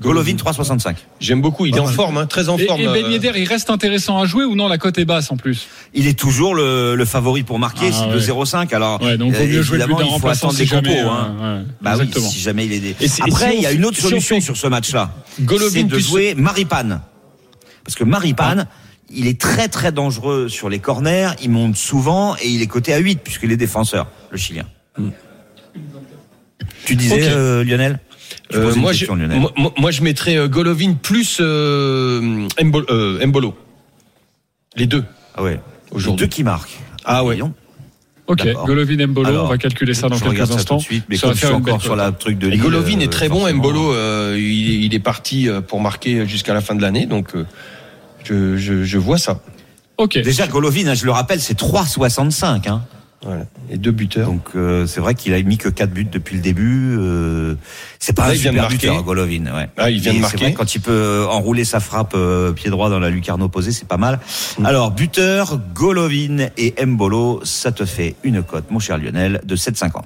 Golovin 0.00 0.34
3,65. 0.34 0.94
J'aime 1.18 1.40
beaucoup. 1.40 1.66
Il 1.66 1.76
est 1.76 1.80
en 1.80 1.86
forme, 1.86 2.18
hein, 2.18 2.26
très 2.26 2.48
en 2.48 2.56
Et, 2.56 2.66
forme. 2.66 2.80
et 2.80 2.86
Ben 2.86 3.04
euh, 3.04 3.10
Yedder, 3.10 3.32
il 3.34 3.44
reste 3.48 3.68
intéressant 3.68 4.20
à 4.20 4.26
jouer 4.26 4.44
ou 4.44 4.54
non 4.54 4.68
La 4.68 4.78
cote 4.78 4.96
est 4.98 5.04
basse 5.04 5.32
en 5.32 5.36
plus? 5.36 5.66
Il 5.92 6.06
est 6.06 6.16
toujours 6.16 6.54
le, 6.54 6.94
le 6.94 7.04
favori 7.04 7.42
pour 7.42 7.58
marquer, 7.58 7.90
Ah, 7.92 8.06
c'est 8.20 8.32
ouais. 8.32 8.42
2,05. 8.44 8.72
Alors 8.74 9.02
Ouais, 9.02 9.16
donc 9.18 9.32
vaut 9.32 9.42
euh, 9.42 9.46
mieux 9.48 9.62
jouer 9.62 9.78
d'un 9.78 9.86
il 9.88 10.20
faut 10.20 10.28
attendre 10.28 10.52
si 10.54 10.60
les 10.62 10.68
compos. 10.68 10.84
jamais. 10.88 11.00
hein. 11.00 11.34
ouais, 11.58 11.64
Bah 11.82 11.92
exactement. 11.96 12.26
oui, 12.26 12.32
si 12.32 12.38
jamais 12.40 12.66
il 12.66 12.72
est 12.74 12.78
des... 12.80 12.94
Et 13.00 13.08
c'est- 13.08 13.22
et 13.22 13.24
Après, 13.30 13.56
il 13.56 13.62
y 13.62 13.66
a 13.66 13.72
une 13.72 13.84
autre 13.84 13.96
si 13.96 14.02
solution 14.02 14.36
fait- 14.36 14.40
sur 14.40 14.56
ce 14.56 14.68
match-là. 14.68 15.10
Golovin 15.40 15.68
C'est 15.72 15.82
de 15.84 15.98
jouer 15.98 16.34
Maripane. 16.36 17.00
Parce 17.84 17.96
que 17.96 18.04
Maripane, 18.04 18.68
il 19.12 19.26
est 19.26 19.40
très 19.40 19.66
très 19.66 19.90
dangereux 19.90 20.48
sur 20.48 20.68
les 20.68 20.78
corners, 20.78 21.30
il 21.42 21.50
monte 21.50 21.74
souvent 21.76 22.36
et 22.36 22.46
il 22.48 22.62
est 22.62 22.66
coté 22.68 22.94
à 22.94 22.98
8 22.98 23.18
puisqu'il 23.24 23.50
est 23.50 23.56
défenseur, 23.56 24.06
le 24.30 24.38
Chilien. 24.38 24.64
Tu 26.84 26.94
disais, 26.94 27.28
euh, 27.30 27.64
Lionel? 27.64 27.98
Euh, 28.54 28.74
moi, 28.76 28.92
je, 28.92 29.06
question, 29.06 29.50
moi, 29.78 29.90
je 29.90 30.02
mettrais 30.02 30.36
euh, 30.36 30.48
Golovin 30.48 30.94
plus 30.94 31.38
euh, 31.40 32.46
Mbolo, 32.62 32.86
euh, 32.90 33.26
Mbolo. 33.26 33.54
Les 34.76 34.86
deux 34.86 35.04
Ah 35.34 35.42
ouais. 35.42 35.60
aujourd'hui. 35.90 36.26
Deux 36.26 36.30
qui 36.30 36.44
marquent. 36.44 36.78
Ah 37.04 37.20
ouais. 37.24 37.36
Voyons. 37.36 37.54
Ok. 38.26 38.46
Golovin 38.66 39.06
Mbolo, 39.06 39.28
Alors, 39.28 39.44
on 39.46 39.48
va 39.48 39.56
calculer 39.58 39.94
ça 39.94 40.08
dans 40.08 40.16
je 40.16 40.20
quelques 40.20 40.32
regarde 40.32 40.50
ça 40.50 40.56
instants. 40.56 40.76
tout 40.76 40.80
de 40.82 40.84
suite, 40.86 41.04
mais 41.08 41.16
Ça 41.16 41.28
va 41.28 41.32
comme 41.32 41.38
faire 41.40 41.56
encore 41.56 41.82
sur 41.82 41.96
la 41.96 42.12
truc 42.12 42.38
de 42.38 42.48
Lille, 42.48 42.60
Golovin 42.60 42.98
euh, 42.98 43.04
est 43.04 43.12
très 43.12 43.28
bon. 43.30 43.50
Mbolo, 43.50 43.92
euh, 43.94 44.36
il, 44.38 44.70
est- 44.70 44.78
il 44.86 44.94
est 44.94 44.98
parti 45.00 45.48
pour 45.66 45.80
marquer 45.80 46.26
jusqu'à 46.26 46.52
la 46.54 46.60
fin 46.60 46.74
de 46.74 46.82
l'année, 46.82 47.06
donc 47.06 47.34
euh, 47.34 47.46
je, 48.24 48.56
je, 48.58 48.84
je 48.84 48.98
vois 48.98 49.16
ça. 49.18 49.40
Ok. 49.96 50.18
Déjà, 50.18 50.46
Golovin, 50.46 50.86
hein, 50.88 50.94
je 50.94 51.06
le 51.06 51.10
rappelle, 51.10 51.40
c'est 51.40 51.58
3,65. 51.58 52.68
Hein. 52.68 52.82
Voilà. 53.22 53.46
Et 53.68 53.78
deux 53.78 53.90
buteurs. 53.90 54.28
Donc 54.28 54.50
euh, 54.54 54.86
c'est 54.86 55.00
vrai 55.00 55.14
qu'il 55.14 55.34
a 55.34 55.42
mis 55.42 55.58
que 55.58 55.68
4 55.68 55.90
buts 55.90 56.04
depuis 56.04 56.36
le 56.36 56.42
début. 56.42 56.96
Euh, 56.98 57.56
c'est 57.98 58.14
pas 58.14 58.22
Là, 58.26 58.30
un 58.30 58.34
il 58.34 58.40
vient 58.40 58.52
de 58.52 58.68
buteur, 58.68 59.02
Golovin. 59.02 59.46
Ouais. 59.46 59.68
Ah, 59.76 59.90
il 59.90 60.00
vient 60.00 60.14
de 60.14 60.20
marquer. 60.20 60.36
vrai 60.36 60.52
quand 60.52 60.74
il 60.74 60.80
peut 60.80 61.26
enrouler 61.28 61.64
sa 61.64 61.80
frappe 61.80 62.12
euh, 62.14 62.52
pied 62.52 62.70
droit 62.70 62.90
dans 62.90 63.00
la 63.00 63.10
lucarne 63.10 63.42
opposée, 63.42 63.72
c'est 63.72 63.88
pas 63.88 63.96
mal. 63.96 64.20
Mm. 64.58 64.66
Alors 64.66 64.90
buteur, 64.92 65.58
Golovin 65.74 66.48
et 66.56 66.74
Mbolo, 66.84 67.40
ça 67.44 67.72
te 67.72 67.84
fait 67.84 68.14
une 68.22 68.42
cote, 68.42 68.70
mon 68.70 68.78
cher 68.78 68.98
Lionel, 68.98 69.40
de 69.44 69.56
7,50. 69.56 70.02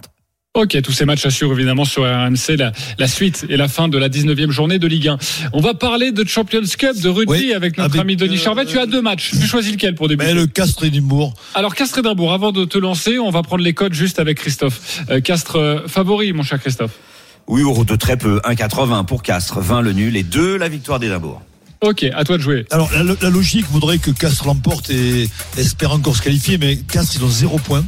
Ok, 0.54 0.78
tous 0.82 0.92
ces 0.92 1.06
matchs 1.06 1.24
assurent 1.24 1.52
évidemment 1.52 1.86
sur 1.86 2.02
RMC 2.02 2.58
la, 2.58 2.72
la 2.98 3.08
suite 3.08 3.46
et 3.48 3.56
la 3.56 3.68
fin 3.68 3.88
de 3.88 3.96
la 3.96 4.10
19e 4.10 4.50
journée 4.50 4.78
de 4.78 4.86
Ligue 4.86 5.08
1. 5.08 5.16
On 5.54 5.62
va 5.62 5.72
parler 5.72 6.12
de 6.12 6.28
Champions 6.28 6.60
Cup 6.78 7.00
de 7.00 7.08
rugby 7.08 7.32
Oui, 7.32 7.54
avec 7.54 7.78
notre 7.78 7.94
avec, 7.94 8.02
ami 8.02 8.16
Denis 8.16 8.34
euh, 8.34 8.38
Charvet. 8.38 8.66
Tu 8.66 8.78
as 8.78 8.84
deux 8.84 9.00
matchs. 9.00 9.30
Tu 9.30 9.46
choisis 9.46 9.72
lequel 9.72 9.94
pour 9.94 10.08
débuter 10.08 10.28
Mais 10.28 10.38
le 10.38 10.46
Castres 10.46 10.84
Édimbourg. 10.84 11.32
Alors 11.54 11.74
Castres 11.74 12.00
Édimbourg, 12.00 12.34
avant 12.34 12.52
de 12.52 12.66
te 12.66 12.76
lancer, 12.76 13.18
on 13.18 13.30
va 13.30 13.42
prendre 13.42 13.64
les 13.64 13.72
codes 13.72 13.94
juste 13.94 14.18
avec 14.18 14.36
Christophe. 14.36 15.02
Euh, 15.08 15.22
Castres 15.22 15.56
euh, 15.56 15.88
favori, 15.88 16.34
mon 16.34 16.42
cher 16.42 16.60
Christophe. 16.60 16.98
Oui, 17.46 17.62
au 17.62 17.84
de 17.84 17.96
très 17.96 18.18
peu, 18.18 18.38
1,80 18.44 19.06
pour 19.06 19.22
Castres, 19.22 19.58
20 19.58 19.80
le 19.80 19.94
nul 19.94 20.18
et 20.18 20.22
2 20.22 20.58
la 20.58 20.68
victoire 20.68 21.00
d'Édimbourg. 21.00 21.40
Ok, 21.80 22.04
à 22.14 22.24
toi 22.24 22.36
de 22.36 22.42
jouer. 22.42 22.66
Alors, 22.70 22.90
la, 22.92 23.02
la 23.02 23.30
logique 23.30 23.64
voudrait 23.70 23.96
que 23.96 24.10
Castres 24.10 24.44
l'emporte 24.46 24.90
et 24.90 25.30
espère 25.56 25.92
encore 25.92 26.14
se 26.14 26.20
qualifier, 26.20 26.58
mais 26.58 26.76
Castres, 26.76 27.14
ils 27.16 27.24
ont 27.24 27.30
zéro 27.30 27.58
point. 27.58 27.82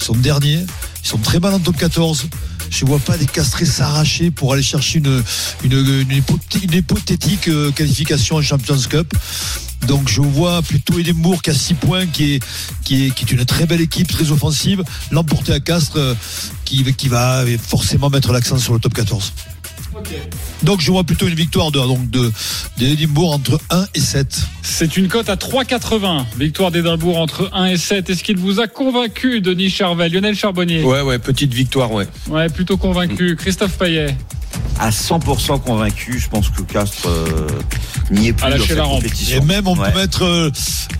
Ils 0.00 0.04
sont 0.04 0.16
derniers. 0.16 0.66
Ils 1.06 1.10
sont 1.10 1.18
très 1.18 1.38
mal 1.38 1.54
en 1.54 1.60
top 1.60 1.76
14. 1.76 2.26
je 2.68 2.84
vois 2.84 2.98
pas 2.98 3.16
des 3.16 3.26
castrés 3.26 3.64
s'arracher 3.64 4.32
pour 4.32 4.52
aller 4.52 4.62
chercher 4.64 4.98
une, 4.98 5.22
une, 5.62 5.72
une, 5.74 6.08
hypothé- 6.10 6.64
une 6.64 6.72
hypothétique 6.72 7.46
euh, 7.46 7.70
qualification 7.70 8.34
en 8.34 8.42
Champions 8.42 8.76
Cup. 8.90 9.14
Donc 9.86 10.08
je 10.08 10.20
vois 10.20 10.62
plutôt 10.62 10.98
Edimbourg 10.98 11.42
qui 11.42 11.50
a 11.50 11.54
6 11.54 11.74
points, 11.74 12.06
qui 12.08 12.34
est, 12.34 12.42
qui, 12.82 13.06
une 13.30 13.44
très 13.44 13.66
belle 13.66 13.82
équipe, 13.82 14.08
très 14.08 14.32
offensive, 14.32 14.82
l'emporter 15.12 15.52
à 15.52 15.60
Castres, 15.60 15.96
euh, 15.96 16.14
qui 16.64 16.82
va 17.08 17.44
forcément 17.56 18.10
mettre 18.10 18.32
l'accent 18.32 18.58
sur 18.58 18.74
le 18.74 18.80
top 18.80 18.94
14. 18.94 19.32
Donc 20.62 20.80
je 20.80 20.90
vois 20.90 21.04
plutôt 21.04 21.28
une 21.28 21.34
victoire 21.34 21.70
de, 21.70 21.78
donc 21.78 22.10
de, 22.10 22.32
d'Edimbourg 22.78 23.32
entre 23.32 23.60
1 23.70 23.86
et 23.94 24.00
7. 24.00 24.40
C'est 24.62 24.96
une 24.96 25.08
cote 25.08 25.28
à 25.28 25.36
3,80. 25.36 26.24
Victoire 26.38 26.70
d'Édimbourg 26.70 27.18
entre 27.18 27.50
1 27.52 27.66
et 27.66 27.76
7. 27.76 28.10
Est-ce 28.10 28.24
qu'il 28.24 28.36
vous 28.38 28.60
a 28.60 28.66
convaincu, 28.66 29.40
Denis 29.40 29.70
Charvet 29.70 30.08
Lionel 30.08 30.34
Charbonnier? 30.34 30.82
Ouais, 30.82 31.02
ouais, 31.02 31.18
petite 31.18 31.52
victoire, 31.52 31.92
ouais. 31.92 32.06
Ouais, 32.28 32.48
plutôt 32.48 32.76
convaincu. 32.76 33.36
Christophe 33.36 33.76
Payet 33.78 34.16
À 34.80 34.90
100% 34.90 35.60
convaincu, 35.60 36.18
je 36.18 36.28
pense 36.28 36.48
que 36.50 36.62
Castres 36.62 37.08
euh, 37.08 37.46
n'y 38.10 38.28
est 38.28 38.32
plus 38.32 38.50
dans 38.50 38.64
cette 38.64 38.76
la 38.76 38.84
compétition. 38.84 39.42
Et 39.42 39.44
même 39.44 39.66
on 39.68 39.76
Ouais. 39.76 39.92
peut 39.92 39.98
mettre 39.98 40.22
euh, 40.24 40.50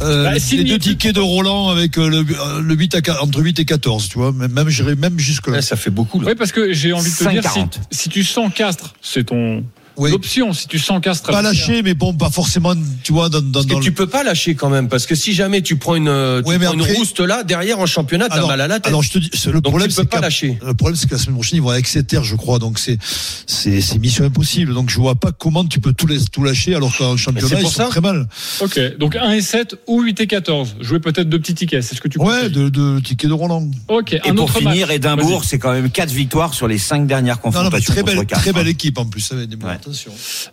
euh, 0.03 0.25
Bah, 0.25 0.35
les 0.53 0.65
deux 0.65 0.79
tickets 0.79 1.15
de 1.15 1.21
Roland 1.21 1.69
avec 1.71 1.99
euh, 1.99 2.09
le, 2.09 2.19
euh, 2.19 2.61
le 2.61 2.75
8 2.75 2.95
à, 3.09 3.23
entre 3.23 3.41
8 3.41 3.59
et 3.61 3.65
14, 3.65 4.09
tu 4.09 4.19
vois. 4.19 4.33
Même, 4.33 4.53
même 4.53 4.69
même 4.99 5.19
jusque 5.19 5.47
là. 5.49 5.55
Ouais, 5.55 5.63
ça 5.63 5.77
fait 5.77 5.91
beaucoup, 5.91 6.21
là. 6.21 6.29
Oui, 6.29 6.35
parce 6.37 6.53
que 6.53 6.73
j'ai 6.73 6.93
envie 6.93 7.11
de 7.11 7.17
te 7.17 7.29
dire, 7.31 7.43
si, 7.43 7.59
5,40. 7.61 7.69
si 7.91 8.09
tu 8.09 8.25
sens 8.25 8.53
Castres, 8.55 8.95
c'est 9.01 9.25
ton 9.25 9.65
Oui. 9.97 10.13
option. 10.13 10.53
Si 10.53 10.67
tu 10.69 10.79
sens 10.79 11.01
Castres, 11.01 11.31
Pas 11.31 11.43
lâché, 11.43 11.83
mais 11.83 11.95
bon, 11.95 12.13
pas 12.15 12.31
forcément, 12.31 12.75
tu 13.03 13.13
vois, 13.13 13.29
dans, 13.29 13.41
dans, 13.41 13.53
Parce 13.53 13.67
dans 13.67 13.79
que 13.79 13.85
tu 13.85 13.93
peux 13.93 14.07
pas 14.07 14.23
lâcher 14.23 14.55
quand 14.55 14.69
même, 14.71 14.89
parce 14.89 15.07
que 15.07 15.15
si 15.15 15.33
jamais 15.33 15.63
tu 15.63 15.77
prends 15.77 15.95
une, 15.95 16.09
euh, 16.09 16.43
tu 16.43 16.49
Ouais, 16.49 16.59
prends 16.59 16.75
une 16.75 16.83
rouste 16.83 17.21
là, 17.21 17.43
derrière 17.45 17.79
en 17.79 17.87
championnat, 17.87 18.29
t'as 18.29 18.35
alors, 18.37 18.49
mal 18.49 18.61
à 18.61 18.69
la 18.69 18.75
tête. 18.77 18.87
alors, 18.89 19.03
je 19.03 19.11
te 19.13 19.19
dis, 19.19 19.31
le 19.47 19.53
Donc 19.55 19.63
problème, 19.65 19.91
c'est 19.91 20.05
pas 20.05 20.17
qu'à- 20.17 20.23
lâcher. 20.23 20.59
Le 20.65 20.75
problème, 20.75 20.97
c'est 20.97 21.07
que 21.09 21.15
la 21.15 21.19
semaine 21.21 21.35
prochaine, 21.35 21.57
ils 21.59 21.63
vont 21.63 21.71
à 21.71 21.79
Exeter, 21.79 22.21
je 22.25 22.37
crois. 22.37 22.59
Donc, 22.59 22.79
c'est, 22.79 22.99
c'est, 23.47 23.81
c'est 23.81 23.99
mission 23.99 24.25
impossible. 24.25 24.75
Donc, 24.75 24.91
je 24.91 24.97
vois 24.99 25.15
pas 25.15 25.33
comment 25.33 25.65
tu 25.65 25.81
peux 25.81 25.93
tout, 25.93 26.07
lâcher 26.45 26.75
alors 26.75 26.97
qu'en 26.97 27.17
championnat, 27.17 27.49
c'est 27.49 27.63
ils 27.63 27.69
sont 27.69 27.89
très 27.89 28.01
mal. 28.01 28.29
Ok, 28.61 28.79
donc 28.99 29.17
1 29.17 29.31
et 29.33 29.41
7 29.41 29.77
ou 29.87 30.03
8 30.03 30.21
et 30.21 30.27
14. 30.27 30.77
Jouer 30.81 31.01
peut-être 31.01 31.29
deux 31.29 31.39
petits 31.39 31.55
tickets, 31.55 31.83
c'est 31.83 31.95
ce 31.95 32.01
que 32.01 32.09
tu 32.09 32.19
Ouais, 32.19 32.27
conseilles 32.49 32.71
de, 32.71 33.01
tickets 33.01 33.29
de 33.29 33.35
Roland. 33.35 33.69
Ok, 33.89 34.13
Et 34.13 34.33
pour 34.33 34.51
finir. 34.51 34.91
Édimbourg, 34.91 35.45
c'est 35.45 35.59
quand 35.59 35.73
même 35.73 35.91
4 35.91 36.11
victoires 36.11 36.55
sur 36.55 36.69
les 36.69 36.79
5 36.79 37.07
dernières 37.07 37.37
Non, 37.37 37.51
non, 37.51 37.51
mais 37.51 37.55
confrontations 37.81 37.93
très 37.93 38.03
contre 38.03 38.15
belle, 38.17 38.27
Castres. 38.27 38.43
très 38.45 38.53
belle 38.53 38.67
hein. 38.67 38.71
équipe 38.71 38.99
en 38.99 39.07
plus. 39.07 39.21
Ça 39.21 39.35
va 39.35 39.43
être 39.43 39.49
des 39.51 39.57
bonnes 39.57 39.71
Ouais. 39.71 39.79
Attention. 39.87 40.12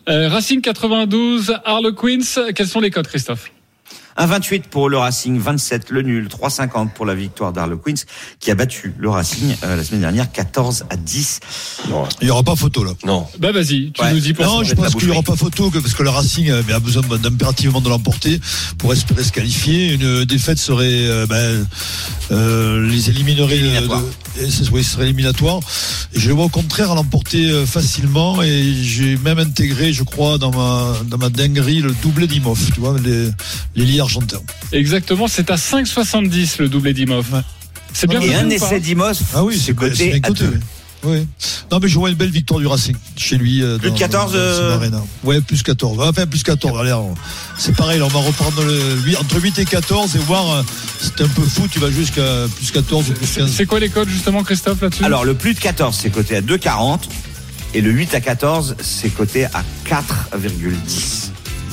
Euh, 0.09 0.29
Racing 0.29 0.61
92, 0.61 1.53
Harlequins. 1.65 2.51
Quels 2.55 2.67
sont 2.67 2.79
les 2.79 2.91
codes, 2.91 3.07
Christophe? 3.07 3.51
1,28 4.17 4.63
pour 4.69 4.89
le 4.89 4.97
Racing, 4.97 5.39
27 5.39 5.89
le 5.89 6.01
nul, 6.03 6.27
3,50 6.27 6.89
pour 6.89 7.05
la 7.05 7.15
victoire 7.15 7.51
d'Harlequins 7.53 7.93
qui 8.39 8.51
a 8.51 8.55
battu 8.55 8.93
le 8.99 9.09
Racing 9.09 9.55
euh, 9.63 9.75
la 9.75 9.83
semaine 9.83 10.01
dernière 10.01 10.31
14 10.31 10.85
à 10.89 10.95
10. 10.95 11.39
Non, 11.89 12.03
Il 12.21 12.27
y 12.27 12.31
aura 12.31 12.43
pas 12.43 12.55
photo, 12.55 12.83
là. 12.83 12.91
non. 13.05 13.25
Bah 13.39 13.51
vas-y, 13.51 13.91
tu 13.91 14.01
Ouais. 14.01 14.13
nous 14.13 14.19
dis 14.19 14.33
pour 14.33 14.45
Non, 14.45 14.63
je 14.63 14.73
pense 14.75 14.93
qu'il 14.95 15.05
n'y 15.05 15.11
aura 15.11 15.23
pas 15.23 15.35
photo 15.35 15.69
que- 15.71 15.79
parce 15.79 15.93
que 15.93 16.03
le 16.03 16.09
Racing 16.09 16.49
euh, 16.49 16.61
a 16.73 16.79
besoin 16.79 17.01
d'impérativement 17.17 17.81
de 17.81 17.89
l'emporter 17.89 18.39
pour 18.77 18.93
espérer 18.93 19.23
se 19.23 19.31
qualifier. 19.31 19.93
Une 19.93 20.25
défaite 20.25 20.57
serait 20.59 20.87
euh, 21.07 21.25
ben, 21.25 21.65
euh, 22.31 22.87
les 22.89 23.09
éliminerait. 23.09 23.57
de- 23.57 23.63
Éliminatoire. 23.65 24.01
de- 24.01 24.41
et 24.43 24.49
ce, 24.49 24.69
oui, 24.71 24.83
ce 24.83 24.91
serait 24.93 25.03
éliminatoire. 25.05 25.59
Et 26.13 26.19
je 26.19 26.27
le 26.27 26.33
vois 26.35 26.45
au 26.45 26.49
contraire 26.49 26.91
à 26.91 26.95
l'emporter 26.95 27.49
euh, 27.49 27.65
facilement 27.65 28.41
et 28.41 28.73
j'ai 28.83 29.17
même 29.17 29.39
intégré, 29.39 29.93
je 29.93 30.03
crois, 30.03 30.37
dans 30.37 30.51
ma 30.51 30.93
dans 31.05 31.17
ma 31.17 31.29
dinguerie 31.29 31.81
le 31.81 31.91
doublé 32.01 32.27
d'Imov, 32.27 32.59
tu 32.73 32.79
vois, 32.79 32.95
les 32.99 33.29
les 33.75 33.85
lits 33.85 34.01
Exactement, 34.71 35.27
c'est 35.27 35.49
à 35.51 35.55
5,70 35.55 36.55
le 36.59 36.69
doublé 36.69 36.93
d'Imov. 36.93 37.25
Ouais. 37.33 37.39
C'est 37.93 38.07
bien 38.07 38.21
Et 38.21 38.33
un 38.35 38.49
essai 38.49 38.79
d'Imos, 38.79 39.19
Ah 39.35 39.43
oui, 39.43 39.59
c'est. 39.63 39.73
2. 39.73 40.59
oui. 41.03 41.27
Non, 41.71 41.79
mais 41.81 41.87
je 41.87 41.99
vois 41.99 42.09
une 42.09 42.15
belle 42.15 42.29
victoire 42.31 42.59
du 42.59 42.65
Racing 42.67 42.95
chez 43.17 43.37
lui. 43.37 43.61
euh, 43.61 43.77
Plus 43.77 43.89
de 43.89 43.93
dans- 43.93 43.99
14, 43.99 44.31
dans- 44.33 44.39
dans 44.39 44.55
son 44.55 44.95
euh. 44.95 44.99
Ouais, 45.23 45.41
plus 45.41 45.61
14. 45.61 45.99
Enfin, 45.99 46.25
plus 46.25 46.41
14. 46.43 46.79
Allez, 46.79 46.93
on- 46.93 47.13
c'est 47.57 47.75
pareil, 47.75 47.99
là, 47.99 48.05
on 48.05 48.09
va 48.09 48.19
reprendre 48.21 48.63
le, 48.63 48.95
huit- 49.05 49.17
entre 49.17 49.39
8 49.41 49.59
et 49.59 49.65
14 49.65 50.15
et 50.15 50.19
voir. 50.19 50.49
euh, 50.51 50.63
C'est 51.01 51.21
un 51.21 51.27
peu 51.27 51.41
fou, 51.43 51.67
tu 51.69 51.79
vas 51.79 51.91
jusqu'à 51.91 52.45
plus 52.55 52.71
14 52.71 53.09
ou 53.09 53.13
plus 53.13 53.27
15. 53.27 53.51
C'est 53.51 53.65
quoi 53.65 53.79
les 53.81 53.89
codes 53.89 54.07
justement, 54.09 54.41
Christophe, 54.43 54.81
là-dessus? 54.81 55.03
Alors 55.03 55.25
le 55.25 55.33
plus 55.33 55.53
de 55.53 55.59
14, 55.59 55.97
c'est 56.01 56.09
coté 56.09 56.37
à 56.37 56.41
2,40 56.41 57.09
et 57.73 57.81
le 57.81 57.91
8 57.91 58.15
à 58.15 58.21
14, 58.21 58.75
c'est 58.81 59.09
coté 59.09 59.45
à 59.45 59.63
4,10. 59.85 61.22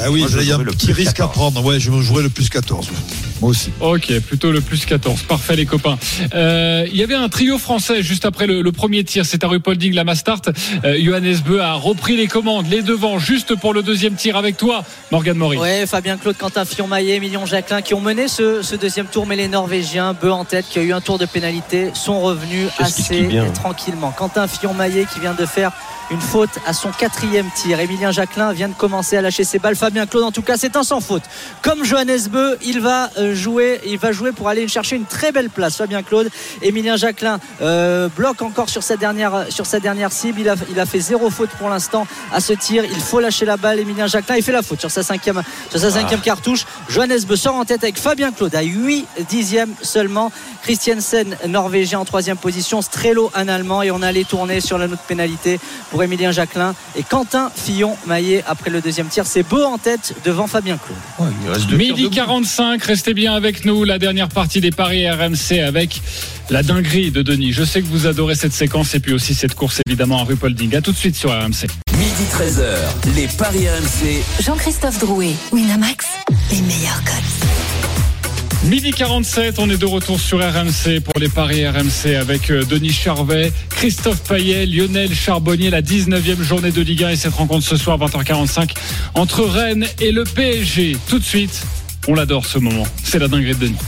Bah 0.00 0.06
oui, 0.10 0.24
il 0.40 0.46
y 0.46 0.52
a 0.52 0.56
un 0.56 0.64
petit 0.64 0.86
plus 0.86 0.94
risque 0.94 1.20
à 1.20 1.24
14. 1.26 1.32
prendre. 1.32 1.64
Ouais, 1.64 1.78
je 1.78 1.90
me 1.90 2.00
jouerai 2.02 2.22
le 2.22 2.30
plus 2.30 2.48
14. 2.48 2.88
ouais. 2.88 2.94
Moi 3.40 3.50
aussi. 3.50 3.70
Ok, 3.80 4.12
plutôt 4.20 4.52
le 4.52 4.60
plus 4.60 4.84
14. 4.84 5.22
Parfait 5.22 5.56
les 5.56 5.64
copains. 5.66 5.98
Euh, 6.34 6.86
Il 6.90 6.96
y 6.96 7.02
avait 7.02 7.14
un 7.14 7.28
trio 7.28 7.56
français 7.58 8.02
juste 8.02 8.24
après 8.26 8.46
le, 8.46 8.60
le 8.60 8.72
premier 8.72 9.02
tir. 9.04 9.24
C'est 9.24 9.44
à 9.44 9.48
Rupolding, 9.48 9.94
la 9.94 10.04
Mastart. 10.04 10.42
Euh, 10.84 10.98
Johannes 11.02 11.38
Beu 11.46 11.60
a 11.60 11.72
repris 11.74 12.16
les 12.16 12.26
commandes, 12.26 12.66
les 12.70 12.82
devants, 12.82 13.18
juste 13.18 13.54
pour 13.54 13.72
le 13.72 13.82
deuxième 13.82 14.14
tir 14.14 14.36
avec 14.36 14.56
toi, 14.56 14.84
Morgan 15.10 15.36
Maury. 15.38 15.56
Ouais, 15.58 15.86
Fabien 15.86 16.18
Claude, 16.18 16.36
Quentin 16.36 16.64
Fillon-Maillet, 16.64 17.16
Emilien 17.16 17.46
Jacquelin 17.46 17.80
qui 17.82 17.94
ont 17.94 18.00
mené 18.00 18.28
ce, 18.28 18.60
ce 18.62 18.76
deuxième 18.76 19.06
tour, 19.06 19.26
mais 19.26 19.36
les 19.36 19.48
Norvégiens, 19.48 20.12
Beu 20.12 20.30
en 20.32 20.44
tête, 20.44 20.66
qui 20.68 20.78
a 20.78 20.82
eu 20.82 20.92
un 20.92 21.00
tour 21.00 21.18
de 21.18 21.24
pénalité, 21.26 21.90
sont 21.94 22.20
revenus 22.20 22.68
assez 22.78 23.28
tranquillement. 23.54 24.12
Quentin 24.16 24.46
Fillon-Maillet 24.46 25.06
qui 25.12 25.20
vient 25.20 25.34
de 25.34 25.46
faire 25.46 25.72
une 26.10 26.20
faute 26.20 26.50
à 26.66 26.72
son 26.72 26.90
quatrième 26.90 27.48
tir. 27.54 27.78
Emilien 27.80 28.10
Jacquelin 28.10 28.52
vient 28.52 28.68
de 28.68 28.74
commencer 28.74 29.16
à 29.16 29.22
lâcher 29.22 29.44
ses 29.44 29.58
balles. 29.58 29.76
Fabien 29.76 30.06
Claude, 30.06 30.24
en 30.24 30.32
tout 30.32 30.42
cas, 30.42 30.56
c'est 30.56 30.76
un 30.76 30.82
sans 30.82 31.00
faute. 31.00 31.22
Comme 31.62 31.84
Johannes 31.84 32.28
Beu, 32.30 32.58
il 32.64 32.80
va 32.80 33.10
euh, 33.18 33.34
jouer, 33.34 33.80
il 33.86 33.98
va 33.98 34.12
jouer 34.12 34.32
pour 34.32 34.48
aller 34.48 34.66
chercher 34.68 34.96
une 34.96 35.04
très 35.04 35.32
belle 35.32 35.50
place. 35.50 35.76
Fabien 35.76 36.02
Claude, 36.02 36.28
Emilien 36.62 36.96
Jacquelin 36.96 37.38
euh, 37.62 38.08
bloque 38.08 38.42
encore 38.42 38.68
sur 38.68 38.82
sa 38.82 38.96
dernière 38.96 39.46
sur 39.50 39.66
sa 39.66 39.80
dernière 39.80 40.12
cible. 40.12 40.40
Il 40.40 40.48
a, 40.48 40.56
il 40.70 40.80
a 40.80 40.86
fait 40.86 41.00
zéro 41.00 41.30
faute 41.30 41.50
pour 41.50 41.68
l'instant 41.68 42.06
à 42.32 42.40
ce 42.40 42.52
tir. 42.52 42.84
Il 42.84 43.00
faut 43.00 43.20
lâcher 43.20 43.44
la 43.44 43.56
balle. 43.56 43.78
Emilien 43.78 44.06
Jacquelin, 44.06 44.36
il 44.36 44.42
fait 44.42 44.52
la 44.52 44.62
faute 44.62 44.80
sur 44.80 44.90
sa 44.90 45.02
cinquième 45.02 45.42
sur 45.70 45.78
sa 45.78 45.90
cinquième 45.90 46.20
cartouche. 46.20 46.66
Johannes 46.88 47.20
Beu 47.26 47.36
sort 47.36 47.54
en 47.54 47.64
tête 47.64 47.84
avec 47.84 47.98
Fabien 47.98 48.32
Claude 48.32 48.54
à 48.54 48.62
8 48.62 49.06
dixièmes 49.28 49.74
seulement. 49.82 50.32
Christiansen, 50.62 51.36
norvégien 51.46 52.00
en 52.00 52.04
troisième 52.04 52.36
position. 52.36 52.82
Strello, 52.82 53.30
un 53.34 53.48
allemand. 53.48 53.82
Et 53.82 53.90
on 53.90 54.02
allait 54.02 54.24
tourner 54.24 54.60
sur 54.60 54.76
la 54.76 54.88
note 54.88 55.00
pénalité 55.06 55.60
pour 55.90 55.99
Emilien 56.02 56.32
Jacquelin 56.32 56.74
et 56.96 57.02
Quentin 57.02 57.50
Fillon-Maillet 57.54 58.44
après 58.46 58.70
le 58.70 58.80
deuxième 58.80 59.08
tir. 59.08 59.26
C'est 59.26 59.42
Beu 59.42 59.64
en 59.64 59.78
tête 59.78 60.14
devant 60.24 60.46
Fabien 60.46 60.78
Claude. 60.78 60.98
Ouais, 61.18 61.34
il 61.44 61.50
reste 61.50 61.66
deux 61.66 61.78
tirs 61.78 61.94
Midi 61.94 62.02
debout. 62.04 62.14
45, 62.14 62.82
restez 62.82 63.14
bien 63.14 63.34
avec 63.34 63.64
nous. 63.64 63.84
La 63.84 63.98
dernière 63.98 64.28
partie 64.28 64.60
des 64.60 64.70
paris 64.70 65.08
RMC 65.08 65.60
avec 65.66 66.00
la 66.50 66.62
dinguerie 66.62 67.10
de 67.10 67.22
Denis. 67.22 67.52
Je 67.52 67.64
sais 67.64 67.82
que 67.82 67.86
vous 67.86 68.06
adorez 68.06 68.34
cette 68.34 68.52
séquence 68.52 68.94
et 68.94 69.00
puis 69.00 69.12
aussi 69.12 69.34
cette 69.34 69.54
course 69.54 69.80
évidemment 69.86 70.20
à 70.20 70.24
Rupolding. 70.24 70.74
À 70.76 70.80
tout 70.80 70.92
de 70.92 70.96
suite 70.96 71.16
sur 71.16 71.30
RMC. 71.30 71.66
Midi 71.98 72.24
13h, 72.32 73.14
les 73.14 73.28
Paris 73.28 73.68
RMC. 73.68 74.22
Jean-Christophe 74.42 74.98
Drouet, 74.98 75.34
Winamax, 75.52 76.06
les 76.50 76.60
meilleurs 76.62 77.02
codes. 77.04 77.39
Midi 78.70 78.92
47, 78.92 79.58
on 79.58 79.68
est 79.68 79.78
de 79.78 79.84
retour 79.84 80.20
sur 80.20 80.38
RMC 80.38 81.00
pour 81.00 81.18
les 81.18 81.28
paris 81.28 81.66
RMC 81.66 82.14
avec 82.14 82.52
euh, 82.52 82.64
Denis 82.64 82.92
Charvet, 82.92 83.52
Christophe 83.68 84.22
Payet, 84.22 84.64
Lionel 84.64 85.12
Charbonnier, 85.12 85.70
la 85.70 85.82
19e 85.82 86.40
journée 86.40 86.70
de 86.70 86.80
Ligue 86.80 87.02
1 87.02 87.08
et 87.08 87.16
cette 87.16 87.34
rencontre 87.34 87.66
ce 87.66 87.76
soir 87.76 87.98
20h45 87.98 88.70
entre 89.14 89.42
Rennes 89.42 89.88
et 89.98 90.12
le 90.12 90.22
PSG. 90.22 90.96
Tout 91.08 91.18
de 91.18 91.24
suite, 91.24 91.66
on 92.06 92.14
l'adore 92.14 92.46
ce 92.46 92.60
moment. 92.60 92.86
C'est 93.02 93.18
la 93.18 93.26
dinguerie 93.26 93.56
de 93.56 93.66
Denis. 93.66 93.78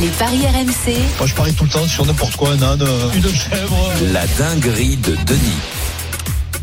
Les 0.00 0.08
paris 0.08 0.40
RMC, 0.44 0.96
Moi, 1.18 1.28
je 1.28 1.34
parie 1.34 1.54
tout 1.54 1.64
le 1.64 1.70
temps 1.70 1.86
sur 1.86 2.04
n'importe 2.04 2.34
quoi, 2.34 2.50
un 2.50 2.62
âne, 2.62 2.82
euh, 2.82 3.10
une 3.14 3.22
chèvre. 3.22 3.92
La 4.12 4.26
dinguerie 4.26 4.96
de 4.96 5.14
Denis. 5.26 5.77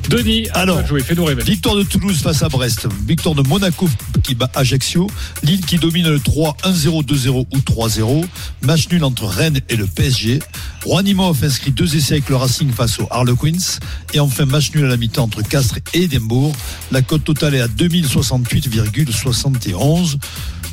Denis, 0.10 0.48
Alors, 0.54 0.76
toi 0.76 0.84
de 0.84 0.88
jouer, 0.88 1.02
fais-nous 1.02 1.26
rêver. 1.26 1.44
Victoire 1.44 1.76
de 1.76 1.84
Toulouse 1.84 2.22
face 2.22 2.44
à 2.44 2.50
Brest. 2.50 2.88
Victoire 3.08 3.34
de 3.34 3.42
Monaco 3.42 3.90
qui 4.24 4.36
bat 4.36 4.52
Ajaccio. 4.54 5.10
Lille 5.42 5.66
qui 5.66 5.78
domine 5.78 6.10
le 6.10 6.20
3, 6.20 6.58
1-0, 6.64 7.04
2-0 7.04 7.48
ou 7.52 7.58
3-0. 7.58 8.26
Match 8.62 8.88
nul 8.92 9.04
entre 9.04 9.26
Rennes 9.26 9.62
et 9.70 9.76
le 9.76 9.88
PSG. 9.88 10.40
Roanimov 10.86 11.44
inscrit 11.44 11.72
deux 11.72 11.96
essais 11.96 12.14
avec 12.14 12.30
le 12.30 12.36
Racing 12.36 12.72
face 12.72 13.00
aux 13.00 13.08
Harlequins. 13.10 13.80
Et 14.14 14.20
enfin, 14.20 14.46
match 14.46 14.70
nul 14.76 14.86
à 14.86 14.90
la 14.90 14.98
mi-temps 14.98 15.24
entre 15.24 15.42
Castres 15.42 15.80
et 15.94 16.04
Édimbourg. 16.04 16.54
La 16.92 17.02
cote 17.02 17.24
totale 17.24 17.56
est 17.56 17.62
à 17.62 17.68
2068,71. 17.68 20.18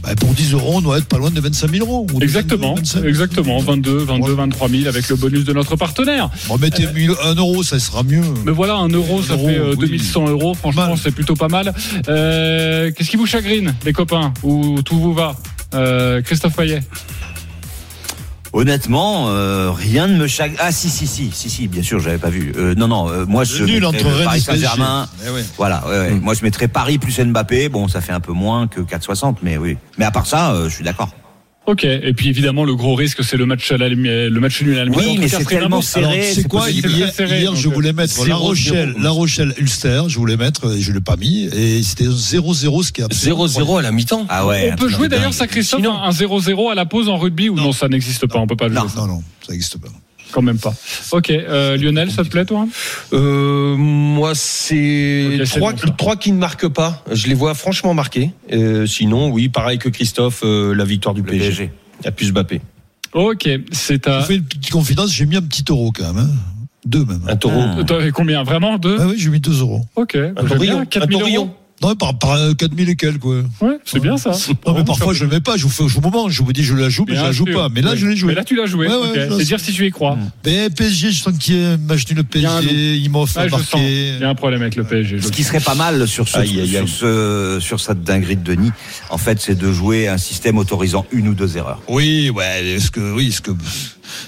Bah, 0.02 0.14
pour 0.16 0.30
10 0.30 0.52
euros, 0.54 0.72
on 0.76 0.80
doit 0.80 0.98
être 0.98 1.06
pas 1.06 1.18
loin 1.18 1.30
de 1.30 1.40
25 1.40 1.70
000 1.70 1.86
euros. 1.86 2.06
Exactement, 2.20 2.74
22, 2.74 2.80
25 2.80 2.98
000. 3.00 3.08
exactement, 3.08 3.58
22, 3.60 3.98
22, 3.98 4.32
23 4.34 4.68
000 4.68 4.88
avec 4.88 5.08
le 5.08 5.16
bonus 5.16 5.44
de 5.44 5.52
notre 5.52 5.76
partenaire. 5.76 6.28
Remettez 6.48 6.86
1 6.86 7.34
euro, 7.36 7.62
ça 7.62 7.78
sera 7.78 8.02
mieux. 8.02 8.22
Mais 8.44 8.52
voilà, 8.52 8.74
un 8.74 8.88
euro, 8.88 9.22
ça 9.22 9.34
euro, 9.34 9.46
fait 9.46 9.58
euh, 9.58 9.74
oui. 9.78 9.86
2100 9.88 10.28
euros. 10.28 10.54
Franchement, 10.54 10.96
c'est 10.96 11.12
plutôt 11.12 11.36
pas 11.36 11.48
mal. 11.48 11.72
Euh, 12.08 12.90
Qu'est-ce 12.96 13.10
qui 13.10 13.16
vous 13.16 13.26
chagrine, 13.26 13.74
les 13.84 13.92
copains? 13.92 14.32
Ou 14.42 14.82
tout 14.82 14.98
vous 14.98 15.14
va? 15.14 15.36
Euh, 15.74 16.20
Christophe 16.20 16.56
Payet 16.56 16.82
Honnêtement, 18.54 19.28
euh, 19.28 19.70
rien 19.70 20.06
ne 20.06 20.16
me 20.18 20.26
chagrine. 20.26 20.58
Ah 20.60 20.72
si 20.72 20.90
si 20.90 21.06
si 21.06 21.30
si 21.32 21.48
si, 21.48 21.68
bien 21.68 21.82
sûr, 21.82 22.00
j'avais 22.00 22.18
pas 22.18 22.28
vu. 22.28 22.52
Euh, 22.56 22.74
non 22.74 22.86
non, 22.86 23.08
euh, 23.08 23.24
moi 23.26 23.44
je 23.44 23.64
Nul 23.64 23.84
entre 23.86 24.02
Paris 24.24 24.40
et 24.40 24.44
PSG. 24.44 24.66
Saint-Germain. 24.66 25.08
Eh 25.26 25.30
ouais. 25.30 25.42
Voilà, 25.56 25.82
ouais, 25.86 25.98
ouais. 25.98 26.10
moi 26.10 26.34
je 26.34 26.42
mettrais 26.42 26.68
Paris 26.68 26.98
plus 26.98 27.18
Mbappé. 27.18 27.70
Bon, 27.70 27.88
ça 27.88 28.02
fait 28.02 28.12
un 28.12 28.20
peu 28.20 28.32
moins 28.32 28.68
que 28.68 28.80
4,60, 28.80 29.36
mais 29.42 29.56
oui. 29.56 29.78
Mais 29.96 30.04
à 30.04 30.10
part 30.10 30.26
ça, 30.26 30.52
euh, 30.52 30.68
je 30.68 30.74
suis 30.74 30.84
d'accord. 30.84 31.08
Ok. 31.72 31.84
Et 31.84 32.12
puis 32.12 32.28
évidemment, 32.28 32.64
le 32.66 32.74
gros 32.74 32.94
risque, 32.94 33.24
c'est 33.24 33.38
le 33.38 33.46
match 33.46 33.72
à 33.72 33.78
la, 33.78 33.88
le 33.88 34.40
match 34.40 34.60
nul 34.60 34.78
à 34.78 34.84
la 34.84 34.90
mi-temps. 34.90 35.02
Oui, 35.02 35.16
mais 35.18 35.28
c'est 35.28 35.44
tellement 35.46 35.80
serré. 35.80 36.22
C'est 36.34 36.46
quoi 36.46 36.66
possible. 36.66 36.90
Hier, 36.90 37.10
serré, 37.10 37.40
hier, 37.40 37.56
je 37.56 37.68
voulais 37.68 37.94
mettre 37.94 38.14
La 38.26 38.34
0-0. 38.34 38.38
Rochelle, 38.38 38.94
La 38.98 39.10
Rochelle 39.10 39.54
Ulster, 39.58 40.02
je 40.08 40.18
voulais 40.18 40.36
mettre, 40.36 40.76
et 40.76 40.82
je 40.82 40.92
l'ai 40.92 41.00
pas 41.00 41.16
mis, 41.16 41.44
et 41.44 41.82
c'était 41.82 42.04
0-0, 42.04 42.82
ce 42.82 42.92
qui 42.92 43.00
est 43.00 43.04
absolument 43.04 43.46
0-0 43.46 43.78
à 43.78 43.82
la 43.82 43.90
mi-temps. 43.90 44.26
Ah 44.28 44.46
ouais. 44.46 44.70
On 44.72 44.76
peut 44.76 44.90
jouer 44.90 45.08
d'ailleurs, 45.08 45.32
ça, 45.32 45.46
Christophe, 45.46 45.82
un 45.86 46.10
0-0 46.10 46.70
à 46.70 46.74
la 46.74 46.84
pause 46.84 47.08
en 47.08 47.16
rugby 47.16 47.48
ou 47.48 47.56
non, 47.56 47.72
ça 47.72 47.88
n'existe 47.88 48.26
pas, 48.26 48.38
on 48.38 48.46
peut 48.46 48.56
pas 48.56 48.68
le 48.68 48.76
jouer. 48.76 48.88
Non, 48.96 49.06
non, 49.06 49.22
ça 49.46 49.52
n'existe 49.52 49.78
pas. 49.78 49.88
Quand 50.32 50.42
même 50.42 50.58
pas. 50.58 50.74
Ok, 51.12 51.30
euh, 51.30 51.76
Lionel, 51.76 52.10
ça 52.10 52.24
te 52.24 52.28
plaît, 52.28 52.44
toi? 52.44 52.66
Euh, 53.12 53.76
moi, 53.76 54.32
c'est 54.34 55.40
trois, 55.46 55.72
bon, 55.72 55.78
ça. 55.78 55.88
trois 55.96 56.16
qui 56.16 56.32
ne 56.32 56.38
marquent 56.38 56.68
pas. 56.68 57.04
Je 57.12 57.26
les 57.28 57.34
vois 57.34 57.54
franchement 57.54 57.94
marqués. 57.94 58.30
Euh, 58.52 58.86
sinon, 58.86 59.30
oui, 59.30 59.48
pareil 59.48 59.78
que 59.78 59.88
Christophe, 59.88 60.40
euh, 60.44 60.74
la 60.74 60.84
victoire 60.84 61.14
du 61.14 61.22
PSG. 61.22 61.44
PSG. 61.48 61.70
Il 62.00 62.04
y 62.06 62.08
a 62.08 62.12
plus 62.12 62.32
Mbappé. 62.32 62.60
Ok, 63.12 63.48
c'est 63.72 64.06
Je 64.06 64.10
à. 64.10 64.20
vous 64.20 64.24
fais 64.26 64.36
une 64.36 64.44
petite 64.44 64.70
confidence, 64.70 65.12
j'ai 65.12 65.26
mis 65.26 65.36
un 65.36 65.42
petit 65.42 65.64
euro 65.68 65.92
quand 65.94 66.12
même. 66.14 66.24
hein. 66.24 66.30
Deux 66.84 67.04
même. 67.04 67.20
Un 67.28 67.36
taureau. 67.36 67.62
Ah. 67.62 68.10
Combien? 68.12 68.42
Vraiment 68.42 68.76
Deux? 68.78 68.96
Ah 68.98 69.06
oui, 69.06 69.14
j'ai 69.16 69.28
mis 69.28 69.38
2 69.38 69.60
euros. 69.60 69.82
Ok. 69.94 70.16
Un 70.16 70.32
bien, 70.32 70.44
taurillon. 70.46 70.84
4 70.86 71.04
Un 71.04 71.06
000 71.08 71.18
taurillon. 71.20 71.40
euros. 71.42 71.56
Non, 71.82 71.94
par, 71.96 72.16
par 72.18 72.32
euh, 72.34 72.54
4000 72.54 72.88
et 72.90 72.96
quelques, 72.96 73.18
quoi. 73.18 73.36
Ouais, 73.60 73.76
c'est 73.84 73.98
bien 74.00 74.16
ça. 74.16 74.30
Non, 74.66 74.74
mais 74.74 74.84
parfois, 74.84 75.12
je 75.14 75.24
ne 75.24 75.30
le 75.30 75.36
mets 75.36 75.40
pas, 75.40 75.56
je 75.56 75.64
vous 75.64 75.68
fais 75.70 75.82
au 75.82 76.00
moment, 76.00 76.28
je 76.28 76.42
vous 76.42 76.52
dis, 76.52 76.62
je 76.62 76.74
la 76.74 76.88
joue, 76.88 77.04
mais 77.08 77.14
je 77.14 77.18
Bien 77.20 77.26
la 77.26 77.32
joue 77.32 77.44
sûr. 77.46 77.54
pas. 77.56 77.68
Mais 77.68 77.80
là, 77.82 77.92
Oui. 77.92 77.98
je 77.98 78.06
l'ai 78.06 78.16
joué. 78.16 78.28
Mais 78.28 78.34
là, 78.36 78.44
tu 78.44 78.54
l'as 78.56 78.66
joué. 78.66 78.86
Ouais, 78.86 78.94
ouais, 78.94 79.00
ok. 79.08 79.14
je 79.14 79.20
la 79.20 79.38
C'est 79.38 79.44
dire 79.44 79.60
si 79.60 79.72
tu 79.72 79.86
y 79.86 79.90
crois. 79.90 80.16
Mais 80.46 80.70
PSG, 80.70 81.10
je 81.10 81.22
sens 81.22 81.36
qu'il 81.38 81.60
y 81.60 81.64
a 81.64 81.70
un 81.70 81.76
match 81.78 82.08
nul 82.08 82.24
Il 82.34 82.40
y 82.40 82.46
a 82.46 82.52
un 82.54 82.60
PSG, 82.62 82.96
il 82.96 83.10
à 83.16 83.24
je 83.24 83.50
sens. 83.50 83.50
marquer. 83.50 84.08
Il 84.14 84.20
y 84.20 84.24
a 84.24 84.28
un 84.28 84.34
problème 84.34 84.62
avec 84.62 84.76
le 84.76 84.84
PSG. 84.84 85.16
je 85.18 85.22
Ce 85.22 85.28
le 85.28 85.34
qui 85.34 85.42
serait 85.42 85.60
pas 85.60 85.74
mal 85.74 86.06
sur 86.06 86.28
ce, 86.28 86.44
sur 86.44 86.88
ce, 86.88 87.58
sur 87.60 87.80
cette 87.80 88.04
dinguerie 88.04 88.36
de 88.36 88.42
Denis, 88.44 88.70
en 89.10 89.18
fait, 89.18 89.40
c'est 89.40 89.56
de 89.58 89.72
jouer 89.72 90.06
un 90.08 90.18
système 90.18 90.58
autorisant 90.58 91.04
une 91.12 91.28
ou 91.28 91.34
deux 91.34 91.56
erreurs. 91.56 91.80
Oui, 91.88 92.30
ouais, 92.30 92.76
ce 92.78 92.90
que, 92.90 93.12
oui, 93.12 93.32
ce 93.32 93.40
que 93.40 93.50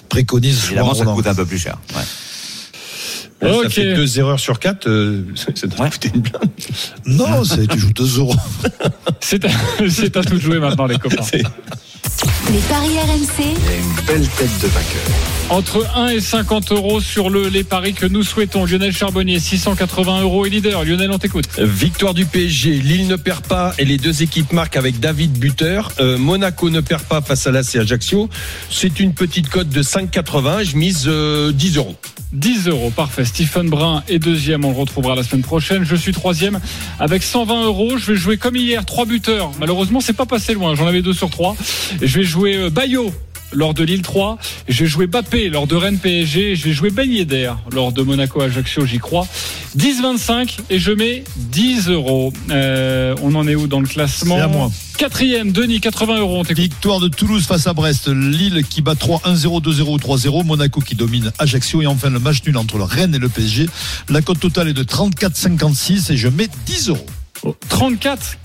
préconise 0.08 0.64
Évidemment, 0.66 0.94
ça 0.94 1.04
coûte 1.04 1.26
un 1.26 1.34
peu 1.34 1.44
plus 1.46 1.58
cher. 1.58 1.78
Ouais. 1.94 2.02
Ouais, 3.44 3.56
Ok. 3.58 3.62
Ça 3.64 3.70
fait 3.70 3.94
deux 3.94 4.18
erreurs 4.18 4.40
sur 4.40 4.58
quatre. 4.58 4.88
euh, 4.88 5.22
ça 5.54 5.66
doit 5.66 5.80
Ouais. 5.84 5.90
coûter 5.90 6.10
une 6.14 6.20
blinde. 6.22 6.50
Non, 7.06 7.42
tu 7.70 7.78
joues 7.78 7.92
2 7.92 8.18
euros. 8.18 8.34
C'est 9.20 9.44
à, 10.16 10.22
tout 10.22 10.38
jouer 10.40 10.58
maintenant, 10.58 10.86
les 10.86 10.98
copains. 10.98 11.24
Les 11.32 12.58
paris 12.68 12.98
RMC, 12.98 13.28
Il 13.38 13.44
y 13.44 13.48
a 13.48 13.76
une 13.76 13.94
belle 14.06 14.28
tête 14.28 14.60
de 14.62 14.68
vainqueur. 14.68 15.02
Entre 15.50 15.86
1 15.94 16.08
et 16.08 16.20
50 16.20 16.72
euros 16.72 17.00
sur 17.00 17.28
le, 17.28 17.48
les 17.48 17.64
paris 17.64 17.92
que 17.92 18.06
nous 18.06 18.22
souhaitons. 18.22 18.64
Lionel 18.64 18.92
Charbonnier, 18.92 19.38
680 19.38 20.22
euros 20.22 20.46
et 20.46 20.50
leader. 20.50 20.84
Lionel, 20.84 21.10
on 21.10 21.18
t'écoute. 21.18 21.44
Victoire 21.58 22.14
du 22.14 22.24
PSG, 22.24 22.70
Lille 22.72 23.06
ne 23.06 23.16
perd 23.16 23.46
pas 23.46 23.74
et 23.78 23.84
les 23.84 23.98
deux 23.98 24.22
équipes 24.22 24.52
marquent 24.52 24.78
avec 24.78 25.00
David 25.00 25.38
buteur. 25.38 25.92
Euh, 26.00 26.16
Monaco 26.16 26.70
ne 26.70 26.80
perd 26.80 27.02
pas 27.02 27.20
face 27.20 27.46
à 27.46 27.50
l'AC 27.50 27.76
Ajaccio. 27.76 28.30
C'est 28.70 28.98
une 29.00 29.12
petite 29.12 29.50
cote 29.50 29.68
de 29.68 29.82
5,80. 29.82 30.64
Je 30.64 30.76
mise 30.76 31.04
euh, 31.06 31.52
10 31.52 31.76
euros. 31.76 31.96
10 32.32 32.68
euros, 32.68 32.90
parfait. 32.90 33.26
Stephen 33.26 33.68
Brun 33.68 34.02
est 34.08 34.18
deuxième, 34.18 34.64
on 34.64 34.70
le 34.70 34.76
retrouvera 34.76 35.14
la 35.14 35.22
semaine 35.22 35.42
prochaine. 35.42 35.84
Je 35.84 35.94
suis 35.94 36.12
troisième 36.12 36.58
avec 36.98 37.22
120 37.22 37.64
euros. 37.64 37.98
Je 37.98 38.12
vais 38.12 38.16
jouer 38.18 38.38
comme 38.38 38.56
hier, 38.56 38.84
trois 38.86 39.04
buteurs. 39.04 39.52
Malheureusement, 39.60 40.00
c'est 40.00 40.14
pas 40.14 40.26
passé 40.26 40.54
loin. 40.54 40.74
J'en 40.74 40.86
avais 40.86 41.02
deux 41.02 41.12
sur 41.12 41.28
trois. 41.28 41.54
Et 42.00 42.06
je 42.06 42.18
vais 42.18 42.24
jouer 42.24 42.56
euh, 42.56 42.70
Bayo 42.70 43.12
lors 43.54 43.74
de 43.74 43.84
Lille 43.84 44.02
3. 44.02 44.38
Et 44.68 44.72
je 44.72 44.84
vais 44.84 44.90
jouer 44.90 45.06
Bappé 45.06 45.48
lors 45.48 45.66
de 45.66 45.74
Rennes 45.76 45.98
PSG. 45.98 46.56
Je 46.56 46.64
vais 46.64 46.72
jouer 46.72 46.90
Ben 46.90 47.10
Yedder 47.10 47.52
lors 47.72 47.92
de 47.92 48.02
Monaco 48.02 48.40
Ajaccio, 48.40 48.84
j'y 48.86 48.98
crois. 48.98 49.26
10-25 49.76 50.58
et 50.70 50.78
je 50.78 50.92
mets 50.92 51.24
10 51.36 51.88
euros. 51.88 52.32
Euh, 52.50 53.14
on 53.22 53.34
en 53.34 53.46
est 53.46 53.54
où 53.54 53.66
dans 53.66 53.80
le 53.80 53.86
classement 53.86 54.36
C'est 54.36 54.42
à 54.42 54.48
moi. 54.48 54.70
Quatrième, 54.96 55.50
Denis, 55.50 55.80
80 55.80 56.18
euros. 56.18 56.44
On. 56.48 56.54
Victoire 56.54 57.00
de 57.00 57.08
Toulouse 57.08 57.44
face 57.46 57.66
à 57.66 57.72
Brest, 57.72 58.08
Lille 58.08 58.62
qui 58.68 58.80
bat 58.80 58.94
3 58.94 59.22
1-0, 59.24 59.62
2-0, 59.62 59.98
3-0, 59.98 60.44
Monaco 60.44 60.80
qui 60.80 60.94
domine 60.94 61.32
Ajaccio 61.38 61.82
et 61.82 61.86
enfin 61.86 62.10
le 62.10 62.20
match 62.20 62.42
nul 62.46 62.56
entre 62.56 62.78
le 62.78 62.84
Rennes 62.84 63.14
et 63.14 63.18
le 63.18 63.28
PSG. 63.28 63.66
La 64.08 64.22
cote 64.22 64.40
totale 64.40 64.68
est 64.68 64.74
de 64.74 64.84
34,56 64.84 66.12
et 66.12 66.16
je 66.16 66.28
mets 66.28 66.48
10 66.66 66.90
euros. 66.90 67.06
Oh, 67.42 67.56
34 67.68 68.38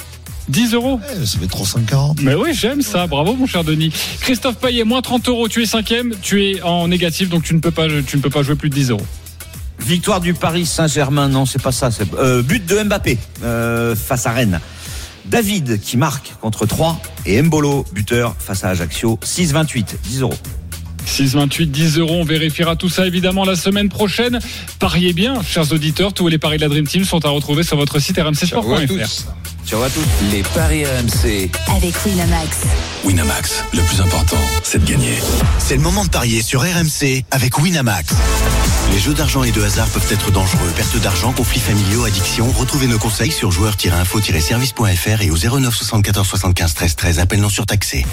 10 0.49 0.73
euros 0.73 0.99
Eh, 1.21 1.25
ça 1.25 1.39
fait 1.39 1.47
340. 1.47 2.21
Mais 2.21 2.35
oui, 2.35 2.49
j'aime 2.53 2.81
ça. 2.81 3.07
Bravo, 3.07 3.35
mon 3.35 3.45
cher 3.47 3.63
Denis. 3.63 3.91
Christophe 4.21 4.55
Payet, 4.57 4.83
moins 4.83 5.01
30 5.01 5.27
euros. 5.29 5.47
Tu 5.47 5.61
es 5.63 5.65
cinquième. 5.65 6.13
Tu 6.21 6.43
es 6.43 6.61
en 6.61 6.87
négatif, 6.87 7.29
donc 7.29 7.43
tu 7.43 7.53
ne 7.53 7.59
peux 7.59 7.71
pas, 7.71 7.85
tu 8.05 8.17
ne 8.17 8.21
peux 8.21 8.29
pas 8.29 8.43
jouer 8.43 8.55
plus 8.55 8.69
de 8.69 8.75
10 8.75 8.89
euros. 8.91 9.05
Victoire 9.79 10.19
du 10.19 10.33
Paris 10.33 10.65
Saint-Germain, 10.65 11.29
non, 11.29 11.45
c'est 11.45 11.61
pas 11.61 11.71
ça. 11.71 11.89
c'est- 11.91 12.13
euh, 12.15 12.41
but 12.41 12.65
de 12.65 12.83
Mbappé 12.83 13.17
euh, 13.43 13.95
face 13.95 14.25
à 14.25 14.31
Rennes. 14.31 14.59
David 15.25 15.79
qui 15.79 15.95
marque 15.95 16.33
contre 16.41 16.65
3 16.65 16.99
et 17.25 17.41
Mbolo, 17.41 17.85
buteur 17.93 18.35
face 18.39 18.63
à 18.63 18.69
Ajaccio, 18.69 19.19
6-28, 19.23 19.95
10 20.03 20.21
euros. 20.21 20.33
6,28, 21.05 21.67
10 21.71 21.97
euros. 21.99 22.15
On 22.15 22.25
vérifiera 22.25 22.75
tout 22.75 22.89
ça 22.89 23.05
évidemment 23.07 23.45
la 23.45 23.55
semaine 23.55 23.89
prochaine. 23.89 24.39
Pariez 24.79 25.13
bien, 25.13 25.41
chers 25.43 25.71
auditeurs. 25.71 26.13
Tous 26.13 26.27
les 26.27 26.37
paris 26.37 26.57
de 26.57 26.61
la 26.63 26.69
Dream 26.69 26.87
Team 26.87 27.03
sont 27.05 27.23
à 27.25 27.29
retrouver 27.29 27.63
sur 27.63 27.77
votre 27.77 27.99
site 27.99 28.17
rmcsport.fr. 28.19 29.25
Ciao 29.69 29.83
à 29.83 29.89
tous. 29.91 30.01
Les 30.31 30.41
paris 30.41 30.83
RMC. 30.83 31.51
avec 31.75 32.03
Winamax. 32.03 32.57
Winamax, 33.05 33.63
le 33.71 33.83
plus 33.83 34.01
important, 34.01 34.39
c'est 34.63 34.83
de 34.83 34.89
gagner. 34.91 35.19
C'est 35.59 35.75
le 35.75 35.81
moment 35.81 36.03
de 36.03 36.09
parier 36.09 36.41
sur 36.41 36.61
RMC 36.61 37.23
avec 37.29 37.59
Winamax. 37.59 38.15
Les 38.91 38.97
jeux 38.99 39.13
d'argent 39.13 39.43
et 39.43 39.51
de 39.51 39.61
hasard 39.61 39.87
peuvent 39.89 40.11
être 40.11 40.31
dangereux. 40.31 40.71
Perte 40.75 40.97
d'argent, 40.99 41.31
conflits 41.31 41.59
familiaux, 41.59 42.05
addiction. 42.05 42.49
Retrouvez 42.51 42.87
nos 42.87 42.97
conseils 42.97 43.31
sur 43.31 43.51
joueurs-info-service.fr 43.51 45.21
et 45.21 45.29
au 45.29 45.37
09 45.37 45.73
74 45.75 46.27
75 46.27 46.73
13 46.73 46.95
13. 46.95 47.19
Appel 47.19 47.39
non 47.39 47.49
surtaxé. 47.49 48.05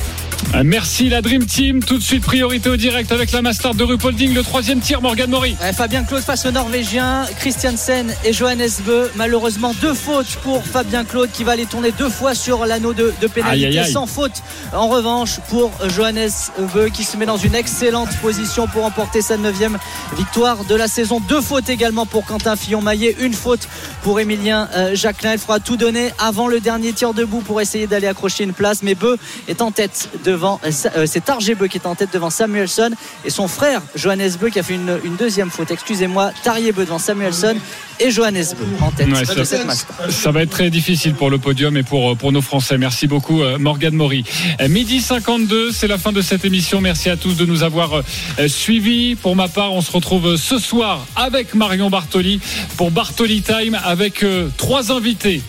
Euh, 0.55 0.63
Merci 0.65 1.09
la 1.09 1.23
Dream 1.23 1.47
Team. 1.47 1.83
Tout 1.83 1.97
de 1.97 2.03
suite, 2.03 2.23
priorité 2.25 2.69
au 2.69 2.77
direct 2.77 3.11
avec 3.11 3.33
la 3.33 3.41
Master 3.41 3.75
de 3.75 3.85
Rupolding. 3.85 4.35
Le 4.35 4.43
troisième 4.43 4.81
tir, 4.81 5.01
Morgan 5.01 5.31
Mori. 5.31 5.57
Fabien 5.75 6.05
Claude 6.05 6.23
face 6.23 6.45
au 6.45 6.51
Norvégien, 6.51 7.25
Christiansen 7.39 8.15
et 8.25 8.35
Johannes 8.35 8.69
Beu. 8.85 9.11
Malheureusement, 9.17 9.75
deux 9.81 9.95
fautes 9.95 10.37
pour 10.43 10.63
Fabien 10.65 11.05
Claude 11.05 11.31
qui 11.33 11.43
va 11.43 11.53
aller 11.53 11.67
tourner 11.67 11.91
deux 11.93 12.11
fois 12.11 12.35
sur 12.35 12.67
l'anneau 12.67 12.93
de, 12.93 13.15
de 13.21 13.27
pénalité. 13.27 13.67
Aïe, 13.67 13.79
aïe, 13.79 13.85
aïe. 13.87 13.93
Sans 13.93 14.07
faute, 14.07 14.43
en 14.75 14.89
revanche, 14.89 15.41
pour 15.49 15.73
Johannes 15.89 16.29
Beu 16.75 16.91
qui 16.91 17.05
se 17.05 17.17
met 17.17 17.27
dans 17.27 17.39
une 17.39 17.55
excellente 17.55 18.15
position 18.19 18.67
pour 18.67 18.83
remporter 18.83 19.23
sa 19.23 19.39
neuvième 19.39 19.79
victoire 20.19 20.66
de 20.69 20.75
la 20.75 20.89
saison. 20.89 21.21
Deux 21.29 21.41
fautes 21.41 21.69
également 21.69 22.07
pour 22.07 22.25
Quentin 22.25 22.57
Fillon-Maillet. 22.57 23.17
Une 23.21 23.33
faute 23.35 23.69
pour 24.03 24.21
Emilien 24.21 24.69
euh, 24.75 24.95
Jacquelin. 24.95 25.33
Il 25.35 25.39
fera 25.39 25.61
tout 25.61 25.77
donner 25.77 26.11
avant 26.19 26.49
le 26.49 26.61
dernier 26.61 26.93
tir 26.93 27.15
debout 27.15 27.41
pour 27.41 27.61
essayer 27.61 27.87
d'aller 27.87 28.07
accrocher 28.07 28.45
une 28.45 28.53
place. 28.53 28.83
Mais 28.83 28.95
Beu 28.95 29.17
est 29.49 29.63
en 29.63 29.71
tête 29.71 30.09
devant, 30.25 30.61
euh, 30.65 30.71
euh, 30.97 31.07
c'est 31.07 31.25
Tarjé 31.25 31.55
Beu 31.55 31.69
qui 31.69 31.79
est 31.79 31.87
en 31.87 31.95
tête 31.95 32.11
devant 32.13 32.31
Samuelson 32.31 32.91
et 33.25 33.31
son 33.31 33.49
frère 33.49 33.81
Johannes 33.95 34.33
Beu 34.41 34.51
qui 34.51 34.59
a 34.59 34.63
fait 34.63 34.75
une, 34.75 34.99
une 35.05 35.17
deuxième 35.17 35.51
faute. 35.51 35.71
Excusez-moi, 35.71 36.33
Tarier 36.43 36.73
Beu 36.73 36.85
devant 36.85 36.99
Samuelson 36.99 37.57
et 38.01 38.11
Johannes 38.11 38.45
Beu 38.59 38.67
en 38.85 38.91
tête 38.91 39.09
Ouais, 39.09 39.21
de 39.21 39.25
ça- 39.25 39.45
cette 39.45 39.67
master. 39.67 39.97
Ça 40.11 40.31
va 40.33 40.43
être 40.43 40.51
très 40.51 40.71
difficile 40.71 41.15
pour 41.15 41.31
le 41.31 41.39
podium 41.39 41.77
et 41.77 41.83
pour, 41.83 42.17
pour 42.17 42.33
nos 42.33 42.43
Français. 42.43 42.77
Merci 42.79 43.07
beaucoup, 43.07 43.43
Morgane 43.59 43.95
Maury. 43.95 44.25
Midi 44.69 45.01
52, 45.01 45.73
c'est 45.73 45.87
la 45.89 45.99
fin 45.99 46.13
de 46.13 46.21
cette 46.23 46.45
émission. 46.45 46.81
Merci 46.81 47.09
à 47.11 47.17
tous 47.17 47.37
de 47.37 47.45
nous 47.47 47.63
avoir 47.63 48.03
suivis. 48.49 49.15
Pour 49.17 49.37
ma 49.37 49.49
part, 49.49 49.73
on 49.73 49.81
se 49.81 49.91
retrouve 49.91 50.27
euh, 50.27 50.37
ce 50.59 50.69
soir 50.69 51.07
avec 51.17 51.55
Marion 51.55 51.91
Bartoli 51.91 52.41
pour 52.77 52.91
Bartoli 52.91 53.43
Time 53.43 53.79
avec 53.85 54.23
euh, 54.23 54.49
trois 54.57 54.91
invités. 54.91 55.43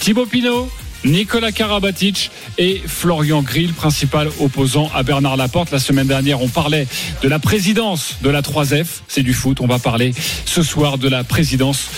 Thibaut 0.00 0.26
Pinot. 0.26 0.68
Nicolas 1.02 1.50
Karabatic 1.50 2.30
et 2.58 2.82
Florian 2.86 3.40
Grill, 3.40 3.72
principal 3.72 4.28
opposant 4.38 4.90
à 4.94 5.02
Bernard 5.02 5.38
Laporte. 5.38 5.70
La 5.70 5.78
semaine 5.78 6.06
dernière, 6.06 6.42
on 6.42 6.48
parlait 6.48 6.86
de 7.22 7.28
la 7.28 7.38
présidence 7.38 8.16
de 8.20 8.28
la 8.28 8.42
3F. 8.42 8.86
C'est 9.08 9.22
du 9.22 9.32
foot. 9.32 9.62
On 9.62 9.66
va 9.66 9.78
parler 9.78 10.12
ce 10.44 10.62
soir 10.62 10.98
de 10.98 11.08
la 11.08 11.24
présidence 11.24 11.88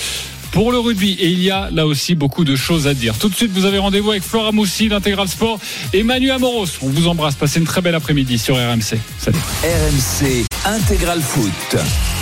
pour 0.53 0.71
le 0.71 0.79
rugby. 0.79 1.17
Et 1.19 1.31
il 1.31 1.43
y 1.43 1.51
a 1.51 1.69
là 1.73 1.85
aussi 1.85 2.15
beaucoup 2.15 2.45
de 2.45 2.55
choses 2.55 2.87
à 2.87 2.95
dire. 2.95 3.19
Tout 3.19 3.29
de 3.29 3.35
suite, 3.35 3.51
vous 3.51 3.65
avez 3.65 3.79
rendez-vous 3.79 4.13
avec 4.13 4.23
Flora 4.23 4.53
Moussi, 4.53 4.89
l'intégral 4.89 5.27
sport, 5.27 5.59
et 5.93 6.05
Manu 6.05 6.31
Amoros. 6.31 6.69
On 6.81 6.89
vous 6.89 7.09
embrasse. 7.09 7.35
Passez 7.35 7.59
une 7.59 7.67
très 7.67 7.81
belle 7.81 7.97
après-midi 7.97 8.39
sur 8.39 8.55
RMC. 8.55 9.01
Salut. 9.19 9.39
RMC 9.65 10.47
Intégral 10.65 11.21
Foot. 11.21 12.22